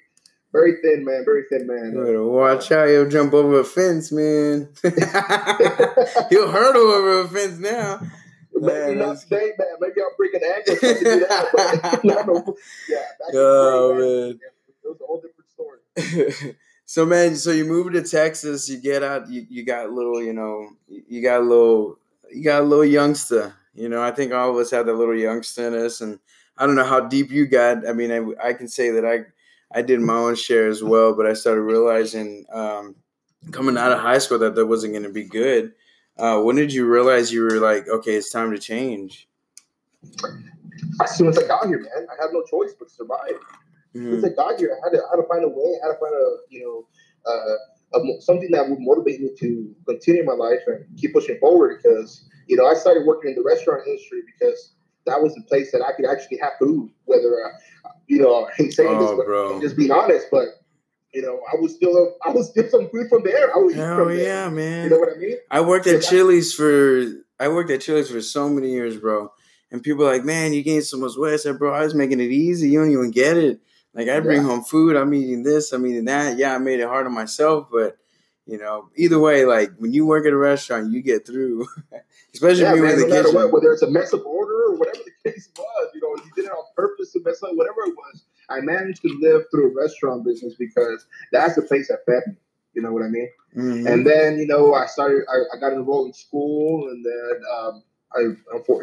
very 0.52 0.74
thin, 0.82 1.04
man. 1.04 1.22
Very 1.24 1.44
thin, 1.50 1.66
man. 1.66 1.94
better 1.94 2.24
watch 2.24 2.70
out. 2.72 2.88
You'll 2.88 3.08
jump 3.08 3.34
over 3.34 3.60
a 3.60 3.64
fence, 3.64 4.10
man. 4.12 4.68
He'll 4.82 6.50
hurdle 6.50 6.90
over 6.90 7.20
a 7.22 7.28
fence 7.28 7.58
now. 7.58 8.00
Maybe 8.54 8.66
Man, 8.66 8.98
not 8.98 9.04
that's- 9.04 9.24
today, 9.24 9.52
man. 9.58 9.68
Maybe 9.80 10.00
I'll 10.00 10.16
break 10.16 10.34
an 10.34 10.40
ankle 10.56 10.76
to 10.76 10.94
do 11.04 11.20
that. 11.20 12.00
No, 12.04 12.22
no. 12.22 12.56
Yeah, 12.88 12.96
back 12.96 13.28
in 13.28 13.34
the 13.34 13.40
Oh, 13.40 13.94
man. 13.94 14.40
It 14.82 14.88
was 14.88 15.00
a 15.00 15.04
whole 15.06 15.20
different 15.20 15.50
story. 16.32 16.56
so 16.84 17.06
man, 17.06 17.36
so 17.36 17.50
you 17.52 17.64
move 17.64 17.92
to 17.92 18.02
Texas, 18.02 18.68
you 18.68 18.78
get 18.78 19.02
out, 19.02 19.28
you, 19.30 19.46
you 19.48 19.64
got 19.64 19.90
little, 19.90 20.22
you 20.22 20.32
know, 20.32 20.70
you 20.88 21.22
got 21.22 21.40
a 21.40 21.44
little, 21.44 21.98
you 22.32 22.42
got 22.42 22.62
a 22.62 22.64
little 22.64 22.84
youngster. 22.84 23.54
You 23.74 23.88
know, 23.88 24.02
I 24.02 24.10
think 24.10 24.32
all 24.32 24.50
of 24.50 24.56
us 24.56 24.70
have 24.72 24.86
that 24.86 24.94
little 24.94 25.16
youngster 25.16 25.68
in 25.68 25.74
us, 25.74 26.00
and 26.00 26.18
I 26.56 26.66
don't 26.66 26.74
know 26.74 26.84
how 26.84 27.00
deep 27.00 27.30
you 27.30 27.46
got. 27.46 27.86
I 27.86 27.92
mean, 27.92 28.10
I, 28.10 28.48
I 28.48 28.52
can 28.54 28.66
say 28.66 28.90
that 28.90 29.04
I, 29.04 29.26
I 29.72 29.82
did 29.82 30.00
my 30.00 30.14
own 30.14 30.34
share 30.34 30.68
as 30.68 30.82
well, 30.82 31.14
but 31.14 31.26
I 31.26 31.34
started 31.34 31.62
realizing 31.62 32.46
um, 32.52 32.96
coming 33.50 33.76
out 33.76 33.92
of 33.92 33.98
high 33.98 34.18
school 34.18 34.38
that 34.38 34.54
that 34.54 34.66
wasn't 34.66 34.94
going 34.94 35.02
to 35.02 35.10
be 35.10 35.24
good. 35.24 35.72
Uh, 36.18 36.40
when 36.40 36.56
did 36.56 36.72
you 36.72 36.86
realize 36.86 37.32
you 37.32 37.42
were 37.42 37.60
like, 37.60 37.88
okay, 37.88 38.16
it's 38.16 38.30
time 38.30 38.50
to 38.50 38.58
change? 38.58 39.28
As 41.02 41.16
soon 41.16 41.28
as 41.28 41.38
I 41.38 41.46
got 41.46 41.66
here, 41.66 41.78
man, 41.78 42.06
I 42.10 42.22
had 42.22 42.32
no 42.32 42.42
choice 42.44 42.74
but 42.78 42.88
to 42.88 42.94
survive. 42.94 43.38
Soon 43.94 44.14
as. 44.14 44.24
I 44.24 44.28
got 44.30 44.58
here, 44.58 44.76
I 44.76 44.86
had 44.86 44.96
to, 44.96 45.02
I 45.04 45.16
had 45.16 45.22
to 45.22 45.28
find 45.28 45.44
a 45.44 45.48
way. 45.48 45.74
I 45.82 45.86
had 45.86 45.92
to 45.94 45.98
find 45.98 46.14
a, 46.14 46.36
you 46.50 46.64
know, 46.64 47.30
uh, 47.30 47.98
a, 47.98 48.20
something 48.20 48.50
that 48.52 48.68
would 48.68 48.80
motivate 48.80 49.20
me 49.20 49.30
to 49.38 49.74
continue 49.86 50.24
my 50.24 50.34
life 50.34 50.60
and 50.66 50.84
keep 50.98 51.12
pushing 51.12 51.38
forward. 51.38 51.80
Because 51.82 52.28
you 52.48 52.56
know, 52.56 52.66
I 52.66 52.74
started 52.74 53.06
working 53.06 53.30
in 53.30 53.36
the 53.36 53.42
restaurant 53.42 53.86
industry 53.86 54.22
because 54.26 54.72
that 55.06 55.22
was 55.22 55.34
the 55.34 55.42
place 55.42 55.70
that 55.72 55.82
I 55.82 55.92
could 55.92 56.06
actually 56.06 56.38
have 56.38 56.52
food. 56.58 56.90
Whether, 57.04 57.44
uh, 57.44 57.50
you 58.08 58.18
know, 58.18 58.44
I 58.46 58.52
hate 58.52 58.72
saying 58.72 58.98
this, 58.98 59.10
Oh, 59.10 59.16
but 59.16 59.26
bro. 59.26 59.54
I'm 59.54 59.60
just 59.60 59.76
being 59.76 59.90
honest. 59.92 60.26
But 60.30 60.46
you 61.14 61.22
know, 61.22 61.40
I 61.52 61.56
was 61.60 61.74
still, 61.74 62.14
I 62.24 62.30
was 62.30 62.50
still 62.50 62.68
some 62.68 62.88
food 62.90 63.08
from 63.08 63.22
there. 63.22 63.54
I 63.54 63.58
was 63.58 63.74
eat 63.74 63.78
Hell 63.78 63.96
from 63.96 64.08
there. 64.08 64.18
yeah, 64.24 64.48
man! 64.50 64.84
You 64.84 64.90
know 64.90 64.98
what 64.98 65.14
I 65.14 65.18
mean? 65.18 65.36
I 65.50 65.60
worked 65.60 65.86
at 65.86 66.02
Chili's 66.02 66.52
for 66.52 67.04
I 67.40 67.48
worked 67.48 67.70
at 67.70 67.80
Chili's 67.80 68.10
for 68.10 68.20
so 68.20 68.48
many 68.48 68.70
years, 68.72 68.96
bro. 68.96 69.32
And 69.70 69.82
people 69.82 70.06
are 70.06 70.12
like, 70.12 70.24
man, 70.24 70.52
you 70.54 70.62
gained 70.62 70.84
so 70.84 70.96
much 70.96 71.12
weight. 71.16 71.34
I 71.34 71.36
said, 71.36 71.58
bro, 71.58 71.72
I 71.74 71.82
was 71.84 71.94
making 71.94 72.20
it 72.20 72.30
easy. 72.30 72.70
You 72.70 72.80
don't 72.80 72.90
even 72.90 73.10
get 73.10 73.36
it. 73.36 73.60
Like 73.94 74.08
I 74.08 74.18
bring 74.20 74.40
Yeah. 74.42 74.46
home 74.48 74.64
food. 74.64 74.96
I'm 74.96 75.12
eating 75.12 75.42
this. 75.42 75.72
I'm 75.72 75.84
eating 75.86 76.06
that. 76.06 76.38
Yeah, 76.38 76.54
I 76.54 76.58
made 76.58 76.80
it 76.80 76.86
hard 76.88 77.04
on 77.06 77.12
myself, 77.14 77.68
but 77.70 77.98
you 78.46 78.56
know, 78.56 78.88
either 78.96 79.18
way, 79.18 79.44
like 79.44 79.72
when 79.76 79.92
you 79.92 80.06
work 80.06 80.26
at 80.26 80.32
a 80.32 80.36
restaurant, 80.36 80.90
you 80.90 81.02
get 81.02 81.26
through. 81.26 81.66
Especially 82.34 82.62
Yeah, 82.62 82.74
man. 82.74 82.84
in 82.92 82.98
No 83.00 83.02
the 83.02 83.08
matter 83.08 83.22
kitchen. 83.24 83.34
what, 83.34 83.52
whether 83.52 83.72
it's 83.72 83.82
a 83.82 83.90
mess 83.90 84.12
of 84.14 84.24
order 84.24 84.54
or 84.72 84.76
whatever 84.76 84.98
the 85.24 85.30
case 85.30 85.48
was, 85.56 85.90
you 85.94 86.00
know, 86.00 86.07
did 86.38 86.46
it 86.46 86.52
on 86.52 86.64
purpose 86.76 87.12
to 87.12 87.20
mess 87.24 87.42
up, 87.42 87.54
whatever 87.54 87.82
it 87.86 87.94
was. 87.96 88.24
I 88.48 88.60
managed 88.60 89.02
to 89.02 89.18
live 89.20 89.44
through 89.50 89.72
a 89.72 89.74
restaurant 89.74 90.24
business 90.24 90.54
because 90.58 91.06
that's 91.32 91.54
the 91.56 91.62
place 91.62 91.88
that 91.88 92.06
fed 92.06 92.22
me. 92.26 92.34
You 92.74 92.82
know 92.82 92.92
what 92.92 93.02
I 93.02 93.08
mean? 93.08 93.28
Mhm. 93.56 93.90
And 93.90 94.06
then, 94.06 94.38
you 94.38 94.46
know, 94.46 94.74
I 94.74 94.86
started, 94.86 95.24
I, 95.30 95.56
I 95.56 95.60
got 95.60 95.72
enrolled 95.72 96.08
in 96.08 96.12
school, 96.12 96.88
and 96.88 97.04
then, 97.04 97.42
um, 97.58 97.82
I, 98.14 98.20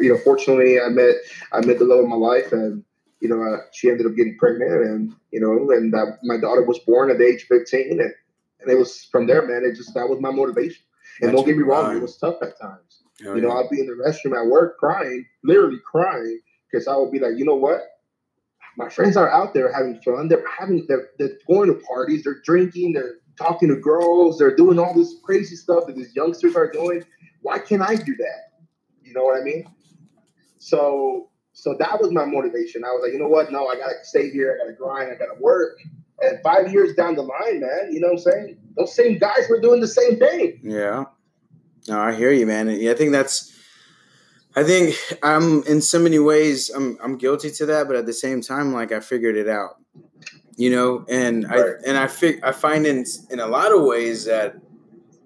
you 0.00 0.12
know, 0.12 0.18
fortunately, 0.18 0.80
I 0.80 0.88
met, 0.88 1.14
I 1.52 1.64
met 1.64 1.78
the 1.78 1.84
love 1.84 2.00
of 2.00 2.08
my 2.08 2.16
life, 2.16 2.52
and 2.52 2.84
you 3.20 3.28
know, 3.28 3.42
uh, 3.42 3.58
she 3.72 3.90
ended 3.90 4.06
up 4.06 4.14
getting 4.14 4.36
pregnant, 4.36 4.70
and 4.72 5.14
you 5.32 5.40
know, 5.40 5.70
and 5.70 5.94
uh, 5.94 6.12
my 6.22 6.36
daughter 6.36 6.62
was 6.62 6.78
born 6.80 7.10
at 7.10 7.18
the 7.18 7.26
age 7.26 7.42
of 7.42 7.48
fifteen, 7.48 8.00
and 8.00 8.12
and 8.60 8.70
it 8.70 8.76
was 8.78 9.04
from 9.04 9.26
there, 9.26 9.46
man. 9.46 9.64
It 9.64 9.74
just 9.76 9.94
that 9.94 10.08
was 10.08 10.20
my 10.20 10.30
motivation. 10.30 10.82
And 11.20 11.28
That's 11.30 11.36
don't 11.36 11.46
get 11.46 11.56
me 11.56 11.62
wrong, 11.62 11.96
it 11.96 12.02
was 12.02 12.18
tough 12.18 12.36
at 12.42 12.60
times. 12.60 13.02
Hell 13.22 13.36
You 13.36 13.42
know, 13.42 13.48
yeah. 13.48 13.64
I'd 13.64 13.70
be 13.70 13.80
in 13.80 13.86
the 13.86 13.94
restroom 13.94 14.38
at 14.38 14.46
work 14.50 14.78
crying, 14.78 15.24
literally 15.42 15.78
crying, 15.90 16.40
because 16.70 16.88
I 16.88 16.96
would 16.96 17.10
be 17.10 17.18
like, 17.18 17.36
you 17.36 17.44
know 17.44 17.56
what? 17.56 17.80
My 18.76 18.88
friends 18.88 19.16
are 19.16 19.30
out 19.30 19.54
there 19.54 19.72
having 19.72 20.00
fun. 20.02 20.28
They're 20.28 20.44
having, 20.58 20.84
they're, 20.88 21.08
they're 21.18 21.38
going 21.48 21.68
to 21.68 21.80
parties, 21.86 22.24
they're 22.24 22.42
drinking, 22.44 22.92
they're 22.92 23.16
talking 23.38 23.68
to 23.68 23.76
girls, 23.76 24.38
they're 24.38 24.54
doing 24.54 24.78
all 24.78 24.94
this 24.94 25.14
crazy 25.24 25.56
stuff 25.56 25.86
that 25.86 25.96
these 25.96 26.14
youngsters 26.14 26.56
are 26.56 26.70
doing. 26.70 27.02
Why 27.42 27.58
can't 27.58 27.82
I 27.82 27.94
do 27.94 28.14
that? 28.16 28.60
You 29.02 29.14
know 29.14 29.24
what 29.24 29.40
I 29.40 29.44
mean? 29.44 29.64
So, 30.58 31.30
so 31.52 31.74
that 31.78 32.00
was 32.00 32.12
my 32.12 32.24
motivation. 32.24 32.84
I 32.84 32.88
was 32.88 33.02
like, 33.04 33.12
you 33.12 33.18
know 33.18 33.28
what? 33.28 33.50
No, 33.50 33.66
I 33.66 33.76
gotta 33.76 33.94
stay 34.02 34.30
here. 34.30 34.58
I 34.60 34.64
gotta 34.64 34.76
grind. 34.76 35.10
I 35.10 35.14
gotta 35.14 35.40
work. 35.40 35.78
And 36.20 36.38
five 36.42 36.72
years 36.72 36.94
down 36.94 37.14
the 37.14 37.22
line, 37.22 37.60
man, 37.60 37.92
you 37.92 38.00
know 38.00 38.08
what 38.08 38.26
I'm 38.26 38.32
saying? 38.32 38.58
Those 38.76 38.94
same 38.94 39.18
guys 39.18 39.48
were 39.48 39.60
doing 39.60 39.80
the 39.80 39.88
same 39.88 40.18
thing. 40.18 40.60
Yeah. 40.62 41.04
No, 41.88 42.00
I 42.00 42.14
hear 42.14 42.32
you, 42.32 42.46
man. 42.46 42.68
I 42.68 42.94
think 42.94 43.12
that's. 43.12 43.55
I 44.56 44.64
think 44.64 44.96
I'm 45.22 45.62
in 45.64 45.82
so 45.82 45.98
many 45.98 46.18
ways 46.18 46.70
I'm 46.70 46.98
I'm 47.02 47.18
guilty 47.18 47.50
to 47.50 47.66
that, 47.66 47.86
but 47.86 47.96
at 47.96 48.06
the 48.06 48.12
same 48.14 48.40
time, 48.40 48.72
like 48.72 48.90
I 48.90 49.00
figured 49.00 49.36
it 49.36 49.48
out, 49.48 49.76
you 50.56 50.70
know, 50.70 51.04
and 51.08 51.46
I 51.46 51.58
and 51.86 51.96
I 51.98 52.06
fig, 52.06 52.40
I 52.42 52.52
find 52.52 52.86
in 52.86 53.04
in 53.30 53.38
a 53.40 53.46
lot 53.46 53.72
of 53.74 53.82
ways 53.82 54.24
that 54.24 54.56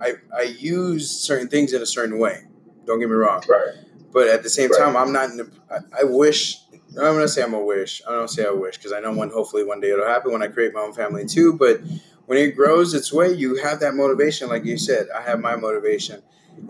I 0.00 0.14
I 0.36 0.42
use 0.42 1.08
certain 1.10 1.48
things 1.48 1.72
in 1.72 1.80
a 1.80 1.86
certain 1.86 2.18
way. 2.18 2.42
Don't 2.86 2.98
get 2.98 3.08
me 3.08 3.14
wrong, 3.14 3.42
Right. 3.48 3.74
but 4.12 4.26
at 4.26 4.42
the 4.42 4.50
same 4.50 4.70
Right. 4.70 4.78
time, 4.80 4.96
I'm 4.96 5.12
not. 5.12 5.30
In 5.30 5.36
the, 5.36 5.50
I, 5.70 6.00
I 6.00 6.04
wish. 6.04 6.58
I'm 6.98 7.14
gonna 7.14 7.28
say 7.28 7.44
I'm 7.44 7.54
a 7.54 7.60
wish. 7.64 8.02
I 8.08 8.10
don't 8.10 8.26
say 8.28 8.44
I 8.44 8.50
wish 8.50 8.76
because 8.76 8.92
I 8.92 8.98
know 8.98 9.12
one. 9.12 9.30
Hopefully, 9.30 9.62
one 9.62 9.80
day 9.80 9.90
it'll 9.92 10.06
happen 10.06 10.32
when 10.32 10.42
I 10.42 10.48
create 10.48 10.74
my 10.74 10.80
own 10.80 10.92
family 10.92 11.24
too. 11.24 11.52
But 11.52 11.80
when 12.26 12.36
it 12.36 12.56
grows 12.56 12.94
its 12.94 13.12
way, 13.12 13.32
you 13.32 13.54
have 13.62 13.78
that 13.78 13.94
motivation, 13.94 14.48
like 14.48 14.64
you 14.64 14.76
said. 14.76 15.06
I 15.16 15.22
have 15.22 15.38
my 15.38 15.54
motivation, 15.54 16.20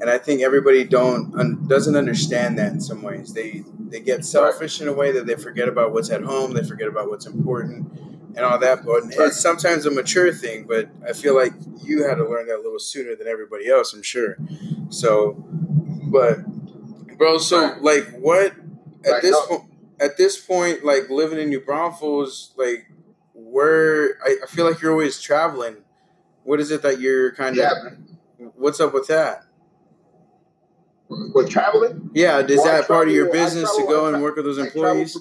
and 0.01 0.09
I 0.09 0.19
think 0.19 0.43
everybody 0.43 0.85
don't 0.85 1.35
un, 1.39 1.67
doesn't 1.67 1.97
understand 1.97 2.59
that 2.59 2.73
in 2.73 2.81
some 2.81 3.03
ways. 3.03 3.35
They 3.35 3.65
they 3.79 4.01
get 4.01 4.25
selfish 4.25 4.81
in 4.81 4.89
a 4.89 4.93
way 4.93 5.13
that 5.13 5.27
they 5.27 5.35
forget 5.35 5.69
about 5.69 5.93
what's 5.93 6.11
at 6.11 6.23
home. 6.23 6.55
They 6.55 6.63
forget 6.63 6.89
about 6.89 7.09
what's 7.09 7.27
important 7.27 7.93
and 8.37 8.41
all 8.41 8.59
that. 8.59 8.85
But 8.85 9.05
it's 9.09 9.41
sometimes 9.41 9.87
a 9.87 9.91
mature 9.91 10.33
thing. 10.33 10.65
But 10.65 10.89
I 11.07 11.13
feel 11.13 11.35
like 11.35 11.53
you 11.83 12.07
had 12.09 12.17
to 12.17 12.29
learn 12.29 12.47
that 12.47 12.57
a 12.57 12.63
little 12.63 12.79
sooner 12.79 13.15
than 13.15 13.27
everybody 13.27 13.69
else. 13.69 13.93
I'm 13.93 14.03
sure. 14.03 14.37
So, 14.89 15.33
but 16.11 16.39
bro, 17.19 17.39
so 17.39 17.77
like 17.81 18.09
what 18.19 18.55
at 19.05 19.23
this 19.23 19.37
point? 19.47 19.65
At 20.01 20.17
this 20.17 20.39
point, 20.39 20.83
like 20.83 21.11
living 21.11 21.39
in 21.39 21.51
New 21.51 21.61
Braunfels, 21.61 22.55
like 22.57 22.91
where 23.35 24.17
I, 24.25 24.39
I 24.43 24.47
feel 24.47 24.65
like 24.65 24.81
you're 24.81 24.93
always 24.93 25.21
traveling. 25.21 25.77
What 26.45 26.59
is 26.59 26.71
it 26.71 26.81
that 26.83 27.01
you're 27.01 27.33
kind 27.35 27.59
of? 27.59 27.99
What's 28.57 28.81
up 28.81 28.95
with 28.95 29.09
that? 29.09 29.45
With 31.11 31.51
traveling, 31.51 32.11
Yeah, 32.15 32.39
is 32.39 32.63
that 32.63 32.87
part 32.87 33.09
of 33.09 33.15
your 33.15 33.27
travel- 33.27 33.45
business 33.45 33.77
to 33.77 33.83
go 33.83 34.07
and 34.07 34.23
work 34.23 34.37
with 34.37 34.45
those 34.45 34.59
employees? 34.59 35.15
for- 35.15 35.21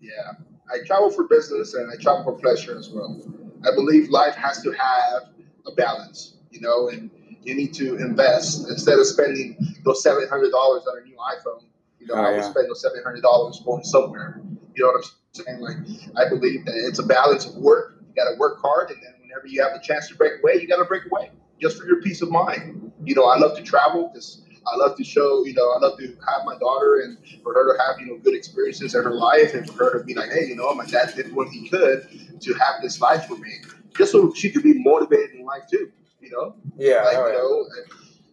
yeah, 0.00 0.32
I 0.70 0.84
travel 0.86 1.10
for 1.10 1.24
business 1.24 1.72
and 1.74 1.90
I 1.90 1.96
travel 1.96 2.24
for 2.24 2.32
pleasure 2.38 2.76
as 2.78 2.90
well. 2.90 3.18
I 3.64 3.74
believe 3.74 4.10
life 4.10 4.34
has 4.34 4.62
to 4.62 4.70
have 4.72 5.30
a 5.66 5.72
balance, 5.72 6.36
you 6.50 6.60
know, 6.60 6.88
and 6.88 7.10
you 7.42 7.54
need 7.54 7.72
to 7.74 7.96
invest 7.96 8.68
instead 8.68 8.98
of 8.98 9.06
spending 9.06 9.56
those 9.84 10.02
seven 10.02 10.28
hundred 10.28 10.50
dollars 10.50 10.86
on 10.86 10.98
a 10.98 11.04
new 11.04 11.16
iPhone. 11.16 11.62
You 11.98 12.08
know, 12.08 12.14
Oh, 12.14 12.18
I 12.22 12.30
would 12.32 12.36
yeah. 12.42 12.50
spend 12.50 12.68
those 12.68 12.82
seven 12.82 13.02
hundred 13.02 13.22
dollars 13.22 13.62
going 13.64 13.82
somewhere. 13.82 14.42
You 14.74 14.84
know 14.84 14.92
what 14.92 15.04
I'm 15.06 15.44
saying? 15.46 15.60
Like, 15.60 15.76
I 16.16 16.28
believe 16.28 16.66
that 16.66 16.74
it's 16.76 16.98
a 16.98 17.02
balance 17.06 17.46
of 17.46 17.56
work. 17.56 17.94
You 18.08 18.14
got 18.14 18.30
to 18.30 18.36
work 18.38 18.60
hard, 18.60 18.90
and 18.90 19.02
then 19.02 19.14
whenever 19.22 19.46
you 19.46 19.62
have 19.62 19.72
the 19.72 19.80
chance 19.80 20.08
to 20.08 20.14
break 20.16 20.34
away, 20.42 20.60
you 20.60 20.68
got 20.68 20.76
to 20.76 20.84
break 20.84 21.04
away 21.10 21.30
just 21.60 21.78
for 21.78 21.86
your 21.86 22.02
peace 22.02 22.20
of 22.20 22.30
mind. 22.30 22.92
You 23.04 23.14
know, 23.14 23.24
I 23.24 23.38
love 23.38 23.56
to 23.56 23.62
travel 23.62 24.10
because 24.12 24.42
I 24.72 24.76
love 24.76 24.96
to 24.96 25.04
show, 25.04 25.44
you 25.44 25.54
know, 25.54 25.70
I 25.72 25.78
love 25.78 25.98
to 25.98 26.06
have 26.06 26.44
my 26.44 26.58
daughter 26.58 27.00
and 27.04 27.18
for 27.42 27.54
her 27.54 27.72
to 27.72 27.82
have, 27.82 28.00
you 28.00 28.06
know, 28.06 28.18
good 28.18 28.34
experiences 28.34 28.94
in 28.94 29.04
her 29.04 29.14
life 29.14 29.54
and 29.54 29.68
for 29.68 29.84
her 29.84 29.98
to 29.98 30.04
be 30.04 30.14
like, 30.14 30.30
hey, 30.30 30.46
you 30.46 30.56
know, 30.56 30.74
my 30.74 30.86
dad 30.86 31.12
did 31.14 31.34
what 31.34 31.48
he 31.48 31.68
could 31.68 32.08
to 32.40 32.54
have 32.54 32.82
this 32.82 33.00
life 33.00 33.26
for 33.26 33.36
me. 33.36 33.52
Just 33.96 34.12
so 34.12 34.32
she 34.34 34.50
could 34.50 34.62
be 34.62 34.74
motivated 34.74 35.36
in 35.36 35.44
life 35.44 35.62
too, 35.70 35.90
you 36.20 36.30
know? 36.30 36.56
Yeah. 36.76 37.02
Like, 37.04 37.16
oh, 37.16 37.26
you 37.26 37.32
know, 37.32 37.64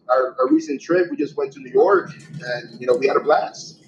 our, 0.08 0.36
our 0.40 0.48
recent 0.50 0.80
trip, 0.80 1.10
we 1.10 1.16
just 1.16 1.36
went 1.36 1.52
to 1.52 1.60
New 1.60 1.72
York 1.72 2.10
and, 2.12 2.80
you 2.80 2.86
know, 2.86 2.94
we 2.96 3.06
had 3.06 3.16
a 3.16 3.20
blast. 3.20 3.80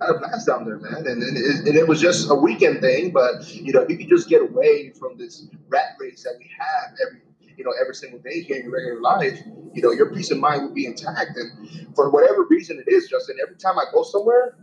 Had 0.00 0.10
a 0.10 0.18
blast 0.18 0.46
down 0.46 0.66
there, 0.66 0.78
man. 0.78 1.06
And, 1.06 1.22
and, 1.22 1.36
it, 1.36 1.68
and 1.68 1.76
it 1.76 1.88
was 1.88 2.00
just 2.00 2.30
a 2.30 2.34
weekend 2.34 2.80
thing, 2.80 3.12
but, 3.12 3.52
you 3.52 3.72
know, 3.72 3.80
if 3.80 3.90
you 3.90 3.96
could 3.96 4.08
just 4.08 4.28
get 4.28 4.42
away 4.42 4.92
from 4.98 5.16
this 5.18 5.46
rat 5.68 5.96
race 5.98 6.22
that 6.22 6.34
we 6.38 6.50
have 6.58 6.94
every, 7.06 7.20
you 7.56 7.64
know, 7.64 7.72
every 7.80 7.94
single 7.94 8.18
day 8.20 8.42
here 8.42 8.56
in 8.56 8.64
your 8.64 8.72
regular 8.72 9.00
life, 9.00 9.40
you 9.72 9.82
know, 9.82 9.92
your 9.92 10.12
peace 10.14 10.30
of 10.30 10.38
mind 10.38 10.62
will 10.62 10.74
be 10.74 10.86
intact. 10.86 11.36
And 11.36 11.94
for 11.94 12.10
whatever 12.10 12.44
reason 12.48 12.82
it 12.84 12.90
is, 12.90 13.08
Justin, 13.08 13.36
every 13.42 13.56
time 13.56 13.78
I 13.78 13.84
go 13.92 14.02
somewhere, 14.02 14.56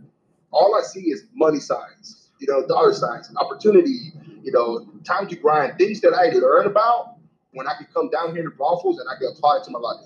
all 0.52 0.76
I 0.76 0.82
see 0.82 1.10
is 1.10 1.26
money 1.34 1.60
signs, 1.60 2.30
you 2.40 2.48
know, 2.48 2.66
dollar 2.68 2.94
signs, 2.94 3.30
opportunity, 3.38 4.12
you 4.44 4.52
know, 4.52 4.88
time 5.04 5.28
to 5.28 5.36
grind, 5.36 5.78
things 5.78 6.02
that 6.02 6.14
I 6.14 6.30
learn 6.38 6.68
about 6.68 7.16
when 7.54 7.68
I 7.68 7.74
could 7.76 7.94
come 7.94 8.10
down 8.10 8.34
here 8.36 8.44
to 8.44 8.52
Braunfels 8.52 9.00
and 9.00 9.08
I 9.10 9.18
could 9.18 9.32
apply 9.36 9.58
it 9.58 9.64
to 9.66 9.72
my 9.72 9.80
life. 9.80 10.06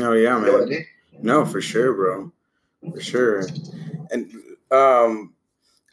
Oh 0.00 0.12
yeah, 0.12 0.38
You 0.38 0.46
know 0.46 0.52
what 0.52 0.62
I 0.62 0.64
man. 0.64 0.68
mean? 0.68 0.86
No, 1.20 1.44
for 1.44 1.60
sure, 1.60 1.92
bro. 1.94 2.32
For 2.92 3.00
sure. 3.00 3.42
And 4.10 4.32
um 4.70 5.34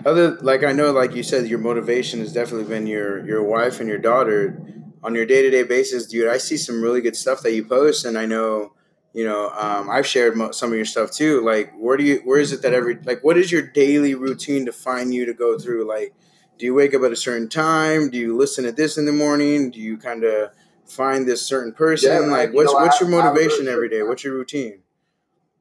other 0.05 0.31
like 0.41 0.63
I 0.63 0.71
know 0.73 0.91
like 0.91 1.15
you 1.15 1.23
said 1.23 1.47
your 1.47 1.59
motivation 1.59 2.19
has 2.19 2.33
definitely 2.33 2.67
been 2.67 2.85
your 2.85 3.25
your 3.25 3.41
wife 3.43 3.79
and 3.79 3.87
your 3.89 3.97
daughter 3.97 4.61
on 5.05 5.15
your 5.15 5.25
day-to-day 5.25 5.63
basis, 5.63 6.07
dude. 6.07 6.27
I 6.27 6.37
see 6.37 6.57
some 6.57 6.81
really 6.81 6.99
good 6.99 7.15
stuff 7.15 7.41
that 7.43 7.53
you 7.53 7.63
post 7.63 8.05
and 8.05 8.17
I 8.17 8.25
know 8.25 8.73
you 9.15 9.23
know, 9.23 9.49
um, 9.51 9.89
I've 9.89 10.05
shared 10.05 10.35
mo- 10.35 10.51
some 10.51 10.71
of 10.71 10.75
your 10.75 10.83
stuff 10.83 11.09
too. 11.09 11.39
Like, 11.39 11.71
where 11.77 11.95
do 11.95 12.03
you, 12.03 12.17
where 12.25 12.37
is 12.37 12.51
it 12.51 12.61
that 12.63 12.73
every, 12.73 12.99
like, 13.05 13.23
what 13.23 13.37
is 13.37 13.49
your 13.49 13.61
daily 13.61 14.13
routine 14.13 14.65
to 14.65 14.73
find 14.73 15.13
you 15.13 15.25
to 15.25 15.33
go 15.33 15.57
through? 15.57 15.87
Like, 15.87 16.13
do 16.57 16.65
you 16.65 16.73
wake 16.73 16.93
up 16.93 17.01
at 17.01 17.13
a 17.13 17.15
certain 17.15 17.47
time? 17.47 18.09
Do 18.09 18.17
you 18.17 18.35
listen 18.35 18.65
to 18.65 18.73
this 18.73 18.97
in 18.97 19.05
the 19.05 19.13
morning? 19.13 19.71
Do 19.71 19.79
you 19.79 19.97
kind 19.97 20.25
of 20.25 20.51
find 20.85 21.25
this 21.25 21.41
certain 21.41 21.71
person? 21.71 22.11
Yeah, 22.11 22.19
like, 22.19 22.53
what's 22.53 22.73
know, 22.73 22.79
what's 22.79 22.99
your 22.99 23.07
motivation 23.07 23.69
every 23.69 23.87
day? 23.87 24.03
What's 24.03 24.25
your 24.25 24.33
routine? 24.33 24.81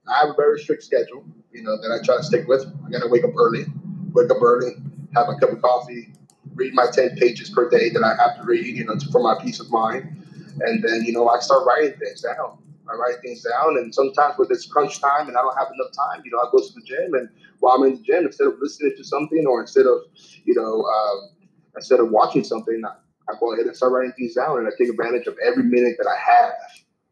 I 0.08 0.18
have 0.18 0.30
a 0.30 0.34
very 0.34 0.58
strict 0.58 0.82
schedule, 0.82 1.24
you 1.52 1.62
know, 1.62 1.76
that 1.80 1.92
I 1.92 2.04
try 2.04 2.16
to 2.16 2.24
stick 2.24 2.48
with. 2.48 2.66
I 2.84 2.90
gotta 2.90 3.08
wake 3.08 3.22
up 3.22 3.34
early, 3.38 3.66
wake 4.12 4.32
up 4.32 4.42
early, 4.42 4.72
have 5.14 5.28
my 5.28 5.38
cup 5.38 5.52
of 5.52 5.62
coffee, 5.62 6.12
read 6.54 6.74
my 6.74 6.86
10 6.92 7.16
pages 7.16 7.50
per 7.50 7.68
day 7.68 7.90
that 7.90 8.02
I 8.02 8.14
have 8.22 8.38
to 8.40 8.44
read, 8.44 8.76
you 8.76 8.84
know, 8.84 8.94
for 9.10 9.20
my 9.20 9.36
peace 9.42 9.60
of 9.60 9.70
mind. 9.70 10.16
And 10.60 10.82
then, 10.82 11.04
you 11.04 11.12
know, 11.12 11.28
I 11.28 11.40
start 11.40 11.66
writing 11.66 11.98
things 11.98 12.22
down. 12.22 12.58
I 12.88 12.94
write 12.96 13.22
things 13.22 13.42
down, 13.42 13.78
and 13.78 13.94
sometimes 13.94 14.34
when 14.36 14.48
it's 14.50 14.66
crunch 14.66 15.00
time 15.00 15.28
and 15.28 15.36
I 15.36 15.42
don't 15.42 15.56
have 15.56 15.68
enough 15.72 15.92
time, 15.92 16.22
you 16.24 16.30
know, 16.30 16.38
I 16.38 16.48
go 16.52 16.58
to 16.58 16.74
the 16.74 16.82
gym, 16.82 17.14
and 17.14 17.28
while 17.60 17.76
I'm 17.76 17.84
in 17.84 17.96
the 17.96 18.02
gym, 18.02 18.26
instead 18.26 18.46
of 18.46 18.54
listening 18.60 18.92
to 18.96 19.04
something 19.04 19.46
or 19.46 19.60
instead 19.62 19.86
of, 19.86 20.02
you 20.44 20.54
know, 20.54 20.82
um, 20.84 21.30
instead 21.76 22.00
of 22.00 22.10
watching 22.10 22.44
something, 22.44 22.82
I, 22.84 23.32
I 23.32 23.38
go 23.40 23.54
ahead 23.54 23.66
and 23.66 23.74
start 23.74 23.92
writing 23.92 24.12
things 24.18 24.34
down, 24.34 24.58
and 24.58 24.68
I 24.68 24.70
take 24.78 24.90
advantage 24.90 25.26
of 25.26 25.36
every 25.42 25.62
minute 25.62 25.96
that 25.98 26.06
I 26.06 26.16
have. 26.18 26.52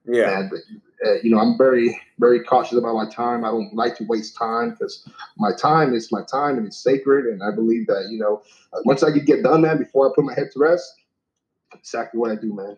Yeah. 0.07 0.41
And 0.41 0.53
uh, 1.05 1.15
you 1.23 1.31
know, 1.31 1.39
I'm 1.39 1.59
very, 1.59 2.01
very 2.19 2.43
cautious 2.43 2.79
about 2.79 2.95
my 2.95 3.09
time. 3.09 3.45
I 3.45 3.49
don't 3.49 3.75
like 3.75 3.97
to 3.97 4.05
waste 4.05 4.37
time 4.37 4.71
because 4.71 5.09
my 5.37 5.51
time 5.53 5.95
is 5.95 6.13
my 6.13 6.23
time 6.31 6.59
and 6.59 6.67
it's 6.67 6.83
sacred. 6.83 7.27
And 7.27 7.43
I 7.43 7.55
believe 7.55 7.87
that 7.89 8.09
you 8.11 8.19
know, 8.19 8.43
uh, 8.73 8.81
once 8.85 9.03
I 9.03 9.11
can 9.11 9.25
get 9.25 9.43
done, 9.43 9.63
man, 9.63 9.79
before 9.79 10.09
I 10.09 10.13
put 10.15 10.25
my 10.25 10.35
head 10.35 10.51
to 10.53 10.59
rest, 10.59 10.95
exactly 11.75 12.19
what 12.19 12.31
I 12.31 12.37
do, 12.37 12.55
man. 12.55 12.77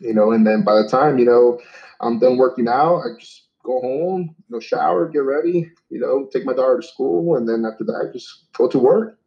You 0.00 0.14
know, 0.14 0.32
and 0.32 0.46
then 0.46 0.64
by 0.64 0.80
the 0.80 0.88
time 0.88 1.18
you 1.18 1.24
know 1.24 1.60
I'm 2.00 2.18
done 2.18 2.36
working 2.36 2.68
out, 2.68 3.00
I 3.00 3.18
just 3.18 3.48
go 3.64 3.80
home, 3.80 4.34
you 4.48 4.56
know, 4.56 4.60
shower, 4.60 5.08
get 5.08 5.18
ready, 5.18 5.70
you 5.90 6.00
know, 6.00 6.28
take 6.32 6.44
my 6.44 6.54
daughter 6.54 6.80
to 6.80 6.86
school, 6.86 7.36
and 7.36 7.48
then 7.48 7.64
after 7.70 7.84
that, 7.84 8.10
just 8.12 8.50
go 8.52 8.68
to 8.68 8.78
work. 8.78 9.18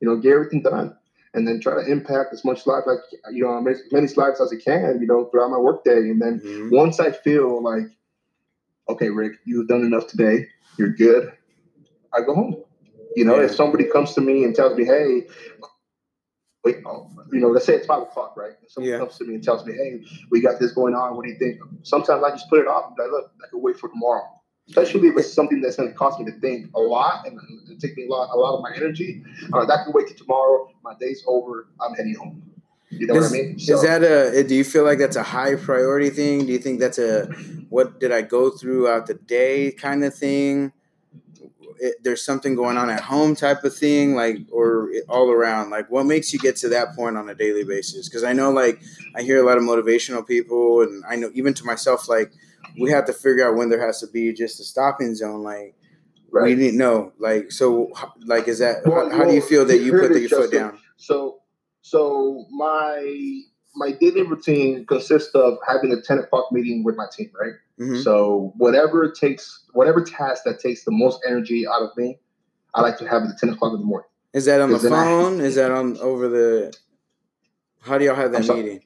You 0.00 0.08
know, 0.08 0.16
get 0.16 0.32
everything 0.32 0.62
done, 0.62 0.94
and 1.36 1.46
then 1.46 1.60
try 1.60 1.74
to 1.74 1.88
impact 1.88 2.32
as 2.32 2.44
much 2.44 2.66
life 2.66 2.84
like 2.86 2.98
you 3.30 3.44
know, 3.44 3.64
as 3.68 3.82
many 3.92 4.08
lives 4.14 4.40
as 4.40 4.52
I 4.52 4.56
can, 4.56 4.98
you 5.00 5.06
know, 5.06 5.26
throughout 5.26 5.50
my 5.50 5.58
workday, 5.58 6.10
and 6.10 6.20
then 6.20 6.40
Mhm. 6.40 6.72
once 6.72 6.98
I 6.98 7.12
feel 7.12 7.62
like, 7.62 7.84
okay, 8.88 9.10
Rick, 9.10 9.34
you've 9.44 9.68
done 9.68 9.82
enough 9.82 10.06
today, 10.08 10.48
you're 10.78 10.94
good, 10.94 11.30
I 12.12 12.22
go 12.22 12.34
home. 12.34 12.56
You 13.14 13.24
know, 13.24 13.36
Yeah. 13.36 13.44
if 13.46 13.54
somebody 13.54 13.84
comes 13.84 14.14
to 14.14 14.20
me 14.20 14.44
and 14.44 14.54
tells 14.54 14.76
me, 14.76 14.84
hey, 14.84 15.26
wait, 16.64 16.78
oh, 16.86 17.08
you 17.32 17.40
know, 17.40 17.48
let's 17.48 17.66
say 17.66 17.74
it's 17.74 17.86
five 17.86 18.02
o'clock, 18.02 18.36
right? 18.36 18.52
If 18.62 18.72
somebody 18.72 18.90
Yeah. 18.92 18.98
comes 18.98 19.16
to 19.18 19.24
me 19.24 19.34
and 19.34 19.44
tells 19.44 19.64
me, 19.64 19.74
hey, 19.74 20.04
we 20.30 20.40
got 20.40 20.58
this 20.58 20.72
going 20.72 20.94
on, 20.94 21.16
what 21.16 21.24
do 21.24 21.30
you 21.30 21.38
think? 21.38 21.60
Sometimes 21.82 22.24
I 22.24 22.30
just 22.30 22.48
put 22.50 22.60
it 22.60 22.66
off 22.66 22.86
and 22.88 22.96
be 22.96 23.02
like, 23.02 23.12
look, 23.12 23.30
I 23.44 23.48
can 23.48 23.62
wait 23.62 23.78
for 23.78 23.88
tomorrow. 23.88 24.24
Especially 24.68 25.08
if 25.08 25.16
it's 25.16 25.32
something 25.32 25.60
that's 25.60 25.76
going 25.76 25.88
to 25.88 25.94
cost 25.94 26.18
me 26.18 26.24
to 26.26 26.38
think 26.40 26.70
a 26.74 26.80
lot 26.80 27.26
and 27.26 27.38
and 27.76 27.80
take 27.80 27.96
me 27.96 28.06
a 28.06 28.10
lot, 28.10 28.30
a 28.32 28.36
lot 28.36 28.56
of 28.56 28.62
my 28.62 28.72
energy. 28.74 29.22
Uh, 29.52 29.64
that 29.64 29.84
can 29.84 29.92
wait 29.92 30.08
till 30.08 30.16
tomorrow. 30.16 30.70
My 30.82 30.94
day's 30.98 31.22
over. 31.26 31.68
I'm 31.80 31.94
heading 31.94 32.14
home. 32.14 32.42
You 32.90 33.06
know 33.06 33.16
is, 33.16 33.30
what 33.30 33.38
I 33.38 33.42
mean? 33.42 33.56
is 33.56 33.82
that 33.82 34.02
a? 34.02 34.44
Do 34.44 34.54
you 34.54 34.64
feel 34.64 34.84
like 34.84 34.98
that's 34.98 35.16
a 35.16 35.22
high 35.22 35.56
priority 35.56 36.10
thing? 36.10 36.46
Do 36.46 36.52
you 36.52 36.58
think 36.58 36.80
that's 36.80 36.98
a 36.98 37.26
what 37.68 38.00
did 38.00 38.12
I 38.12 38.22
go 38.22 38.50
throughout 38.50 39.06
the 39.06 39.14
day 39.14 39.72
kind 39.72 40.04
of 40.04 40.14
thing? 40.14 40.72
It, 41.78 41.96
there's 42.02 42.24
something 42.24 42.54
going 42.54 42.78
on 42.78 42.88
at 42.88 43.00
home 43.00 43.36
type 43.36 43.62
of 43.64 43.76
thing, 43.76 44.14
like 44.14 44.38
or 44.50 44.90
all 45.08 45.30
around. 45.30 45.70
Like, 45.70 45.90
what 45.90 46.06
makes 46.06 46.32
you 46.32 46.38
get 46.38 46.56
to 46.56 46.68
that 46.70 46.94
point 46.94 47.16
on 47.16 47.28
a 47.28 47.34
daily 47.34 47.64
basis? 47.64 48.08
Because 48.08 48.24
I 48.24 48.32
know, 48.32 48.50
like, 48.50 48.80
I 49.14 49.22
hear 49.22 49.42
a 49.42 49.46
lot 49.46 49.58
of 49.58 49.64
motivational 49.64 50.26
people, 50.26 50.80
and 50.82 51.04
I 51.06 51.16
know 51.16 51.30
even 51.34 51.52
to 51.54 51.64
myself, 51.64 52.08
like, 52.08 52.32
we 52.78 52.90
have 52.90 53.06
to 53.06 53.12
figure 53.12 53.46
out 53.48 53.56
when 53.56 53.68
there 53.68 53.84
has 53.84 54.00
to 54.00 54.06
be 54.06 54.32
just 54.32 54.60
a 54.60 54.64
stopping 54.64 55.14
zone. 55.14 55.42
Like, 55.42 55.74
we 56.30 56.54
didn't 56.54 56.76
know. 56.78 57.12
like, 57.18 57.50
so, 57.52 57.92
like, 58.24 58.48
is 58.48 58.58
that 58.58 58.84
Well, 58.84 59.10
how, 59.10 59.18
how 59.18 59.24
do 59.24 59.34
you 59.34 59.40
feel 59.40 59.64
that 59.66 59.78
you 59.78 59.92
put 59.92 60.12
the, 60.12 60.20
your 60.20 60.28
foot 60.28 60.52
down? 60.52 60.78
So, 60.96 61.40
so 61.82 62.46
my 62.50 63.40
my 63.78 63.92
daily 63.92 64.22
routine 64.22 64.86
consists 64.86 65.34
of 65.34 65.58
having 65.66 65.92
a 65.92 66.00
ten 66.00 66.18
o'clock 66.18 66.50
meeting 66.50 66.82
with 66.84 66.96
my 66.96 67.06
team, 67.14 67.30
right? 67.40 67.52
hmm 67.78 68.00
So 68.00 68.52
whatever 68.56 69.04
it 69.04 69.14
takes, 69.16 69.64
whatever 69.72 70.02
task 70.02 70.44
that 70.44 70.60
takes 70.60 70.84
the 70.84 70.90
most 70.92 71.20
energy 71.26 71.66
out 71.66 71.82
of 71.82 71.90
me, 71.96 72.18
I 72.74 72.80
like 72.80 72.96
to 72.98 73.08
have 73.08 73.22
it 73.22 73.30
at 73.30 73.38
ten 73.38 73.50
o'clock 73.50 73.72
in 73.74 73.80
the 73.80 73.86
morning. 73.86 74.08
Is 74.32 74.46
that 74.46 74.60
on 74.60 74.70
the 74.70 74.78
then 74.78 74.92
I- 74.92 75.04
phone? 75.04 75.40
Is 75.40 75.54
that 75.56 75.70
on 75.70 75.96
over 75.98 76.28
the? 76.28 76.74
How 77.82 77.98
do 77.98 78.04
y'all 78.04 78.16
have 78.16 78.32
that 78.32 78.38
I'm 78.38 78.44
sorry. 78.44 78.85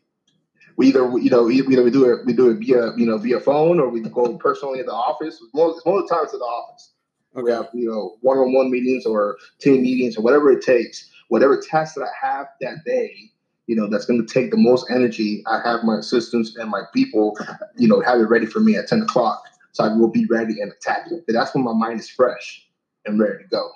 We 0.76 0.88
either 0.88 1.18
you 1.18 1.30
know 1.30 1.50
either 1.50 1.82
we 1.82 1.90
do 1.90 2.10
it 2.12 2.26
we 2.26 2.32
do 2.32 2.50
it 2.50 2.58
via 2.58 2.92
you 2.96 3.06
know 3.06 3.18
via 3.18 3.40
phone 3.40 3.80
or 3.80 3.88
we 3.88 4.00
go 4.00 4.36
personally 4.36 4.80
at 4.80 4.86
the 4.86 4.92
office. 4.92 5.42
Most 5.54 5.84
most 5.86 6.02
of 6.02 6.08
the 6.08 6.14
time 6.14 6.24
it's 6.24 6.34
at 6.34 6.38
the 6.38 6.44
office. 6.44 6.92
We 7.34 7.50
have 7.52 7.68
you 7.72 7.88
know 7.88 8.16
one 8.20 8.38
on 8.38 8.52
one 8.52 8.70
meetings 8.70 9.06
or 9.06 9.38
team 9.60 9.82
meetings 9.82 10.16
or 10.16 10.22
whatever 10.22 10.50
it 10.50 10.62
takes. 10.62 11.08
Whatever 11.28 11.60
task 11.60 11.94
that 11.94 12.02
I 12.02 12.26
have 12.26 12.48
that 12.60 12.84
day, 12.84 13.30
you 13.66 13.76
know 13.76 13.88
that's 13.88 14.04
going 14.06 14.24
to 14.24 14.32
take 14.32 14.50
the 14.50 14.56
most 14.56 14.90
energy. 14.90 15.42
I 15.46 15.60
have 15.64 15.84
my 15.84 15.98
assistants 15.98 16.56
and 16.56 16.70
my 16.70 16.82
people, 16.92 17.36
you 17.76 17.86
know, 17.86 18.00
have 18.00 18.20
it 18.20 18.28
ready 18.28 18.46
for 18.46 18.60
me 18.60 18.76
at 18.76 18.88
ten 18.88 19.02
o'clock, 19.02 19.44
so 19.72 19.84
I 19.84 19.94
will 19.94 20.08
be 20.08 20.26
ready 20.26 20.60
and 20.60 20.72
attack 20.72 21.06
it. 21.10 21.22
But 21.26 21.34
that's 21.34 21.54
when 21.54 21.62
my 21.64 21.72
mind 21.72 22.00
is 22.00 22.10
fresh 22.10 22.66
and 23.06 23.20
ready 23.20 23.44
to 23.44 23.48
go. 23.48 23.70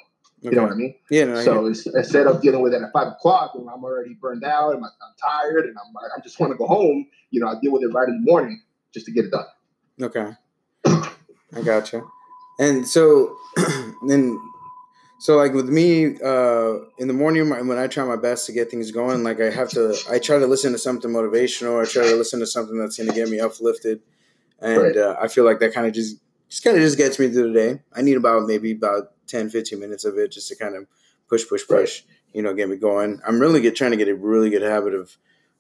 You 0.51 0.57
know 0.57 0.63
what 0.65 0.73
I 0.73 0.77
mean? 0.77 0.95
Yeah. 1.11 1.25
No, 1.25 1.41
So 1.43 1.67
it's, 1.67 1.87
instead 1.87 2.27
of 2.27 2.43
dealing 2.43 2.61
with 2.63 2.75
it 2.75 2.83
at 2.83 2.93
five 2.93 3.09
o'clock 3.09 3.55
when 3.55 3.67
I'm 3.69 3.83
already 3.83 4.15
burned 4.15 4.45
out 4.45 4.75
and 4.75 4.85
I'm, 4.85 4.91
I'm 5.03 5.15
tired 5.21 5.65
and 5.65 5.75
I'm 5.79 5.97
I 5.97 6.21
just 6.23 6.39
want 6.39 6.53
to 6.53 6.57
go 6.59 6.67
home, 6.67 7.07
you 7.31 7.41
know, 7.41 7.49
I 7.49 7.55
deal 7.63 7.73
with 7.73 7.83
it 7.83 7.89
right 7.89 8.09
in 8.09 8.23
the 8.23 8.31
morning 8.31 8.61
just 8.93 9.07
to 9.07 9.13
get 9.13 9.25
it 9.25 9.31
done. 9.31 9.47
okay. 10.03 10.33
I 11.57 11.63
gotcha. 11.65 12.03
And 12.59 12.87
so 12.87 13.37
then, 14.07 14.39
so 15.21 15.37
like 15.37 15.55
with 15.55 15.69
me, 15.69 16.17
uh, 16.23 16.75
in 16.99 17.09
the 17.09 17.15
morning 17.15 17.49
when 17.49 17.79
I 17.79 17.87
try 17.87 18.05
my 18.05 18.17
best 18.17 18.47
to 18.47 18.53
get 18.53 18.71
things 18.71 18.91
going, 18.91 19.23
like 19.25 19.41
I 19.41 19.51
have 19.51 19.71
to, 19.71 19.97
I 20.11 20.19
try 20.19 20.39
to 20.39 20.47
listen 20.47 20.73
to 20.73 20.79
something 20.79 21.11
motivational. 21.11 21.81
I 21.81 21.89
try 21.91 22.05
to 22.09 22.17
listen 22.17 22.41
to 22.41 22.47
something 22.47 22.77
that's 22.79 22.97
going 22.99 23.09
to 23.09 23.15
get 23.15 23.29
me 23.29 23.41
uplifted, 23.41 24.01
and 24.61 24.83
Right. 24.83 24.97
uh, 24.97 25.17
I 25.21 25.29
feel 25.29 25.45
like 25.45 25.61
that 25.61 25.73
kind 25.73 25.87
of 25.87 25.95
just, 25.95 26.19
just 26.51 26.63
kind 26.65 26.77
of 26.77 26.83
just 26.83 26.99
gets 26.99 27.19
me 27.19 27.31
through 27.31 27.53
the 27.53 27.59
day. 27.59 27.81
I 27.95 28.03
need 28.03 28.17
about 28.17 28.47
maybe 28.47 28.73
about 28.73 29.13
10, 29.27 29.51
15 29.51 29.79
minutes 29.79 30.05
of 30.05 30.19
it 30.19 30.33
just 30.33 30.49
to 30.49 30.57
kind 30.57 30.77
of 30.77 30.87
push, 31.29 31.49
push, 31.49 31.63
Right. 31.69 31.81
push. 31.81 32.03
You 32.33 32.43
know, 32.43 32.53
get 32.55 32.69
me 32.69 32.77
going. 32.77 33.21
I'm 33.27 33.39
really 33.41 33.61
get 33.61 33.77
trying 33.77 33.93
to 33.93 33.97
get 33.97 34.09
a 34.09 34.15
really 34.15 34.51
good 34.51 34.63
habit 34.63 34.95
of 34.95 35.17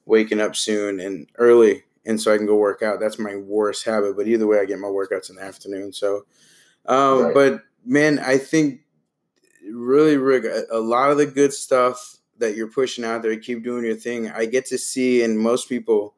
waking 0.07 0.41
up 0.41 0.57
soon 0.57 1.01
and 1.01 1.29
early, 1.37 1.85
and 2.05 2.21
so 2.21 2.33
I 2.33 2.37
can 2.37 2.47
go 2.47 2.57
work 2.57 2.83
out. 2.83 3.01
That's 3.01 3.19
my 3.19 3.37
worst 3.37 3.85
habit, 3.85 4.17
but 4.17 4.27
either 4.27 4.47
way, 4.47 4.59
I 4.59 4.65
get 4.65 4.79
my 4.79 4.89
workouts 4.89 5.31
in 5.31 5.37
the 5.37 5.43
afternoon. 5.43 5.93
So, 5.93 6.27
um, 6.87 7.23
Right. 7.27 7.35
but 7.35 7.63
man, 7.85 8.19
I 8.19 8.39
think 8.39 8.81
really, 9.71 10.17
Rick, 10.17 10.45
a, 10.45 10.65
a 10.71 10.81
lot 10.81 11.11
of 11.11 11.17
the 11.17 11.27
good 11.27 11.53
stuff 11.53 12.19
that 12.39 12.57
you're 12.57 12.67
pushing 12.69 13.05
out 13.05 13.23
there, 13.23 13.37
keep 13.37 13.63
doing 13.63 13.85
your 13.85 13.95
thing. 13.95 14.31
I 14.31 14.45
get 14.47 14.67
to 14.67 14.79
see, 14.79 15.23
and 15.23 15.39
most 15.39 15.69
people 15.69 16.15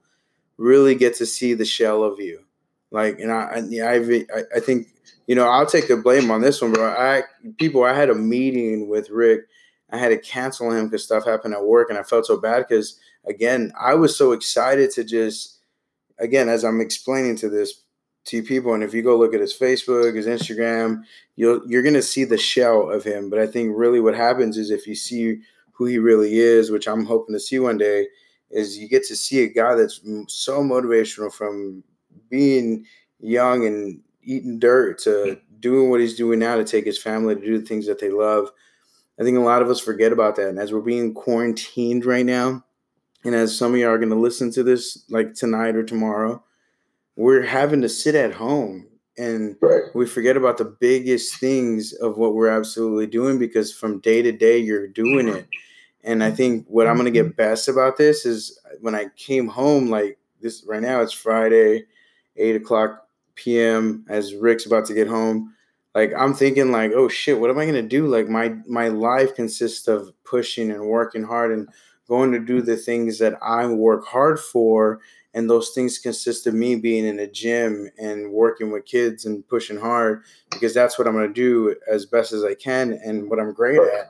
really 0.56 0.94
get 0.94 1.14
to 1.16 1.26
see 1.26 1.54
the 1.54 1.64
shell 1.66 2.02
of 2.02 2.18
you. 2.18 2.44
Like, 2.90 3.20
and 3.20 3.30
I, 3.30 3.42
I, 3.42 3.62
yeah, 3.68 3.90
I, 3.90 4.42
I 4.56 4.60
think 4.60 4.88
you 5.26 5.34
know, 5.34 5.48
I'll 5.48 5.66
take 5.66 5.88
the 5.88 5.96
blame 5.96 6.30
on 6.30 6.40
this 6.40 6.62
one, 6.62 6.72
bro. 6.72 6.88
I 6.88 7.22
people, 7.58 7.84
I 7.84 7.94
had 7.94 8.10
a 8.10 8.14
meeting 8.14 8.88
with 8.88 9.10
Rick. 9.10 9.42
I 9.90 9.98
had 9.98 10.08
to 10.08 10.18
cancel 10.18 10.70
him 10.70 10.86
because 10.86 11.04
stuff 11.04 11.24
happened 11.24 11.54
at 11.54 11.64
work, 11.64 11.90
and 11.90 11.98
I 11.98 12.02
felt 12.02 12.26
so 12.26 12.36
bad 12.36 12.66
because 12.68 12.98
again, 13.26 13.72
I 13.78 13.94
was 13.94 14.16
so 14.16 14.32
excited 14.32 14.90
to 14.92 15.04
just, 15.04 15.58
again, 16.18 16.48
as 16.48 16.64
I'm 16.64 16.80
explaining 16.80 17.36
to 17.36 17.48
this 17.48 17.82
to 18.26 18.42
people. 18.42 18.74
And 18.74 18.82
if 18.82 18.92
you 18.92 19.02
go 19.02 19.16
look 19.16 19.34
at 19.34 19.40
his 19.40 19.56
Facebook, 19.56 20.14
his 20.14 20.26
Instagram, 20.26 21.02
you'll 21.36 21.62
you're 21.66 21.82
gonna 21.82 22.02
see 22.02 22.24
the 22.24 22.38
shell 22.38 22.90
of 22.90 23.04
him. 23.04 23.30
But 23.30 23.38
I 23.38 23.46
think 23.46 23.72
really 23.76 24.00
what 24.00 24.14
happens 24.14 24.56
is 24.56 24.70
if 24.70 24.86
you 24.86 24.94
see 24.94 25.40
who 25.72 25.86
he 25.86 25.98
really 25.98 26.38
is, 26.38 26.70
which 26.70 26.88
I'm 26.88 27.04
hoping 27.04 27.34
to 27.34 27.40
see 27.40 27.58
one 27.58 27.78
day, 27.78 28.08
is 28.50 28.78
you 28.78 28.88
get 28.88 29.04
to 29.06 29.16
see 29.16 29.42
a 29.42 29.48
guy 29.48 29.74
that's 29.74 30.00
so 30.28 30.62
motivational 30.62 31.32
from 31.32 31.84
being 32.30 32.86
young 33.20 33.66
and 33.66 34.00
eating 34.26 34.58
dirt 34.58 34.98
to 35.00 35.38
doing 35.60 35.90
what 35.90 36.00
he's 36.00 36.16
doing 36.16 36.38
now 36.38 36.56
to 36.56 36.64
take 36.64 36.84
his 36.84 37.00
family 37.00 37.34
to 37.34 37.40
do 37.40 37.58
the 37.58 37.66
things 37.66 37.86
that 37.86 37.98
they 37.98 38.10
love. 38.10 38.50
I 39.18 39.22
think 39.22 39.38
a 39.38 39.40
lot 39.40 39.62
of 39.62 39.70
us 39.70 39.80
forget 39.80 40.12
about 40.12 40.36
that. 40.36 40.48
And 40.48 40.58
as 40.58 40.72
we're 40.72 40.80
being 40.80 41.14
quarantined 41.14 42.04
right 42.04 42.26
now, 42.26 42.64
and 43.24 43.34
as 43.34 43.56
some 43.56 43.72
of 43.72 43.78
you 43.78 43.88
are 43.88 43.98
going 43.98 44.10
to 44.10 44.16
listen 44.16 44.52
to 44.52 44.62
this 44.62 45.04
like 45.08 45.34
tonight 45.34 45.74
or 45.74 45.82
tomorrow, 45.82 46.44
we're 47.16 47.42
having 47.42 47.80
to 47.80 47.88
sit 47.88 48.14
at 48.14 48.34
home 48.34 48.86
and 49.18 49.56
right. 49.62 49.84
we 49.94 50.06
forget 50.06 50.36
about 50.36 50.58
the 50.58 50.64
biggest 50.64 51.36
things 51.36 51.94
of 51.94 52.18
what 52.18 52.34
we're 52.34 52.48
absolutely 52.48 53.06
doing 53.06 53.38
because 53.38 53.72
from 53.72 54.00
day 54.00 54.20
to 54.20 54.32
day 54.32 54.58
you're 54.58 54.86
doing 54.86 55.28
it. 55.28 55.46
And 56.04 56.22
I 56.22 56.30
think 56.30 56.66
what 56.68 56.86
I'm 56.86 56.94
going 56.94 57.06
to 57.06 57.10
get 57.10 57.26
mm-hmm. 57.26 57.36
best 57.36 57.68
about 57.68 57.96
this 57.96 58.26
is 58.26 58.60
when 58.80 58.94
I 58.94 59.06
came 59.16 59.48
home, 59.48 59.88
like 59.88 60.18
this 60.40 60.64
right 60.66 60.82
now, 60.82 61.00
it's 61.00 61.12
Friday, 61.12 61.86
eight 62.36 62.56
o'clock 62.56 63.05
p.m. 63.36 64.04
as 64.08 64.34
Rick's 64.34 64.66
about 64.66 64.86
to 64.86 64.94
get 64.94 65.06
home. 65.06 65.54
Like 65.94 66.12
I'm 66.16 66.34
thinking, 66.34 66.72
like, 66.72 66.92
oh 66.92 67.08
shit, 67.08 67.40
what 67.40 67.50
am 67.50 67.58
I 67.58 67.66
gonna 67.66 67.82
do? 67.82 68.06
Like 68.06 68.28
my 68.28 68.54
my 68.66 68.88
life 68.88 69.34
consists 69.34 69.88
of 69.88 70.12
pushing 70.24 70.70
and 70.70 70.86
working 70.86 71.22
hard 71.22 71.52
and 71.52 71.68
going 72.08 72.32
to 72.32 72.38
do 72.38 72.62
the 72.62 72.76
things 72.76 73.18
that 73.18 73.34
I 73.42 73.66
work 73.66 74.06
hard 74.06 74.38
for. 74.38 75.00
And 75.34 75.50
those 75.50 75.70
things 75.70 75.98
consist 75.98 76.46
of 76.46 76.54
me 76.54 76.76
being 76.76 77.04
in 77.04 77.18
a 77.18 77.26
gym 77.26 77.90
and 77.98 78.32
working 78.32 78.70
with 78.70 78.86
kids 78.86 79.26
and 79.26 79.46
pushing 79.48 79.78
hard 79.78 80.22
because 80.50 80.72
that's 80.72 80.98
what 80.98 81.06
I'm 81.06 81.14
to 81.14 81.28
do 81.28 81.76
as 81.90 82.06
best 82.06 82.32
as 82.32 82.42
I 82.42 82.54
can 82.54 82.98
and 83.04 83.28
what 83.28 83.38
I'm 83.38 83.52
great 83.52 83.78
at. 83.78 84.08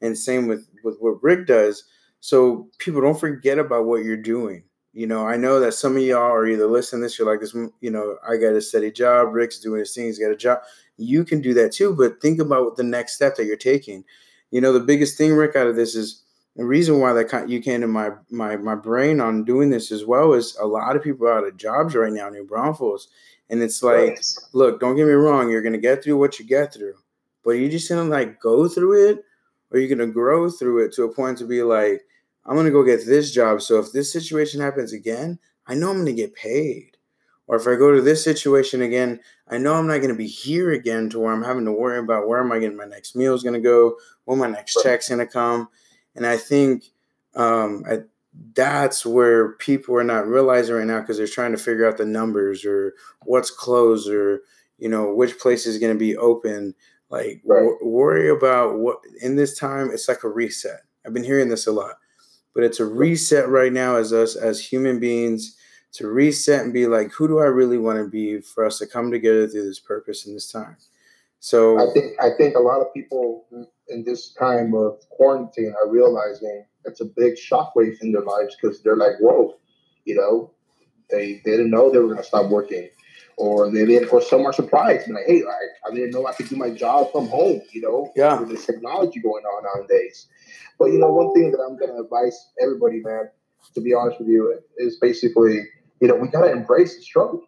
And 0.00 0.16
same 0.16 0.46
with, 0.46 0.68
with 0.84 0.96
what 1.00 1.20
Rick 1.22 1.48
does. 1.48 1.84
So 2.20 2.68
people 2.78 3.00
don't 3.00 3.18
forget 3.18 3.58
about 3.58 3.86
what 3.86 4.04
you're 4.04 4.16
doing. 4.16 4.62
You 4.98 5.06
know, 5.06 5.28
I 5.28 5.36
know 5.36 5.60
that 5.60 5.74
some 5.74 5.96
of 5.96 6.02
y'all 6.02 6.32
are 6.32 6.48
either 6.48 6.66
listening 6.66 7.02
to 7.02 7.04
this, 7.04 7.20
you're 7.20 7.30
like, 7.30 7.38
this, 7.38 7.54
you 7.54 7.88
know, 7.88 8.16
I 8.28 8.36
got 8.36 8.54
a 8.54 8.60
steady 8.60 8.90
job. 8.90 9.32
Rick's 9.32 9.60
doing 9.60 9.78
his 9.78 9.94
thing. 9.94 10.06
He's 10.06 10.18
got 10.18 10.32
a 10.32 10.36
job. 10.36 10.58
You 10.96 11.24
can 11.24 11.40
do 11.40 11.54
that 11.54 11.70
too, 11.70 11.94
but 11.94 12.20
think 12.20 12.40
about 12.40 12.76
the 12.76 12.82
next 12.82 13.14
step 13.14 13.36
that 13.36 13.44
you're 13.44 13.56
taking. 13.56 14.02
You 14.50 14.60
know, 14.60 14.72
the 14.72 14.80
biggest 14.80 15.16
thing, 15.16 15.34
Rick, 15.34 15.54
out 15.54 15.68
of 15.68 15.76
this 15.76 15.94
is 15.94 16.24
the 16.56 16.64
reason 16.64 16.98
why 16.98 17.12
that 17.12 17.48
you 17.48 17.62
came 17.62 17.80
to 17.82 17.86
my 17.86 18.10
my 18.28 18.56
my 18.56 18.74
brain 18.74 19.20
on 19.20 19.44
doing 19.44 19.70
this 19.70 19.92
as 19.92 20.04
well 20.04 20.32
is 20.32 20.56
a 20.60 20.66
lot 20.66 20.96
of 20.96 21.04
people 21.04 21.28
are 21.28 21.38
out 21.38 21.46
of 21.46 21.56
jobs 21.56 21.94
right 21.94 22.12
now, 22.12 22.28
New 22.28 22.44
Braunfels, 22.44 23.06
and 23.50 23.62
it's 23.62 23.84
like, 23.84 24.08
right. 24.08 24.34
look, 24.52 24.80
don't 24.80 24.96
get 24.96 25.06
me 25.06 25.12
wrong, 25.12 25.48
you're 25.48 25.62
gonna 25.62 25.78
get 25.78 26.02
through 26.02 26.18
what 26.18 26.40
you 26.40 26.44
get 26.44 26.74
through, 26.74 26.94
but 27.44 27.50
are 27.50 27.54
you 27.54 27.68
just 27.68 27.88
gonna 27.88 28.02
like 28.02 28.40
go 28.40 28.66
through 28.66 29.10
it, 29.10 29.24
or 29.70 29.78
you're 29.78 29.96
gonna 29.96 30.10
grow 30.10 30.50
through 30.50 30.84
it 30.84 30.92
to 30.94 31.04
a 31.04 31.14
point 31.14 31.38
to 31.38 31.44
be 31.44 31.62
like, 31.62 32.02
I'm 32.48 32.56
gonna 32.56 32.70
go 32.70 32.82
get 32.82 33.06
this 33.06 33.32
job. 33.32 33.62
So 33.62 33.78
if 33.78 33.92
this 33.92 34.12
situation 34.12 34.60
happens 34.60 34.92
again, 34.92 35.38
I 35.66 35.74
know 35.74 35.90
I'm 35.90 35.98
gonna 35.98 36.12
get 36.12 36.34
paid. 36.34 36.96
Or 37.48 37.56
if 37.56 37.66
I 37.66 37.76
go 37.76 37.92
to 37.92 38.02
this 38.02 38.22
situation 38.22 38.82
again, 38.82 39.20
I 39.48 39.56
know 39.56 39.74
I'm 39.74 39.86
not 39.86 39.98
going 39.98 40.10
to 40.10 40.14
be 40.14 40.26
here 40.26 40.70
again 40.70 41.08
to 41.08 41.18
where 41.18 41.32
I'm 41.32 41.42
having 41.42 41.64
to 41.64 41.72
worry 41.72 41.98
about 41.98 42.28
where 42.28 42.40
am 42.40 42.52
I 42.52 42.58
getting 42.58 42.76
my 42.76 42.84
next 42.84 43.16
meal 43.16 43.34
is 43.34 43.42
going 43.42 43.54
to 43.54 43.60
go, 43.60 43.96
where 44.26 44.36
my 44.36 44.48
next 44.48 44.82
check's 44.82 45.08
going 45.08 45.20
to 45.20 45.26
come. 45.26 45.68
And 46.14 46.26
I 46.26 46.36
think 46.36 46.84
um, 47.34 47.84
I, 47.90 48.00
that's 48.54 49.06
where 49.06 49.52
people 49.54 49.96
are 49.96 50.04
not 50.04 50.26
realizing 50.26 50.74
right 50.74 50.86
now 50.86 51.00
because 51.00 51.16
they're 51.16 51.26
trying 51.26 51.52
to 51.52 51.58
figure 51.58 51.88
out 51.88 51.96
the 51.96 52.04
numbers 52.04 52.66
or 52.66 52.92
what's 53.24 53.50
closed 53.50 54.10
or 54.10 54.40
you 54.78 54.88
know 54.88 55.12
which 55.12 55.38
place 55.38 55.66
is 55.66 55.78
going 55.78 55.92
to 55.92 55.98
be 55.98 56.16
open. 56.16 56.74
Like 57.08 57.40
right. 57.46 57.60
w- 57.60 57.78
worry 57.82 58.28
about 58.28 58.78
what 58.78 58.98
in 59.22 59.36
this 59.36 59.58
time. 59.58 59.90
It's 59.90 60.08
like 60.08 60.22
a 60.22 60.28
reset. 60.28 60.82
I've 61.06 61.14
been 61.14 61.24
hearing 61.24 61.48
this 61.48 61.66
a 61.66 61.72
lot, 61.72 61.96
but 62.58 62.64
it's 62.64 62.80
a 62.80 62.84
reset 62.84 63.48
right 63.48 63.72
now 63.72 63.94
as 63.94 64.12
us 64.12 64.34
as 64.34 64.58
human 64.58 64.98
beings 64.98 65.56
to 65.92 66.08
reset 66.08 66.64
and 66.64 66.72
be 66.72 66.88
like, 66.88 67.12
who 67.12 67.28
do 67.28 67.38
I 67.38 67.44
really 67.44 67.78
want 67.78 68.00
to 68.00 68.08
be 68.08 68.40
for 68.40 68.64
us 68.64 68.78
to 68.78 68.86
come 68.88 69.12
together 69.12 69.46
through 69.46 69.64
this 69.64 69.78
purpose 69.78 70.26
in 70.26 70.34
this 70.34 70.50
time. 70.50 70.76
So 71.38 71.78
I 71.78 71.92
think 71.92 72.20
I 72.20 72.30
think 72.36 72.56
a 72.56 72.60
lot 72.60 72.80
of 72.80 72.92
people 72.92 73.46
in 73.86 74.02
this 74.02 74.34
time 74.34 74.74
of 74.74 74.98
quarantine 75.08 75.72
are 75.80 75.88
realizing 75.88 76.64
it's 76.84 77.00
a 77.00 77.04
big 77.04 77.34
shockwave 77.34 78.02
in 78.02 78.10
their 78.10 78.22
lives 78.22 78.56
because 78.60 78.82
they're 78.82 78.96
like, 78.96 79.20
whoa, 79.20 79.56
you 80.04 80.16
know, 80.16 80.50
they, 81.10 81.40
they 81.44 81.52
didn't 81.52 81.70
know 81.70 81.92
they 81.92 81.98
were 81.98 82.06
going 82.06 82.16
to 82.16 82.24
stop 82.24 82.50
working. 82.50 82.88
Or 83.36 83.70
they 83.70 83.86
didn't, 83.86 84.12
or 84.12 84.20
some 84.20 84.44
are 84.46 84.52
surprised, 84.52 85.06
and 85.06 85.14
like, 85.14 85.26
hey, 85.28 85.44
I, 85.44 85.88
I 85.88 85.94
didn't 85.94 86.10
know 86.10 86.26
I 86.26 86.32
could 86.32 86.48
do 86.48 86.56
my 86.56 86.70
job 86.70 87.12
from 87.12 87.28
home, 87.28 87.62
you 87.70 87.82
know, 87.82 88.12
yeah. 88.16 88.40
with 88.40 88.48
this 88.48 88.66
technology 88.66 89.20
going 89.20 89.44
on 89.44 89.62
nowadays. 89.62 90.26
But, 90.78 90.86
you 90.86 90.98
know, 90.98 91.12
one 91.12 91.32
thing 91.34 91.50
that 91.52 91.58
I'm 91.58 91.78
going 91.78 91.90
to 91.90 92.02
advise 92.02 92.48
everybody, 92.60 93.00
man, 93.00 93.28
to 93.74 93.80
be 93.80 93.94
honest 93.94 94.20
with 94.20 94.28
you, 94.28 94.58
is 94.76 94.96
basically, 94.96 95.66
you 96.00 96.08
know, 96.08 96.14
we 96.14 96.28
got 96.28 96.42
to 96.42 96.52
embrace 96.52 96.96
the 96.96 97.02
struggle. 97.02 97.42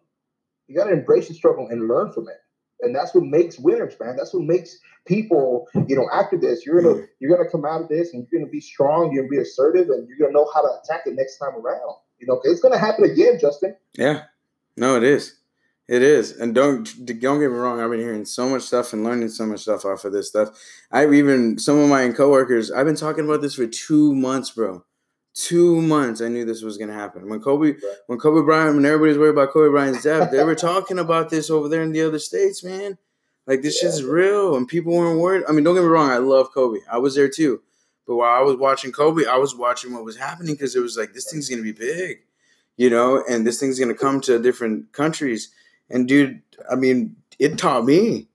You 0.67 0.75
got 0.75 0.85
to 0.85 0.93
embrace 0.93 1.27
the 1.27 1.33
struggle 1.33 1.67
and 1.69 1.87
learn 1.87 2.11
from 2.13 2.27
it 2.29 2.41
and 2.81 2.95
that's 2.95 3.13
what 3.13 3.23
makes 3.23 3.57
winners, 3.59 3.95
man. 3.99 4.15
That's 4.17 4.33
what 4.33 4.43
makes 4.43 4.77
people, 5.05 5.67
you 5.87 5.95
know, 5.95 6.09
after 6.11 6.37
this, 6.37 6.65
you're 6.65 6.81
gonna 6.81 6.95
mm. 6.95 7.07
you're 7.19 7.35
gonna 7.35 7.49
come 7.49 7.65
out 7.65 7.81
of 7.81 7.89
this 7.89 8.13
and 8.13 8.27
you're 8.29 8.41
gonna 8.41 8.51
be 8.51 8.59
strong, 8.59 9.11
you're 9.11 9.23
gonna 9.23 9.31
be 9.31 9.41
assertive, 9.41 9.89
and 9.89 10.07
you're 10.07 10.17
gonna 10.17 10.33
know 10.33 10.49
how 10.53 10.61
to 10.61 10.69
attack 10.83 11.01
it 11.05 11.15
next 11.15 11.37
time 11.37 11.55
around. 11.55 11.95
You 12.19 12.27
know, 12.27 12.41
it's 12.43 12.61
gonna 12.61 12.77
happen 12.77 13.05
again, 13.05 13.39
Justin. 13.39 13.75
Yeah, 13.93 14.23
no, 14.77 14.95
it 14.95 15.03
is. 15.03 15.37
It 15.91 16.01
is, 16.01 16.31
and 16.31 16.55
don't 16.55 16.85
don't 17.05 17.39
get 17.39 17.51
me 17.51 17.57
wrong. 17.57 17.81
I've 17.81 17.91
been 17.91 17.99
hearing 17.99 18.23
so 18.23 18.47
much 18.47 18.61
stuff 18.61 18.93
and 18.93 19.03
learning 19.03 19.27
so 19.27 19.45
much 19.45 19.61
stuff 19.61 19.83
off 19.83 20.05
of 20.05 20.13
this 20.13 20.29
stuff. 20.29 20.57
I've 20.89 21.13
even 21.13 21.59
some 21.59 21.77
of 21.77 21.89
my 21.89 22.09
coworkers. 22.13 22.71
I've 22.71 22.85
been 22.85 22.95
talking 22.95 23.25
about 23.25 23.41
this 23.41 23.55
for 23.55 23.67
two 23.67 24.15
months, 24.15 24.51
bro 24.51 24.85
two 25.33 25.81
months 25.81 26.21
I 26.21 26.27
knew 26.27 26.45
this 26.45 26.61
was 26.61 26.77
gonna 26.77 26.93
happen. 26.93 27.29
When 27.29 27.39
Kobe 27.39 27.75
when 28.07 28.19
Kobe 28.19 28.45
Bryant 28.45 28.75
when 28.75 28.85
everybody's 28.85 29.17
worried 29.17 29.31
about 29.31 29.51
Kobe 29.51 29.71
Bryant's 29.71 30.03
death, 30.03 30.31
they 30.31 30.43
were 30.43 30.55
talking 30.69 30.99
about 30.99 31.29
this 31.29 31.49
over 31.49 31.69
there 31.69 31.83
in 31.83 31.91
the 31.91 32.01
other 32.01 32.19
states, 32.19 32.63
man. 32.63 32.97
Like 33.47 33.61
this 33.61 33.81
yeah. 33.81 33.89
shit's 33.89 34.03
real 34.03 34.55
and 34.55 34.67
people 34.67 34.93
weren't 34.93 35.19
worried. 35.19 35.43
I 35.47 35.51
mean, 35.51 35.63
don't 35.63 35.75
get 35.75 35.81
me 35.81 35.87
wrong, 35.87 36.09
I 36.09 36.17
love 36.17 36.53
Kobe. 36.53 36.79
I 36.91 36.97
was 36.97 37.15
there 37.15 37.29
too. 37.29 37.61
But 38.07 38.17
while 38.17 38.37
I 38.37 38.41
was 38.41 38.57
watching 38.57 38.91
Kobe, 38.91 39.25
I 39.25 39.37
was 39.37 39.55
watching 39.55 39.93
what 39.93 40.03
was 40.03 40.17
happening 40.17 40.53
because 40.53 40.75
it 40.75 40.81
was 40.81 40.97
like 40.97 41.13
this 41.13 41.31
thing's 41.31 41.49
gonna 41.49 41.61
be 41.61 41.71
big, 41.71 42.19
you 42.77 42.89
know, 42.89 43.23
and 43.29 43.47
this 43.47 43.59
thing's 43.59 43.79
gonna 43.79 43.93
come 43.93 44.19
to 44.21 44.39
different 44.39 44.91
countries. 44.91 45.53
And 45.91 46.07
dude, 46.07 46.41
I 46.69 46.75
mean, 46.75 47.15
it 47.37 47.57
taught 47.57 47.85
me. 47.85 48.27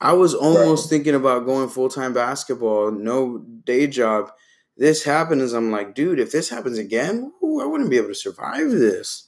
I 0.00 0.12
was 0.12 0.34
almost 0.34 0.84
right. 0.84 0.90
thinking 0.90 1.14
about 1.14 1.46
going 1.46 1.68
full 1.68 1.88
time 1.88 2.12
basketball, 2.12 2.90
no 2.90 3.38
day 3.38 3.86
job 3.86 4.30
this 4.78 5.02
happens, 5.02 5.52
I'm 5.52 5.72
like, 5.72 5.94
dude, 5.94 6.20
if 6.20 6.30
this 6.30 6.48
happens 6.48 6.78
again, 6.78 7.32
ooh, 7.42 7.60
I 7.60 7.66
wouldn't 7.66 7.90
be 7.90 7.96
able 7.96 8.08
to 8.08 8.14
survive 8.14 8.70
this 8.70 9.24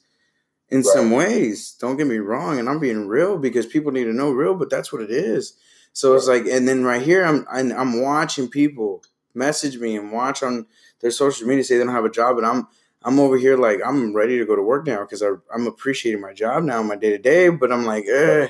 in 0.69 0.79
right. 0.79 0.87
some 0.87 1.11
ways. 1.11 1.77
Don't 1.81 1.97
get 1.97 2.07
me 2.07 2.19
wrong, 2.19 2.59
and 2.59 2.69
I'm 2.69 2.79
being 2.79 3.09
real 3.09 3.37
because 3.37 3.67
people 3.67 3.91
need 3.91 4.05
to 4.05 4.13
know 4.13 4.31
real, 4.31 4.55
but 4.55 4.71
that's 4.71 4.93
what 4.93 5.03
it 5.03 5.11
is. 5.11 5.55
So 5.93 6.15
it's 6.15 6.29
like, 6.29 6.47
and 6.47 6.69
then 6.69 6.85
right 6.85 7.03
here, 7.03 7.25
I'm 7.25 7.45
I'm 7.51 8.01
watching 8.01 8.49
people 8.49 9.03
message 9.35 9.77
me 9.77 9.97
and 9.97 10.13
watch 10.13 10.45
on 10.45 10.67
their 11.01 11.11
social 11.11 11.49
media 11.49 11.65
say 11.65 11.77
they 11.77 11.85
don't 11.85 11.93
have 11.93 12.05
a 12.05 12.11
job, 12.11 12.39
and 12.39 12.47
I'm 12.47 12.69
I'm 13.03 13.19
over 13.19 13.39
here 13.39 13.57
like 13.57 13.81
I'm 13.85 14.15
ready 14.15 14.39
to 14.39 14.45
go 14.47 14.57
to 14.57 14.63
work 14.63 14.87
now 14.87 15.01
because 15.01 15.23
I'm 15.23 15.67
appreciating 15.67 16.21
my 16.21 16.33
job 16.35 16.65
now, 16.65 16.83
my 16.83 16.97
day 16.97 17.11
to 17.11 17.19
day. 17.19 17.49
But 17.49 17.73
I'm 17.73 17.85
like, 17.85 18.05
eh, 18.07 18.49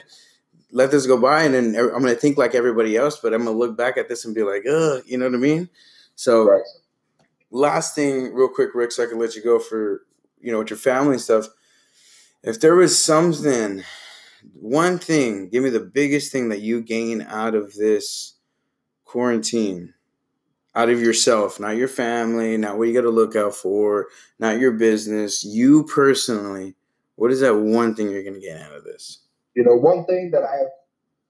let 0.72 0.90
this 0.90 1.06
go 1.06 1.20
by, 1.20 1.44
and 1.44 1.54
then 1.54 1.76
I'm 1.76 2.00
gonna 2.02 2.14
think 2.14 2.38
like 2.38 2.54
everybody 2.54 2.96
else, 2.96 3.18
but 3.20 3.32
I'm 3.32 3.44
gonna 3.44 3.56
look 3.56 3.76
back 3.76 3.96
at 3.96 4.08
this 4.08 4.24
and 4.24 4.34
be 4.34 4.42
like, 4.42 4.64
uh, 4.66 5.00
you 5.06 5.18
know 5.18 5.26
what 5.26 5.34
I 5.34 5.38
mean? 5.38 5.68
So 6.14 6.50
right 6.50 6.62
last 7.50 7.94
thing, 7.94 8.32
real 8.32 8.48
quick, 8.48 8.70
Rick, 8.74 8.92
so 8.92 9.02
I 9.02 9.06
can 9.06 9.18
let 9.18 9.34
you 9.34 9.42
go 9.42 9.58
for 9.58 10.02
you 10.40 10.52
know 10.52 10.58
with 10.58 10.70
your 10.70 10.78
family 10.78 11.12
and 11.12 11.20
stuff. 11.20 11.46
If 12.42 12.60
there 12.60 12.74
was 12.74 13.02
something, 13.02 13.82
one 14.54 14.98
thing, 14.98 15.48
give 15.50 15.62
me 15.62 15.70
the 15.70 15.80
biggest 15.80 16.32
thing 16.32 16.48
that 16.48 16.60
you 16.60 16.80
gain 16.80 17.22
out 17.22 17.54
of 17.54 17.74
this 17.74 18.34
quarantine, 19.04 19.94
out 20.74 20.88
of 20.88 21.00
yourself, 21.00 21.58
not 21.58 21.76
your 21.76 21.88
family, 21.88 22.56
not 22.56 22.78
what 22.78 22.88
you 22.88 22.94
got 22.94 23.02
to 23.02 23.10
look 23.10 23.34
out 23.34 23.54
for, 23.54 24.08
not 24.38 24.58
your 24.58 24.72
business, 24.72 25.44
you 25.44 25.84
personally. 25.84 26.74
What 27.16 27.32
is 27.32 27.40
that 27.40 27.56
one 27.56 27.94
thing 27.94 28.10
you're 28.10 28.22
going 28.22 28.34
to 28.34 28.40
get 28.40 28.60
out 28.60 28.72
of 28.72 28.84
this? 28.84 29.18
You 29.54 29.64
know, 29.64 29.74
one 29.74 30.04
thing 30.06 30.30
that 30.30 30.42
I've 30.42 30.70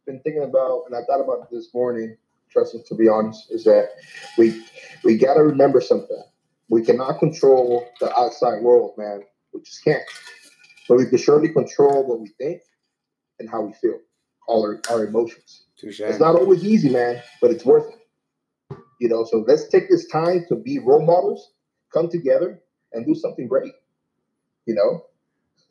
been 0.07 0.21
thinking 0.21 0.43
about, 0.43 0.85
and 0.87 0.95
I 0.95 1.01
thought 1.07 1.23
about 1.23 1.51
this 1.51 1.73
morning, 1.75 2.17
Justin, 2.53 2.83
to 2.89 2.95
be 2.95 3.09
honest, 3.09 3.51
is 3.51 3.65
that 3.65 3.91
we 4.37 4.63
we 5.05 5.17
got 5.17 5.35
to 5.35 5.43
remember 5.43 5.81
something. 5.81 6.23
We 6.69 6.85
cannot 6.85 7.19
control 7.19 7.89
the 8.01 8.17
outside 8.17 8.63
world, 8.63 8.95
man. 8.99 9.23
We 9.53 9.63
just 9.63 9.83
can't. 9.83 10.03
But 10.89 10.99
we 10.99 11.07
can 11.07 11.19
surely 11.19 11.49
control 11.49 12.07
what 12.07 12.21
we 12.21 12.29
think 12.39 12.63
and 13.39 13.49
how 13.49 13.63
we 13.63 13.73
feel, 13.73 13.99
all 14.47 14.63
our, 14.65 14.81
our 14.91 15.07
emotions. 15.07 15.63
Touché. 15.81 16.09
It's 16.09 16.21
not 16.21 16.35
always 16.35 16.65
easy, 16.65 16.91
man, 16.91 17.23
but 17.41 17.51
it's 17.51 17.65
worth 17.65 17.93
it. 17.93 18.00
You 19.01 19.09
know, 19.09 19.25
so 19.25 19.45
let's 19.49 19.67
take 19.69 19.89
this 19.89 20.07
time 20.07 20.45
to 20.49 20.55
be 20.55 20.79
role 20.79 21.05
models, 21.05 21.51
come 21.93 22.09
together, 22.09 22.61
and 22.93 23.07
do 23.07 23.15
something 23.15 23.49
great. 23.49 23.73
You 24.67 24.75
know, 24.75 25.07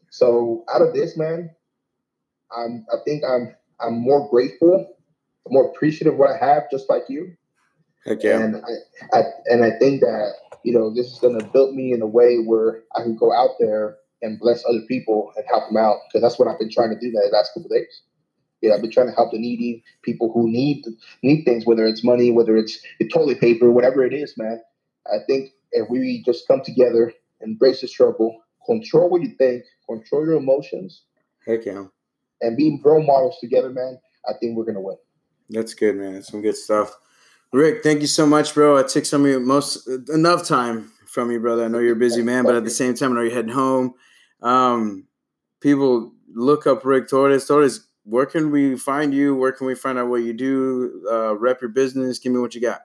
so 0.10 0.66
out 0.74 0.82
of 0.82 0.94
this, 0.94 1.16
man, 1.16 1.52
I'm 2.52 2.86
I 2.92 2.98
think 3.06 3.24
I'm 3.24 3.56
I'm 3.80 4.02
more 4.02 4.28
grateful, 4.30 4.96
more 5.48 5.70
appreciative 5.70 6.14
of 6.14 6.20
what 6.20 6.32
I 6.32 6.44
have, 6.44 6.64
just 6.72 6.90
like 6.90 7.04
you. 7.08 7.36
Heck 8.06 8.24
yeah. 8.24 8.42
And 8.42 8.58
I, 8.58 9.18
I 9.18 9.24
and 9.46 9.64
I 9.64 9.78
think 9.78 10.02
that 10.02 10.34
you 10.64 10.74
know 10.74 10.94
this 10.94 11.08
is 11.08 11.20
going 11.20 11.40
to 11.40 11.46
build 11.46 11.76
me 11.76 11.94
in 11.94 12.02
a 12.02 12.08
way 12.08 12.38
where 12.38 12.84
I 12.96 13.04
can 13.04 13.16
go 13.16 13.32
out 13.32 13.52
there 13.60 13.98
and 14.22 14.40
bless 14.40 14.64
other 14.68 14.82
people 14.88 15.32
and 15.36 15.46
help 15.48 15.68
them 15.70 15.78
out 15.78 15.98
because 16.08 16.22
that's 16.22 16.40
what 16.40 16.48
I've 16.48 16.60
been 16.60 16.72
trying 16.72 16.90
to 16.90 17.00
do 17.00 17.12
the 17.12 17.30
last 17.32 17.54
couple 17.54 17.70
days. 17.70 18.02
Yeah, 18.62 18.74
I've 18.74 18.82
been 18.82 18.92
trying 18.92 19.08
to 19.08 19.14
help 19.14 19.32
the 19.32 19.40
needy 19.40 19.84
people 20.02 20.32
who 20.34 20.50
need 20.50 20.86
need 21.24 21.44
things, 21.44 21.66
whether 21.66 21.86
it's 21.86 22.04
money, 22.04 22.32
whether 22.32 22.58
it's 22.58 22.80
toilet 23.12 23.40
paper, 23.40 23.72
whatever 23.72 24.04
it 24.04 24.14
is, 24.14 24.38
man. 24.38 24.62
I 25.08 25.18
think 25.28 25.52
if 25.72 25.90
we 25.90 26.24
just 26.26 26.48
come 26.48 26.62
together, 26.64 27.14
embrace 27.42 27.82
the 27.82 27.88
struggle, 27.88 28.44
control 28.66 29.10
what 29.10 29.22
you 29.22 29.36
think, 29.38 29.64
control 29.88 30.26
your 30.26 30.36
emotions, 30.36 31.04
Heck 31.48 31.66
yeah. 31.66 31.86
and 32.42 32.58
be 32.58 32.80
role 32.84 33.04
models 33.04 33.38
together, 33.40 33.70
man, 33.70 33.98
I 34.28 34.34
think 34.40 34.58
we're 34.58 34.66
gonna 34.66 34.82
win. 34.82 34.98
That's 35.50 35.74
good, 35.74 35.96
man. 35.96 36.14
That's 36.14 36.28
some 36.28 36.42
good 36.42 36.58
stuff. 36.58 36.96
Rick, 37.52 37.82
thank 37.82 38.02
you 38.02 38.08
so 38.08 38.28
much, 38.28 38.54
bro. 38.54 38.78
I 38.78 38.84
took 38.84 39.06
some 39.06 39.24
of 39.26 39.32
your 39.32 39.40
most 39.40 39.88
enough 40.10 40.48
time 40.48 40.92
from 41.08 41.32
you, 41.32 41.40
brother. 41.40 41.66
I 41.66 41.68
know 41.68 41.80
you're 41.80 41.94
a 41.94 42.00
busy 42.00 42.22
man, 42.22 42.44
but 42.44 42.56
at 42.56 42.64
the 42.64 42.70
same 42.70 42.94
time, 42.94 43.12
I 43.12 43.16
know 43.16 43.22
you're 43.22 43.34
heading 43.34 43.52
home. 43.52 43.96
Um, 44.42 45.08
people 45.60 46.14
look 46.32 46.68
up 46.68 46.86
Rick 46.86 47.10
Torres. 47.10 47.48
Torres, 47.48 47.88
where 48.10 48.26
can 48.26 48.52
we 48.52 48.76
find 48.76 49.14
you? 49.14 49.36
Where 49.36 49.52
can 49.52 49.68
we 49.68 49.76
find 49.76 49.98
out 49.98 50.10
what 50.10 50.24
you 50.24 50.34
do? 50.34 51.06
Uh, 51.10 51.36
rep 51.38 51.62
your 51.62 51.70
business. 51.70 52.20
Give 52.20 52.34
me 52.34 52.40
what 52.40 52.56
you 52.56 52.62
got. 52.62 52.82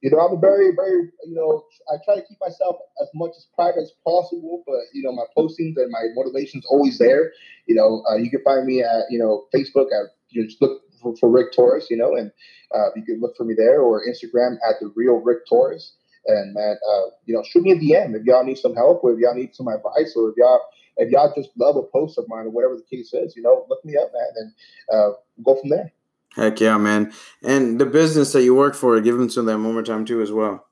You 0.00 0.10
know, 0.10 0.18
I'm 0.18 0.36
a 0.36 0.40
very, 0.40 0.74
very, 0.74 1.12
you 1.24 1.34
know, 1.34 1.64
I 1.88 1.96
try 2.04 2.16
to 2.16 2.22
keep 2.26 2.38
myself 2.40 2.76
as 3.00 3.08
much 3.14 3.30
as 3.36 3.46
private 3.54 3.82
as 3.82 3.92
possible, 4.02 4.64
but 4.66 4.80
you 4.92 5.02
know, 5.04 5.12
my 5.12 5.24
postings 5.36 5.76
and 5.76 5.92
my 5.92 6.08
motivation's 6.14 6.64
always 6.66 6.98
there. 6.98 7.32
You 7.66 7.76
know, 7.76 8.02
uh, 8.10 8.16
you 8.16 8.28
can 8.28 8.42
find 8.42 8.66
me 8.66 8.82
at, 8.82 9.04
you 9.10 9.18
know, 9.18 9.46
Facebook 9.54 9.86
at 9.86 10.10
you 10.30 10.44
just 10.44 10.60
look 10.60 10.82
for, 11.00 11.14
for 11.16 11.30
Rick 11.30 11.52
Torres, 11.54 11.86
you 11.88 11.96
know, 11.96 12.16
and 12.16 12.32
uh, 12.74 12.88
you 12.96 13.02
can 13.02 13.20
look 13.20 13.36
for 13.36 13.44
me 13.44 13.54
there 13.56 13.80
or 13.80 14.02
Instagram 14.04 14.56
at 14.68 14.80
the 14.80 14.92
real 14.96 15.16
Rick 15.16 15.46
Torres. 15.48 15.92
And 16.26 16.54
man, 16.54 16.76
uh, 16.88 17.10
you 17.26 17.34
know, 17.34 17.42
shoot 17.42 17.62
me 17.62 17.72
a 17.72 17.76
DM 17.76 18.14
if 18.14 18.24
y'all 18.24 18.44
need 18.44 18.58
some 18.58 18.74
help 18.74 19.02
or 19.02 19.12
if 19.12 19.18
y'all 19.18 19.34
need 19.34 19.54
some 19.54 19.68
advice 19.68 20.14
or 20.16 20.30
if 20.30 20.36
y'all 20.36 20.60
if 20.96 21.10
y'all 21.10 21.32
just 21.34 21.50
love 21.56 21.76
a 21.76 21.82
post 21.82 22.18
of 22.18 22.26
mine 22.28 22.46
or 22.46 22.50
whatever 22.50 22.76
the 22.76 22.96
case 22.96 23.12
is, 23.14 23.34
you 23.34 23.42
know, 23.42 23.66
look 23.68 23.84
me 23.84 23.96
up, 23.96 24.10
man, 24.12 24.28
and 24.36 24.52
uh, 24.92 25.12
go 25.42 25.58
from 25.60 25.70
there. 25.70 25.92
Heck 26.36 26.60
yeah, 26.60 26.76
man. 26.78 27.12
And 27.42 27.80
the 27.80 27.86
business 27.86 28.32
that 28.32 28.42
you 28.42 28.54
work 28.54 28.74
for, 28.74 29.00
give 29.00 29.18
them 29.18 29.28
to 29.30 29.42
them 29.42 29.64
one 29.64 29.74
more 29.74 29.82
time 29.82 30.04
too 30.04 30.22
as 30.22 30.32
well. 30.32 30.66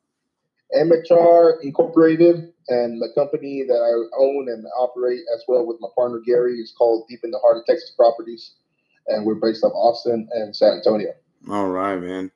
MHR 0.76 1.62
Incorporated 1.62 2.52
and 2.68 3.02
the 3.02 3.08
company 3.14 3.64
that 3.66 3.74
I 3.74 4.22
own 4.22 4.48
and 4.48 4.64
operate 4.78 5.20
as 5.34 5.42
well 5.48 5.66
with 5.66 5.78
my 5.80 5.88
partner 5.96 6.20
Gary 6.24 6.54
is 6.54 6.72
called 6.76 7.06
Deep 7.08 7.20
in 7.24 7.30
the 7.30 7.38
Heart 7.40 7.58
of 7.58 7.66
Texas 7.66 7.92
Properties, 7.96 8.54
and 9.08 9.26
we're 9.26 9.34
based 9.34 9.64
out 9.64 9.68
of 9.68 9.74
Austin 9.74 10.28
and 10.32 10.54
San 10.54 10.74
Antonio. 10.74 11.12
All 11.50 11.68
right, 11.68 11.96
man. 11.96 12.30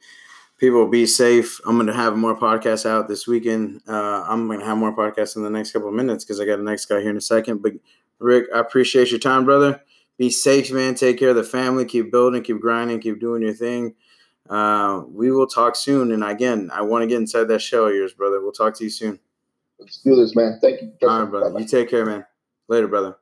People 0.65 0.87
be 0.87 1.05
safe. 1.05 1.61
I'm 1.67 1.77
gonna 1.77 1.93
have 1.93 2.17
more 2.17 2.35
podcasts 2.35 2.87
out 2.87 3.07
this 3.07 3.27
weekend. 3.27 3.83
Uh, 3.87 4.25
I'm 4.27 4.49
gonna 4.49 4.65
have 4.65 4.79
more 4.79 4.97
podcasts 4.97 5.37
in 5.37 5.43
the 5.43 5.51
next 5.51 5.73
couple 5.73 5.89
of 5.89 5.95
minutes 5.95 6.25
because 6.25 6.41
I 6.41 6.47
got 6.47 6.59
a 6.59 6.63
next 6.63 6.87
guy 6.87 7.03
here 7.03 7.11
in 7.11 7.19
a 7.19 7.21
second. 7.21 7.61
But 7.61 7.73
Rick, 8.19 8.47
I 8.55 8.61
appreciate 8.61 9.11
your 9.11 9.21
time, 9.21 9.45
brother. 9.45 9.83
Be 10.17 10.31
safe, 10.31 10.73
man. 10.73 10.95
Take 10.95 11.19
care 11.19 11.29
of 11.29 11.37
the 11.37 11.45
family. 11.45 11.85
Keep 11.85 12.11
building. 12.11 12.43
Keep 12.43 12.63
grinding. 12.63 12.99
Keep 13.01 13.21
doing 13.21 13.43
your 13.43 13.53
thing. 13.53 13.95
Uh, 14.49 15.03
we 15.07 15.31
will 15.31 15.47
talk 15.47 15.77
soon. 15.77 16.11
And 16.13 16.25
again, 16.25 16.71
I 16.73 16.81
want 16.81 17.03
to 17.03 17.09
get 17.09 17.19
inside 17.19 17.45
that 17.49 17.61
shell 17.61 17.89
of 17.89 17.95
yours, 17.95 18.15
brother. 18.15 18.41
We'll 18.41 18.53
talk 18.53 18.75
to 18.79 18.85
you 18.85 18.91
soon. 18.91 19.21
Let's 19.79 19.99
do 19.99 20.17
this, 20.17 20.35
man. 20.35 20.61
Thank 20.63 20.81
you. 20.81 20.93
All 21.07 21.21
right, 21.25 21.31
brother. 21.31 21.61
You 21.61 21.67
take 21.67 21.91
care, 21.91 22.07
man. 22.07 22.25
Later, 22.69 22.89
brother. 22.89 23.17